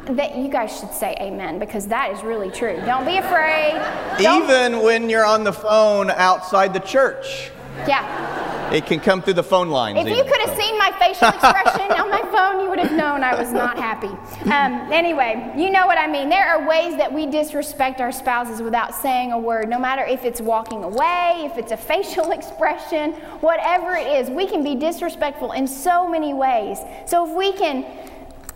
That 0.07 0.36
you 0.36 0.49
guys 0.49 0.76
should 0.78 0.93
say 0.93 1.16
amen 1.20 1.59
because 1.59 1.86
that 1.88 2.11
is 2.12 2.22
really 2.22 2.51
true. 2.51 2.80
Don't 2.84 3.07
be 3.07 3.16
afraid. 3.16 3.74
Don't, 4.18 4.43
Even 4.43 4.82
when 4.82 5.09
you're 5.09 5.24
on 5.24 5.45
the 5.45 5.53
phone 5.53 6.11
outside 6.11 6.74
the 6.74 6.80
church. 6.80 7.51
Yeah. 7.87 8.73
It 8.73 8.87
can 8.87 9.01
come 9.01 9.21
through 9.21 9.35
the 9.35 9.43
phone 9.43 9.68
lines. 9.68 9.99
If 9.99 10.16
you 10.16 10.23
could 10.23 10.41
have 10.43 10.57
seen 10.57 10.79
my 10.79 10.93
facial 10.93 11.29
expression 11.29 11.91
on 11.91 12.09
my 12.09 12.23
phone, 12.31 12.62
you 12.62 12.71
would 12.71 12.79
have 12.79 12.93
known 12.93 13.25
I 13.25 13.35
was 13.35 13.53
not 13.53 13.77
happy. 13.77 14.07
Um, 14.45 14.93
anyway, 14.93 15.53
you 15.57 15.71
know 15.71 15.87
what 15.87 15.99
I 15.99 16.07
mean. 16.07 16.29
There 16.29 16.47
are 16.47 16.68
ways 16.68 16.97
that 16.97 17.12
we 17.12 17.27
disrespect 17.27 18.01
our 18.01 18.12
spouses 18.12 18.62
without 18.62 18.95
saying 18.95 19.33
a 19.33 19.39
word, 19.39 19.68
no 19.68 19.79
matter 19.79 20.05
if 20.05 20.25
it's 20.25 20.41
walking 20.41 20.85
away, 20.85 21.43
if 21.51 21.59
it's 21.59 21.73
a 21.73 21.77
facial 21.77 22.31
expression, 22.39 23.12
whatever 23.41 23.97
it 23.97 24.07
is. 24.07 24.31
We 24.31 24.47
can 24.47 24.62
be 24.62 24.77
disrespectful 24.77 25.51
in 25.53 25.66
so 25.66 26.09
many 26.09 26.33
ways. 26.33 26.79
So 27.07 27.29
if 27.29 27.37
we 27.37 27.53
can 27.53 27.85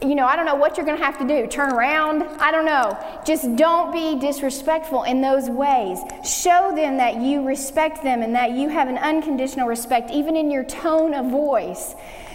you 0.05 0.15
know, 0.15 0.27
I 0.27 0.37
don't 0.37 0.47
know 0.47 0.55
what 0.55 0.77
you're 0.77 0.87
going 0.87 0.99
to 0.99 1.05
have 1.05 1.19
to 1.19 1.27
do. 1.27 1.47
Turn 1.47 1.73
around? 1.73 2.23
I 2.39 2.51
don't 2.51 2.67
know. 2.67 2.99
Just 3.25 3.57
don't 3.57 3.93
be 3.93 4.19
disrespectful 4.19 5.05
in 5.05 5.21
those 5.21 5.49
ways. 5.49 5.99
Show 6.25 6.73
them 6.75 6.99
that 6.99 7.21
you 7.21 7.47
respect 7.47 8.03
them 8.03 8.23
and 8.23 8.35
that 8.35 8.53
you 8.53 8.69
have 8.69 8.89
an 8.89 8.99
unconditional 8.99 9.67
respect, 9.67 10.11
even 10.11 10.37
in 10.37 10.51
your 10.51 10.65
tone 10.65 11.15
of 11.15 11.31
voice. 11.31 11.95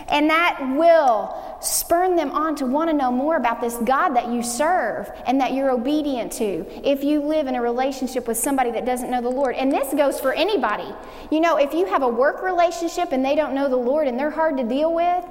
And 0.09 0.29
that 0.29 0.59
will 0.75 1.35
spurn 1.61 2.15
them 2.15 2.31
on 2.31 2.55
to 2.55 2.65
want 2.65 2.89
to 2.89 2.95
know 2.95 3.11
more 3.11 3.35
about 3.35 3.61
this 3.61 3.75
God 3.77 4.09
that 4.15 4.27
you 4.29 4.41
serve 4.41 5.09
and 5.27 5.39
that 5.39 5.53
you're 5.53 5.69
obedient 5.69 6.31
to 6.33 6.65
if 6.83 7.03
you 7.03 7.21
live 7.21 7.47
in 7.47 7.55
a 7.55 7.61
relationship 7.61 8.27
with 8.27 8.37
somebody 8.37 8.71
that 8.71 8.85
doesn't 8.85 9.11
know 9.11 9.21
the 9.21 9.29
Lord. 9.29 9.55
And 9.55 9.71
this 9.71 9.93
goes 9.93 10.19
for 10.19 10.33
anybody. 10.33 10.91
You 11.29 11.41
know, 11.41 11.57
if 11.57 11.73
you 11.73 11.85
have 11.85 12.01
a 12.01 12.07
work 12.07 12.41
relationship 12.41 13.11
and 13.11 13.23
they 13.23 13.35
don't 13.35 13.53
know 13.53 13.69
the 13.69 13.77
Lord 13.77 14.07
and 14.07 14.19
they're 14.19 14.31
hard 14.31 14.57
to 14.57 14.63
deal 14.63 14.93
with, 14.93 15.23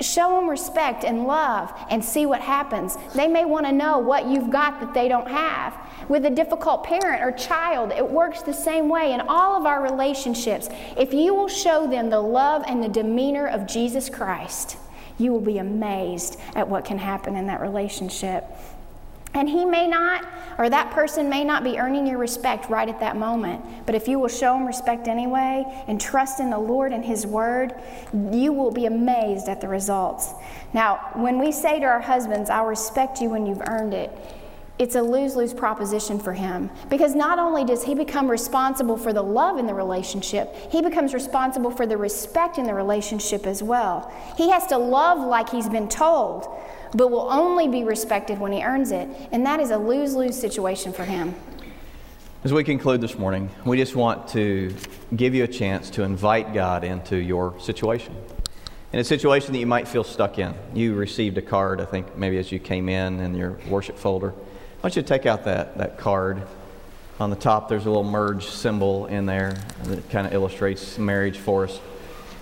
show 0.00 0.36
them 0.36 0.48
respect 0.48 1.04
and 1.04 1.26
love 1.26 1.72
and 1.90 2.04
see 2.04 2.26
what 2.26 2.40
happens. 2.40 2.96
They 3.14 3.28
may 3.28 3.44
want 3.44 3.66
to 3.66 3.72
know 3.72 3.98
what 3.98 4.26
you've 4.26 4.50
got 4.50 4.80
that 4.80 4.94
they 4.94 5.08
don't 5.08 5.28
have. 5.28 5.74
With 6.08 6.26
a 6.26 6.30
difficult 6.30 6.84
parent 6.84 7.22
or 7.22 7.32
child, 7.32 7.92
it 7.92 8.08
works 8.08 8.42
the 8.42 8.52
same 8.52 8.88
way 8.88 9.12
in 9.12 9.20
all 9.22 9.58
of 9.58 9.66
our 9.66 9.82
relationships. 9.82 10.68
If 10.96 11.14
you 11.14 11.34
will 11.34 11.48
show 11.48 11.86
them 11.86 12.10
the 12.10 12.20
love 12.20 12.64
and 12.66 12.82
the 12.82 12.88
demeanor 12.88 13.46
of 13.46 13.66
Jesus 13.66 14.10
Christ, 14.10 14.76
you 15.18 15.32
will 15.32 15.40
be 15.40 15.58
amazed 15.58 16.40
at 16.54 16.68
what 16.68 16.84
can 16.84 16.98
happen 16.98 17.36
in 17.36 17.46
that 17.46 17.60
relationship. 17.60 18.44
And 19.34 19.48
he 19.48 19.64
may 19.64 19.88
not, 19.88 20.24
or 20.58 20.70
that 20.70 20.92
person 20.92 21.28
may 21.28 21.42
not 21.42 21.64
be 21.64 21.78
earning 21.78 22.06
your 22.06 22.18
respect 22.18 22.70
right 22.70 22.88
at 22.88 23.00
that 23.00 23.16
moment. 23.16 23.64
But 23.84 23.96
if 23.96 24.06
you 24.06 24.20
will 24.20 24.28
show 24.28 24.56
him 24.56 24.64
respect 24.64 25.08
anyway 25.08 25.64
and 25.88 26.00
trust 26.00 26.38
in 26.38 26.50
the 26.50 26.58
Lord 26.58 26.92
and 26.92 27.04
his 27.04 27.26
word, 27.26 27.74
you 28.12 28.52
will 28.52 28.70
be 28.70 28.86
amazed 28.86 29.48
at 29.48 29.60
the 29.60 29.68
results. 29.68 30.32
Now, 30.72 31.10
when 31.14 31.38
we 31.38 31.50
say 31.50 31.80
to 31.80 31.86
our 31.86 32.00
husbands, 32.00 32.48
I'll 32.48 32.66
respect 32.66 33.20
you 33.20 33.30
when 33.30 33.44
you've 33.44 33.62
earned 33.68 33.92
it, 33.92 34.16
it's 34.76 34.96
a 34.96 35.02
lose 35.02 35.36
lose 35.36 35.54
proposition 35.54 36.18
for 36.18 36.32
him 36.32 36.68
because 36.90 37.14
not 37.14 37.38
only 37.38 37.64
does 37.64 37.84
he 37.84 37.94
become 37.94 38.28
responsible 38.28 38.96
for 38.96 39.12
the 39.12 39.22
love 39.22 39.56
in 39.58 39.66
the 39.66 39.74
relationship, 39.74 40.52
he 40.70 40.82
becomes 40.82 41.14
responsible 41.14 41.70
for 41.70 41.86
the 41.86 41.96
respect 41.96 42.58
in 42.58 42.64
the 42.64 42.74
relationship 42.74 43.46
as 43.46 43.62
well. 43.62 44.12
He 44.36 44.50
has 44.50 44.66
to 44.68 44.78
love 44.78 45.24
like 45.24 45.48
he's 45.48 45.68
been 45.68 45.88
told, 45.88 46.48
but 46.94 47.10
will 47.10 47.28
only 47.30 47.68
be 47.68 47.84
respected 47.84 48.38
when 48.38 48.52
he 48.52 48.62
earns 48.62 48.90
it. 48.90 49.08
And 49.32 49.44
that 49.46 49.60
is 49.60 49.70
a 49.70 49.78
lose 49.78 50.14
lose 50.14 50.38
situation 50.38 50.92
for 50.92 51.04
him. 51.04 51.34
As 52.44 52.52
we 52.52 52.62
conclude 52.62 53.00
this 53.00 53.18
morning, 53.18 53.50
we 53.64 53.78
just 53.78 53.96
want 53.96 54.28
to 54.28 54.74
give 55.16 55.34
you 55.34 55.44
a 55.44 55.48
chance 55.48 55.90
to 55.90 56.02
invite 56.02 56.52
God 56.52 56.84
into 56.84 57.16
your 57.16 57.58
situation. 57.58 58.14
In 58.92 59.00
a 59.00 59.04
situation 59.04 59.52
that 59.52 59.58
you 59.58 59.66
might 59.66 59.88
feel 59.88 60.04
stuck 60.04 60.38
in, 60.38 60.54
you 60.72 60.94
received 60.94 61.36
a 61.38 61.42
card, 61.42 61.80
I 61.80 61.84
think 61.84 62.16
maybe 62.16 62.38
as 62.38 62.52
you 62.52 62.58
came 62.58 62.88
in 62.88 63.18
in 63.18 63.34
your 63.34 63.58
worship 63.68 63.98
folder 63.98 64.34
I 64.84 64.86
want 64.86 64.96
you 64.96 65.02
to 65.02 65.08
take 65.08 65.24
out 65.24 65.44
that, 65.44 65.78
that 65.78 65.96
card. 65.96 66.42
On 67.18 67.30
the 67.30 67.36
top, 67.36 67.70
there's 67.70 67.86
a 67.86 67.88
little 67.88 68.04
merge 68.04 68.44
symbol 68.44 69.06
in 69.06 69.24
there 69.24 69.56
that 69.84 70.10
kind 70.10 70.26
of 70.26 70.34
illustrates 70.34 70.98
marriage 70.98 71.38
for 71.38 71.64
us. 71.64 71.80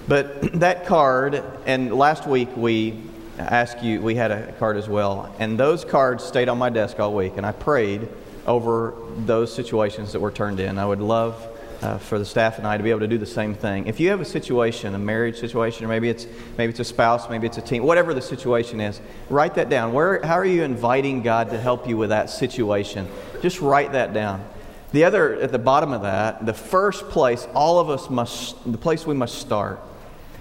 But 0.08 0.52
that 0.58 0.84
card, 0.84 1.40
and 1.66 1.94
last 1.94 2.26
week 2.26 2.48
we 2.56 3.00
asked 3.42 3.82
you, 3.82 4.00
we 4.00 4.14
had 4.14 4.30
a 4.30 4.52
card 4.52 4.76
as 4.76 4.88
well, 4.88 5.34
and 5.38 5.58
those 5.58 5.84
cards 5.84 6.24
stayed 6.24 6.48
on 6.48 6.58
my 6.58 6.70
desk 6.70 7.00
all 7.00 7.14
week, 7.14 7.34
and 7.36 7.46
I 7.46 7.52
prayed 7.52 8.08
over 8.46 8.94
those 9.18 9.54
situations 9.54 10.12
that 10.12 10.20
were 10.20 10.30
turned 10.30 10.60
in. 10.60 10.78
I 10.78 10.86
would 10.86 11.00
love 11.00 11.48
uh, 11.82 11.98
for 11.98 12.18
the 12.18 12.24
staff 12.24 12.58
and 12.58 12.66
I 12.66 12.76
to 12.76 12.82
be 12.82 12.90
able 12.90 13.00
to 13.00 13.08
do 13.08 13.18
the 13.18 13.26
same 13.26 13.54
thing. 13.54 13.86
If 13.86 13.98
you 13.98 14.10
have 14.10 14.20
a 14.20 14.24
situation, 14.24 14.94
a 14.94 14.98
marriage 14.98 15.38
situation, 15.38 15.84
or 15.84 15.88
maybe 15.88 16.08
it's 16.08 16.26
maybe 16.56 16.70
it's 16.70 16.80
a 16.80 16.84
spouse, 16.84 17.28
maybe 17.28 17.46
it's 17.46 17.58
a 17.58 17.62
team, 17.62 17.82
whatever 17.82 18.14
the 18.14 18.22
situation 18.22 18.80
is, 18.80 19.00
write 19.28 19.54
that 19.56 19.68
down. 19.68 19.92
Where, 19.92 20.24
how 20.24 20.34
are 20.34 20.44
you 20.44 20.62
inviting 20.62 21.22
God 21.22 21.50
to 21.50 21.58
help 21.58 21.88
you 21.88 21.96
with 21.96 22.10
that 22.10 22.30
situation? 22.30 23.08
Just 23.40 23.60
write 23.60 23.92
that 23.92 24.12
down. 24.12 24.44
The 24.92 25.04
other, 25.04 25.34
at 25.40 25.52
the 25.52 25.58
bottom 25.58 25.92
of 25.92 26.02
that, 26.02 26.44
the 26.44 26.54
first 26.54 27.08
place 27.08 27.48
all 27.54 27.78
of 27.78 27.90
us 27.90 28.10
must, 28.10 28.70
the 28.70 28.78
place 28.78 29.06
we 29.06 29.14
must 29.14 29.38
start 29.38 29.80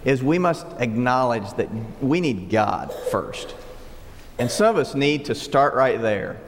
is 0.06 0.24
we 0.24 0.39
must 0.39 0.66
acknowledge 0.80 1.52
that 1.54 1.70
we 2.02 2.22
need 2.22 2.49
God 2.49 2.93
first. 3.12 3.56
And 4.39 4.49
some 4.49 4.76
of 4.76 4.78
us 4.78 4.95
need 4.95 5.26
to 5.26 5.36
start 5.36 5.74
right 5.76 6.02
there 6.02 6.39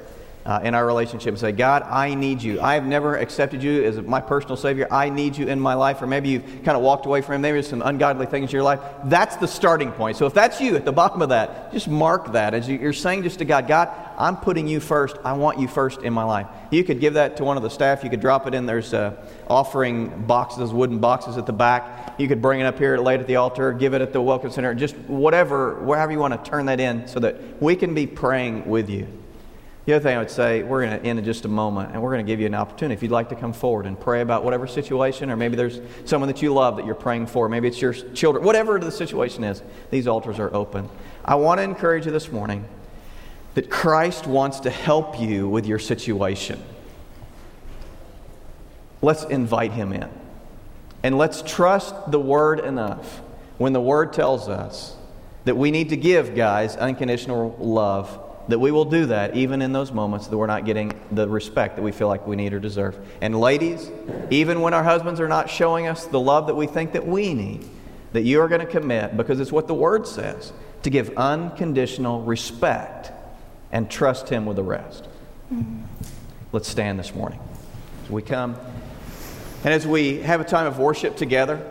uh, 0.46 0.60
in 0.64 0.76
our 0.76 0.86
relationship 0.86 1.30
and 1.30 1.40
say, 1.40 1.52
God, 1.52 1.84
I 1.84 2.14
need 2.16 2.42
you. 2.42 2.60
I 2.60 2.74
have 2.74 2.86
never 2.86 3.16
accepted 3.16 3.64
you 3.64 3.84
as 3.84 4.02
my 4.02 4.20
personal 4.20 4.58
Savior. 4.58 4.88
I 4.92 5.10
need 5.10 5.38
you 5.38 5.48
in 5.48 5.60
my 5.60 5.74
life. 5.74 6.02
Or 6.02 6.08
maybe 6.08 6.30
you've 6.30 6.44
kind 6.64 6.76
of 6.76 6.82
walked 6.82 7.06
away 7.06 7.22
from 7.22 7.36
Him. 7.36 7.42
Maybe 7.42 7.54
there's 7.54 7.68
some 7.68 7.82
ungodly 7.82 8.26
things 8.26 8.50
in 8.50 8.54
your 8.54 8.64
life. 8.64 8.82
That's 9.06 9.38
the 9.38 9.48
starting 9.48 9.92
point. 9.92 10.18
So 10.18 10.26
if 10.26 10.34
that's 10.34 10.60
you 10.60 10.76
at 10.76 10.86
the 10.86 10.92
bottom 11.04 11.22
of 11.22 11.30
that, 11.30 11.72
just 11.72 11.88
mark 11.88 12.34
that 12.34 12.54
as 12.54 12.68
you're 12.68 12.94
saying 12.94 13.24
just 13.24 13.40
to 13.40 13.46
God, 13.46 13.68
God, 13.68 13.90
I'm 14.18 14.38
putting 14.38 14.68
you 14.68 14.80
first. 14.80 15.18
I 15.24 15.34
want 15.34 15.60
you 15.60 15.68
first 15.68 16.02
in 16.02 16.14
my 16.14 16.24
life. 16.24 16.48
You 16.72 16.84
could 16.84 17.00
give 17.00 17.14
that 17.14 17.38
to 17.38 17.44
one 17.44 17.58
of 17.58 17.64
the 17.64 17.70
staff. 17.70 18.04
You 18.04 18.10
could 18.10 18.22
drop 18.22 18.46
it 18.46 18.54
in. 18.54 18.66
There's 18.66 18.94
uh, 18.94 19.16
offering 19.48 20.26
boxes, 20.26 20.74
wooden 20.74 21.00
boxes 21.00 21.38
at 21.38 21.46
the 21.46 21.54
back. 21.54 22.16
You 22.20 22.28
could 22.28 22.42
bring 22.42 22.60
it 22.60 22.66
up 22.66 22.78
here, 22.78 22.98
lay 22.98 23.16
it 23.16 23.22
at 23.22 23.28
the 23.28 23.38
altar, 23.38 23.72
give 23.74 23.94
it 23.94 24.02
at 24.02 24.14
the 24.14 24.22
Welcome 24.22 24.52
Center, 24.52 24.76
just 24.76 24.96
whatever, 25.08 25.76
wherever 25.84 26.12
you 26.12 26.20
want 26.20 26.44
to 26.44 26.50
turn 26.50 26.68
that 26.68 26.80
in 26.80 27.08
so 27.08 27.20
that 27.22 27.62
we 27.62 27.76
can 27.76 27.94
be 27.96 28.06
praying 28.06 28.68
with 28.68 28.90
you. 28.90 29.08
The 29.86 29.94
other 29.94 30.04
thing 30.04 30.16
I 30.16 30.20
would 30.20 30.32
say, 30.32 30.64
we're 30.64 30.86
going 30.86 30.98
to 30.98 31.06
end 31.06 31.20
in 31.20 31.26
just 31.26 31.44
a 31.44 31.50
moment, 31.50 31.92
and 31.92 32.02
we're 32.02 32.12
going 32.12 32.26
to 32.26 32.32
give 32.32 32.40
you 32.40 32.46
an 32.46 32.56
opportunity 32.56 32.94
if 32.94 33.04
you'd 33.04 33.12
like 33.12 33.28
to 33.30 33.36
come 33.36 33.52
forward 33.52 33.86
and 33.86 34.00
pray 34.00 34.22
about 34.22 34.46
whatever 34.46 34.66
situation, 34.66 35.30
or 35.30 35.36
maybe 35.36 35.58
there's 35.58 35.82
someone 36.06 36.30
that 36.30 36.42
you 36.42 36.54
love 36.54 36.78
that 36.78 36.86
you're 36.86 36.96
praying 36.96 37.28
for. 37.28 37.50
Maybe 37.50 37.68
it's 37.68 37.82
your 37.82 37.92
children. 37.92 38.46
Whatever 38.46 38.80
the 38.80 38.92
situation 38.92 39.44
is, 39.44 39.62
these 39.92 40.08
altars 40.08 40.40
are 40.40 40.54
open. 40.56 40.88
I 41.26 41.36
want 41.36 41.60
to 41.60 41.64
encourage 41.64 42.06
you 42.06 42.14
this 42.14 42.32
morning 42.32 42.64
that 43.56 43.70
Christ 43.70 44.26
wants 44.26 44.62
to 44.62 44.70
help 44.70 45.20
you 45.20 45.50
with 45.50 45.66
your 45.66 45.80
situation. 45.80 46.64
Let's 49.02 49.26
invite 49.26 49.74
him 49.74 49.92
in. 49.92 50.10
And 51.04 51.18
let's 51.18 51.42
trust 51.42 51.94
the 52.10 52.20
word 52.22 52.62
enough 52.62 53.22
when 53.58 53.74
the 53.74 53.82
word 53.82 54.14
tells 54.14 54.48
us 54.48 54.96
that 55.44 55.58
we 55.58 55.72
need 55.72 55.90
to 55.90 55.98
give 55.98 56.36
guys 56.36 56.78
unconditional 56.78 57.58
love 57.60 58.18
that 58.48 58.60
we 58.60 58.72
will 58.72 58.86
do 58.86 59.06
that 59.06 59.36
even 59.36 59.62
in 59.62 59.72
those 59.72 59.92
moments 59.92 60.28
that 60.28 60.38
we're 60.38 60.48
not 60.48 60.66
getting 60.66 60.92
the 61.12 61.28
respect 61.28 61.78
that 61.78 61.82
we 61.82 61.92
feel 61.92 62.08
like 62.08 62.28
we 62.28 62.36
need 62.36 62.54
or 62.54 62.60
deserve. 62.60 62.98
And 63.22 63.40
ladies, 63.40 63.90
even 64.30 64.62
when 64.62 64.74
our 64.74 64.84
husbands 64.84 65.20
are 65.20 65.28
not 65.28 65.50
showing 65.50 65.88
us 65.88 66.06
the 66.06 66.20
love 66.20 66.48
that 66.48 66.56
we 66.56 66.68
think 66.68 66.94
that 66.94 67.06
we 67.06 67.34
need, 67.34 67.66
that 68.12 68.24
you 68.24 68.42
are 68.42 68.48
going 68.48 68.62
to 68.62 68.68
commit, 68.68 69.16
because 69.16 69.40
it's 69.40 69.52
what 69.52 69.68
the 69.68 69.74
word 69.74 70.06
says, 70.06 70.52
to 70.84 70.90
give 70.90 71.18
unconditional 71.18 72.22
respect 72.22 73.12
and 73.72 73.90
trust 73.90 74.30
him 74.30 74.46
with 74.46 74.58
the 74.58 74.64
rest. 74.64 75.08
Mm-hmm. 75.52 75.84
Let's 76.52 76.68
stand 76.68 77.00
this 77.00 77.16
morning 77.16 77.40
as 78.04 78.12
we 78.12 78.22
come. 78.22 78.58
And 79.64 79.74
as 79.74 79.88
we 79.88 80.20
have 80.20 80.42
a 80.42 80.44
time 80.44 80.68
of 80.68 80.78
worship 80.78 81.16
together, 81.16 81.66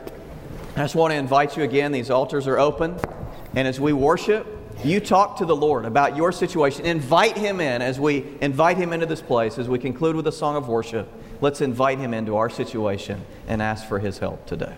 I 0.74 0.80
just 0.80 0.94
want 0.94 1.12
to 1.12 1.16
invite 1.16 1.58
you 1.58 1.62
again. 1.62 1.92
These 1.92 2.10
altars 2.10 2.46
are 2.46 2.58
open. 2.58 2.98
And 3.54 3.68
as 3.68 3.78
we 3.78 3.92
worship, 3.92 4.46
you 4.84 5.00
talk 5.00 5.36
to 5.38 5.44
the 5.44 5.54
Lord 5.54 5.84
about 5.84 6.16
your 6.16 6.32
situation. 6.32 6.84
Invite 6.84 7.36
Him 7.36 7.60
in 7.60 7.82
as 7.82 8.00
we 8.00 8.24
invite 8.40 8.76
Him 8.76 8.92
into 8.92 9.06
this 9.06 9.22
place. 9.22 9.58
As 9.58 9.68
we 9.68 9.78
conclude 9.78 10.16
with 10.16 10.26
a 10.26 10.32
song 10.32 10.56
of 10.56 10.68
worship, 10.68 11.08
let's 11.40 11.60
invite 11.60 11.98
Him 11.98 12.12
into 12.12 12.36
our 12.36 12.50
situation 12.50 13.22
and 13.46 13.62
ask 13.62 13.86
for 13.86 13.98
His 13.98 14.18
help 14.18 14.44
today. 14.46 14.74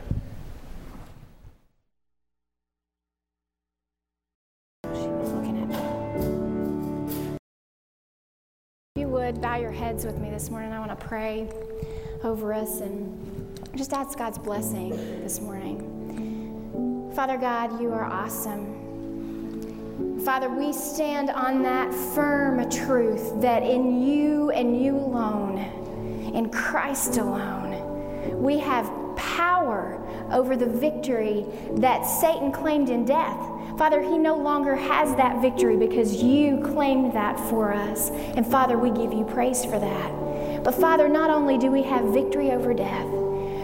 If 8.96 9.00
you 9.00 9.08
would 9.08 9.40
bow 9.40 9.56
your 9.56 9.72
heads 9.72 10.04
with 10.04 10.18
me 10.18 10.30
this 10.30 10.50
morning, 10.50 10.72
I 10.72 10.78
want 10.78 10.98
to 10.98 11.06
pray 11.06 11.48
over 12.22 12.52
us 12.52 12.80
and 12.80 13.60
just 13.74 13.92
ask 13.92 14.18
God's 14.18 14.38
blessing 14.38 14.90
this 15.22 15.40
morning. 15.40 17.10
Father 17.14 17.36
God, 17.36 17.80
you 17.80 17.92
are 17.92 18.04
awesome. 18.04 18.83
Father, 20.24 20.48
we 20.48 20.72
stand 20.72 21.30
on 21.30 21.62
that 21.62 21.92
firm 22.14 22.68
truth 22.70 23.40
that 23.40 23.62
in 23.62 24.02
you 24.02 24.50
and 24.50 24.82
you 24.82 24.96
alone, 24.96 25.58
in 26.34 26.50
Christ 26.50 27.18
alone, 27.18 28.42
we 28.42 28.58
have 28.58 28.90
power 29.16 30.00
over 30.32 30.56
the 30.56 30.66
victory 30.66 31.44
that 31.74 32.02
Satan 32.04 32.50
claimed 32.50 32.88
in 32.88 33.04
death. 33.04 33.38
Father, 33.78 34.00
he 34.00 34.18
no 34.18 34.36
longer 34.36 34.74
has 34.74 35.14
that 35.16 35.42
victory 35.42 35.76
because 35.76 36.22
you 36.22 36.60
claimed 36.60 37.12
that 37.12 37.38
for 37.48 37.72
us. 37.72 38.10
And 38.10 38.46
Father, 38.46 38.78
we 38.78 38.90
give 38.90 39.12
you 39.12 39.24
praise 39.24 39.64
for 39.64 39.78
that. 39.78 40.64
But 40.64 40.74
Father, 40.74 41.08
not 41.08 41.30
only 41.30 41.58
do 41.58 41.70
we 41.70 41.82
have 41.82 42.04
victory 42.06 42.50
over 42.52 42.72
death, 42.72 43.06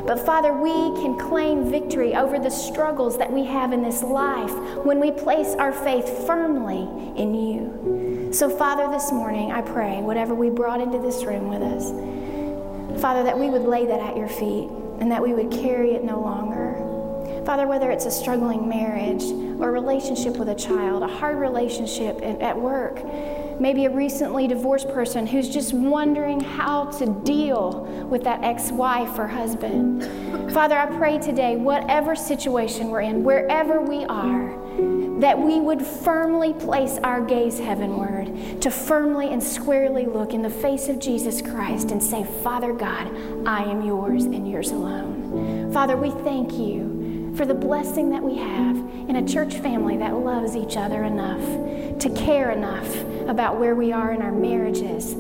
but 0.07 0.19
Father, 0.19 0.53
we 0.53 0.71
can 1.01 1.19
claim 1.19 1.71
victory 1.71 2.15
over 2.15 2.39
the 2.39 2.51
struggles 2.51 3.19
that 3.19 3.33
we 3.33 3.45
have 3.45 3.73
in 3.73 3.83
this 3.83 4.03
life 4.03 4.53
when 4.85 4.99
we 5.01 5.11
place 5.11 5.55
our 5.55 5.73
faith 5.73 6.27
firmly 6.27 6.89
in 7.21 7.35
you. 7.35 8.31
So, 8.33 8.49
Father, 8.49 8.89
this 8.91 9.13
morning 9.13 9.51
I 9.51 9.63
pray, 9.63 10.01
whatever 10.01 10.35
we 10.35 10.51
brought 10.51 10.81
into 10.81 10.99
this 10.99 11.25
room 11.25 11.49
with 11.49 11.63
us, 11.63 11.91
Father, 13.01 13.23
that 13.25 13.39
we 13.39 13.51
would 13.51 13.63
lay 13.63 13.87
that 13.87 14.01
at 14.01 14.17
your 14.17 14.29
feet 14.29 14.69
and 15.01 15.11
that 15.11 15.23
we 15.23 15.33
would 15.33 15.51
carry 15.51 15.93
it 15.93 16.05
no 16.05 16.21
longer. 16.21 16.75
Father, 17.45 17.67
whether 17.67 17.91
it's 17.91 18.05
a 18.05 18.11
struggling 18.11 18.69
marriage 18.69 19.25
or 19.61 19.71
a 19.71 19.73
relationship 19.73 20.37
with 20.37 20.49
a 20.49 20.55
child, 20.55 21.03
a 21.03 21.09
hard 21.09 21.39
relationship 21.39 22.21
at 22.23 22.57
work, 22.57 22.99
maybe 23.61 23.85
a 23.85 23.91
recently 23.91 24.49
divorced 24.49 24.89
person 24.89 25.27
who's 25.27 25.49
just 25.49 25.75
wondering 25.75 26.41
how 26.41 26.87
to 26.87 27.07
deal 27.25 27.83
with 28.11 28.25
that 28.25 28.43
ex 28.43 28.73
wife 28.73 29.19
or 29.19 29.29
husband. 29.29 30.03
Father, 30.53 30.77
I 30.77 30.87
pray 30.87 31.19
today, 31.19 31.57
whatever 31.57 32.17
situation 32.17 32.89
we're 32.89 33.03
in, 33.03 33.23
wherever 33.23 33.81
we 33.81 34.05
are, 34.07 34.59
that 35.21 35.39
we 35.39 35.61
would 35.61 35.83
firmly 35.83 36.55
place 36.55 36.99
our 37.05 37.21
gaze 37.21 37.59
heavenward, 37.59 38.63
to 38.63 38.71
firmly 38.71 39.29
and 39.29 39.43
squarely 39.43 40.07
look 40.07 40.33
in 40.33 40.41
the 40.41 40.51
face 40.51 40.89
of 40.89 40.99
Jesus 40.99 41.43
Christ 41.43 41.91
and 41.91 42.03
say, 42.03 42.25
Father 42.43 42.73
God, 42.73 43.15
I 43.47 43.65
am 43.65 43.85
yours 43.85 44.25
and 44.25 44.51
yours 44.51 44.71
alone. 44.71 45.71
Father, 45.73 45.97
we 45.97 46.11
thank 46.23 46.55
you 46.55 47.00
for 47.37 47.47
the 47.47 47.55
blessing 47.55 48.11
that 48.11 48.23
we 48.23 48.37
have 48.37 48.77
in 49.09 49.17
a 49.17 49.27
church 49.27 49.57
family 49.57 49.97
that 49.97 50.15
loves 50.15 50.57
each 50.57 50.77
other 50.77 51.05
enough 51.05 51.41
to 52.01 52.11
care 52.11 52.51
enough 52.51 52.95
about 53.29 53.59
where 53.59 53.75
we 53.75 53.93
are 53.93 54.13
in 54.13 54.23
our 54.23 54.33
marriages. 54.33 55.13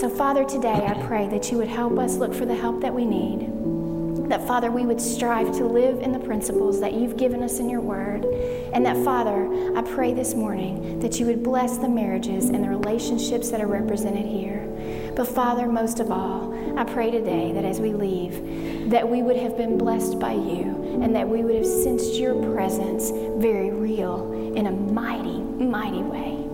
So, 0.00 0.08
Father, 0.08 0.44
today 0.44 0.86
I 0.86 0.94
pray 1.06 1.28
that 1.28 1.50
you 1.50 1.58
would 1.58 1.68
help 1.68 1.98
us 1.98 2.16
look 2.16 2.34
for 2.34 2.46
the 2.46 2.54
help 2.54 2.80
that 2.80 2.94
we 2.94 3.04
need. 3.04 4.28
That, 4.28 4.46
Father, 4.46 4.70
we 4.70 4.86
would 4.86 5.00
strive 5.00 5.52
to 5.56 5.64
live 5.64 6.00
in 6.00 6.12
the 6.12 6.18
principles 6.18 6.80
that 6.80 6.94
you've 6.94 7.16
given 7.16 7.42
us 7.42 7.58
in 7.58 7.68
your 7.68 7.80
word. 7.80 8.24
And 8.72 8.86
that, 8.86 8.96
Father, 9.04 9.76
I 9.76 9.82
pray 9.82 10.14
this 10.14 10.34
morning 10.34 11.00
that 11.00 11.20
you 11.20 11.26
would 11.26 11.42
bless 11.42 11.76
the 11.78 11.88
marriages 11.88 12.48
and 12.48 12.64
the 12.64 12.68
relationships 12.68 13.50
that 13.50 13.60
are 13.60 13.66
represented 13.66 14.24
here. 14.24 15.12
But, 15.14 15.28
Father, 15.28 15.66
most 15.66 16.00
of 16.00 16.10
all, 16.10 16.78
I 16.78 16.84
pray 16.84 17.10
today 17.10 17.52
that 17.52 17.64
as 17.64 17.80
we 17.80 17.92
leave, 17.92 18.90
that 18.90 19.08
we 19.08 19.22
would 19.22 19.36
have 19.36 19.56
been 19.56 19.76
blessed 19.76 20.18
by 20.18 20.32
you 20.32 20.81
and 21.00 21.14
that 21.14 21.28
we 21.28 21.42
would 21.42 21.54
have 21.54 21.66
sensed 21.66 22.14
your 22.14 22.34
presence 22.52 23.10
very 23.40 23.70
real 23.70 24.32
in 24.54 24.66
a 24.66 24.72
mighty, 24.72 25.40
mighty 25.40 26.02
way. 26.02 26.46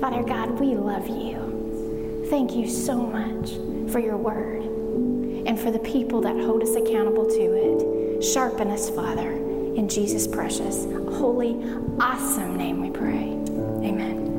Father 0.00 0.22
God, 0.22 0.60
we 0.60 0.74
love 0.74 1.08
you. 1.08 2.26
Thank 2.28 2.54
you 2.54 2.68
so 2.68 2.96
much 2.96 3.52
for 3.90 3.98
your 3.98 4.16
word 4.16 4.62
and 5.46 5.58
for 5.58 5.70
the 5.70 5.78
people 5.78 6.20
that 6.22 6.36
hold 6.36 6.62
us 6.62 6.74
accountable 6.74 7.26
to 7.26 7.42
it. 7.42 8.22
Sharpen 8.22 8.70
us, 8.70 8.90
Father, 8.90 9.30
in 9.30 9.88
Jesus' 9.88 10.26
precious, 10.26 10.84
holy, 11.18 11.54
awesome 12.00 12.56
name 12.56 12.80
we 12.80 12.90
pray. 12.90 13.32
Amen. 13.86 14.35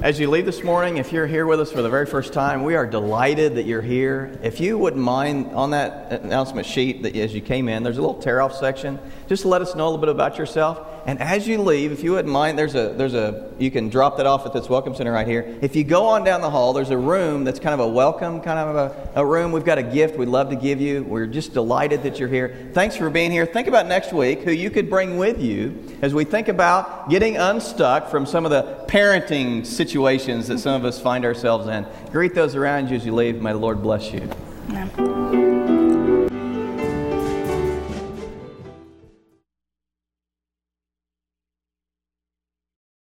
As 0.00 0.20
you 0.20 0.30
leave 0.30 0.46
this 0.46 0.62
morning, 0.62 0.98
if 0.98 1.12
you're 1.12 1.26
here 1.26 1.44
with 1.44 1.58
us 1.58 1.72
for 1.72 1.82
the 1.82 1.88
very 1.88 2.06
first 2.06 2.32
time, 2.32 2.62
we 2.62 2.76
are 2.76 2.86
delighted 2.86 3.56
that 3.56 3.64
you're 3.64 3.82
here. 3.82 4.38
If 4.44 4.60
you 4.60 4.78
wouldn't 4.78 5.02
mind, 5.02 5.48
on 5.56 5.72
that 5.72 6.22
announcement 6.22 6.68
sheet 6.68 7.02
that 7.02 7.16
as 7.16 7.34
you 7.34 7.40
came 7.40 7.68
in, 7.68 7.82
there's 7.82 7.98
a 7.98 8.00
little 8.00 8.20
tear 8.20 8.40
off 8.40 8.54
section. 8.54 9.00
Just 9.26 9.44
let 9.44 9.60
us 9.60 9.74
know 9.74 9.82
a 9.82 9.90
little 9.90 9.98
bit 9.98 10.08
about 10.08 10.38
yourself. 10.38 10.97
And 11.08 11.22
as 11.22 11.48
you 11.48 11.62
leave, 11.62 11.90
if 11.90 12.04
you 12.04 12.12
wouldn't 12.12 12.30
mind, 12.30 12.58
there's 12.58 12.74
a, 12.74 12.90
there's 12.90 13.14
a, 13.14 13.50
you 13.58 13.70
can 13.70 13.88
drop 13.88 14.18
that 14.18 14.26
off 14.26 14.44
at 14.44 14.52
this 14.52 14.68
Welcome 14.68 14.94
Center 14.94 15.10
right 15.10 15.26
here. 15.26 15.56
If 15.62 15.74
you 15.74 15.82
go 15.82 16.04
on 16.04 16.22
down 16.22 16.42
the 16.42 16.50
hall, 16.50 16.74
there's 16.74 16.90
a 16.90 16.98
room 16.98 17.44
that's 17.44 17.58
kind 17.58 17.72
of 17.72 17.80
a 17.80 17.88
welcome, 17.88 18.42
kind 18.42 18.58
of 18.58 18.76
a, 18.76 19.20
a 19.22 19.24
room. 19.24 19.50
We've 19.50 19.64
got 19.64 19.78
a 19.78 19.82
gift 19.82 20.18
we'd 20.18 20.28
love 20.28 20.50
to 20.50 20.56
give 20.56 20.82
you. 20.82 21.02
We're 21.04 21.24
just 21.24 21.54
delighted 21.54 22.02
that 22.02 22.18
you're 22.18 22.28
here. 22.28 22.68
Thanks 22.74 22.94
for 22.94 23.08
being 23.08 23.30
here. 23.30 23.46
Think 23.46 23.68
about 23.68 23.86
next 23.86 24.12
week 24.12 24.40
who 24.40 24.52
you 24.52 24.68
could 24.68 24.90
bring 24.90 25.16
with 25.16 25.40
you 25.40 25.82
as 26.02 26.12
we 26.12 26.24
think 26.26 26.48
about 26.48 27.08
getting 27.08 27.38
unstuck 27.38 28.10
from 28.10 28.26
some 28.26 28.44
of 28.44 28.50
the 28.50 28.84
parenting 28.86 29.64
situations 29.64 30.48
that 30.48 30.58
some 30.58 30.74
of 30.74 30.84
us 30.84 31.00
find 31.00 31.24
ourselves 31.24 31.68
in. 31.68 31.86
Greet 32.12 32.34
those 32.34 32.54
around 32.54 32.90
you 32.90 32.96
as 32.96 33.06
you 33.06 33.14
leave. 33.14 33.40
May 33.40 33.52
the 33.52 33.58
Lord 33.58 33.82
bless 33.82 34.12
you. 34.12 34.30
Amen. 34.68 35.57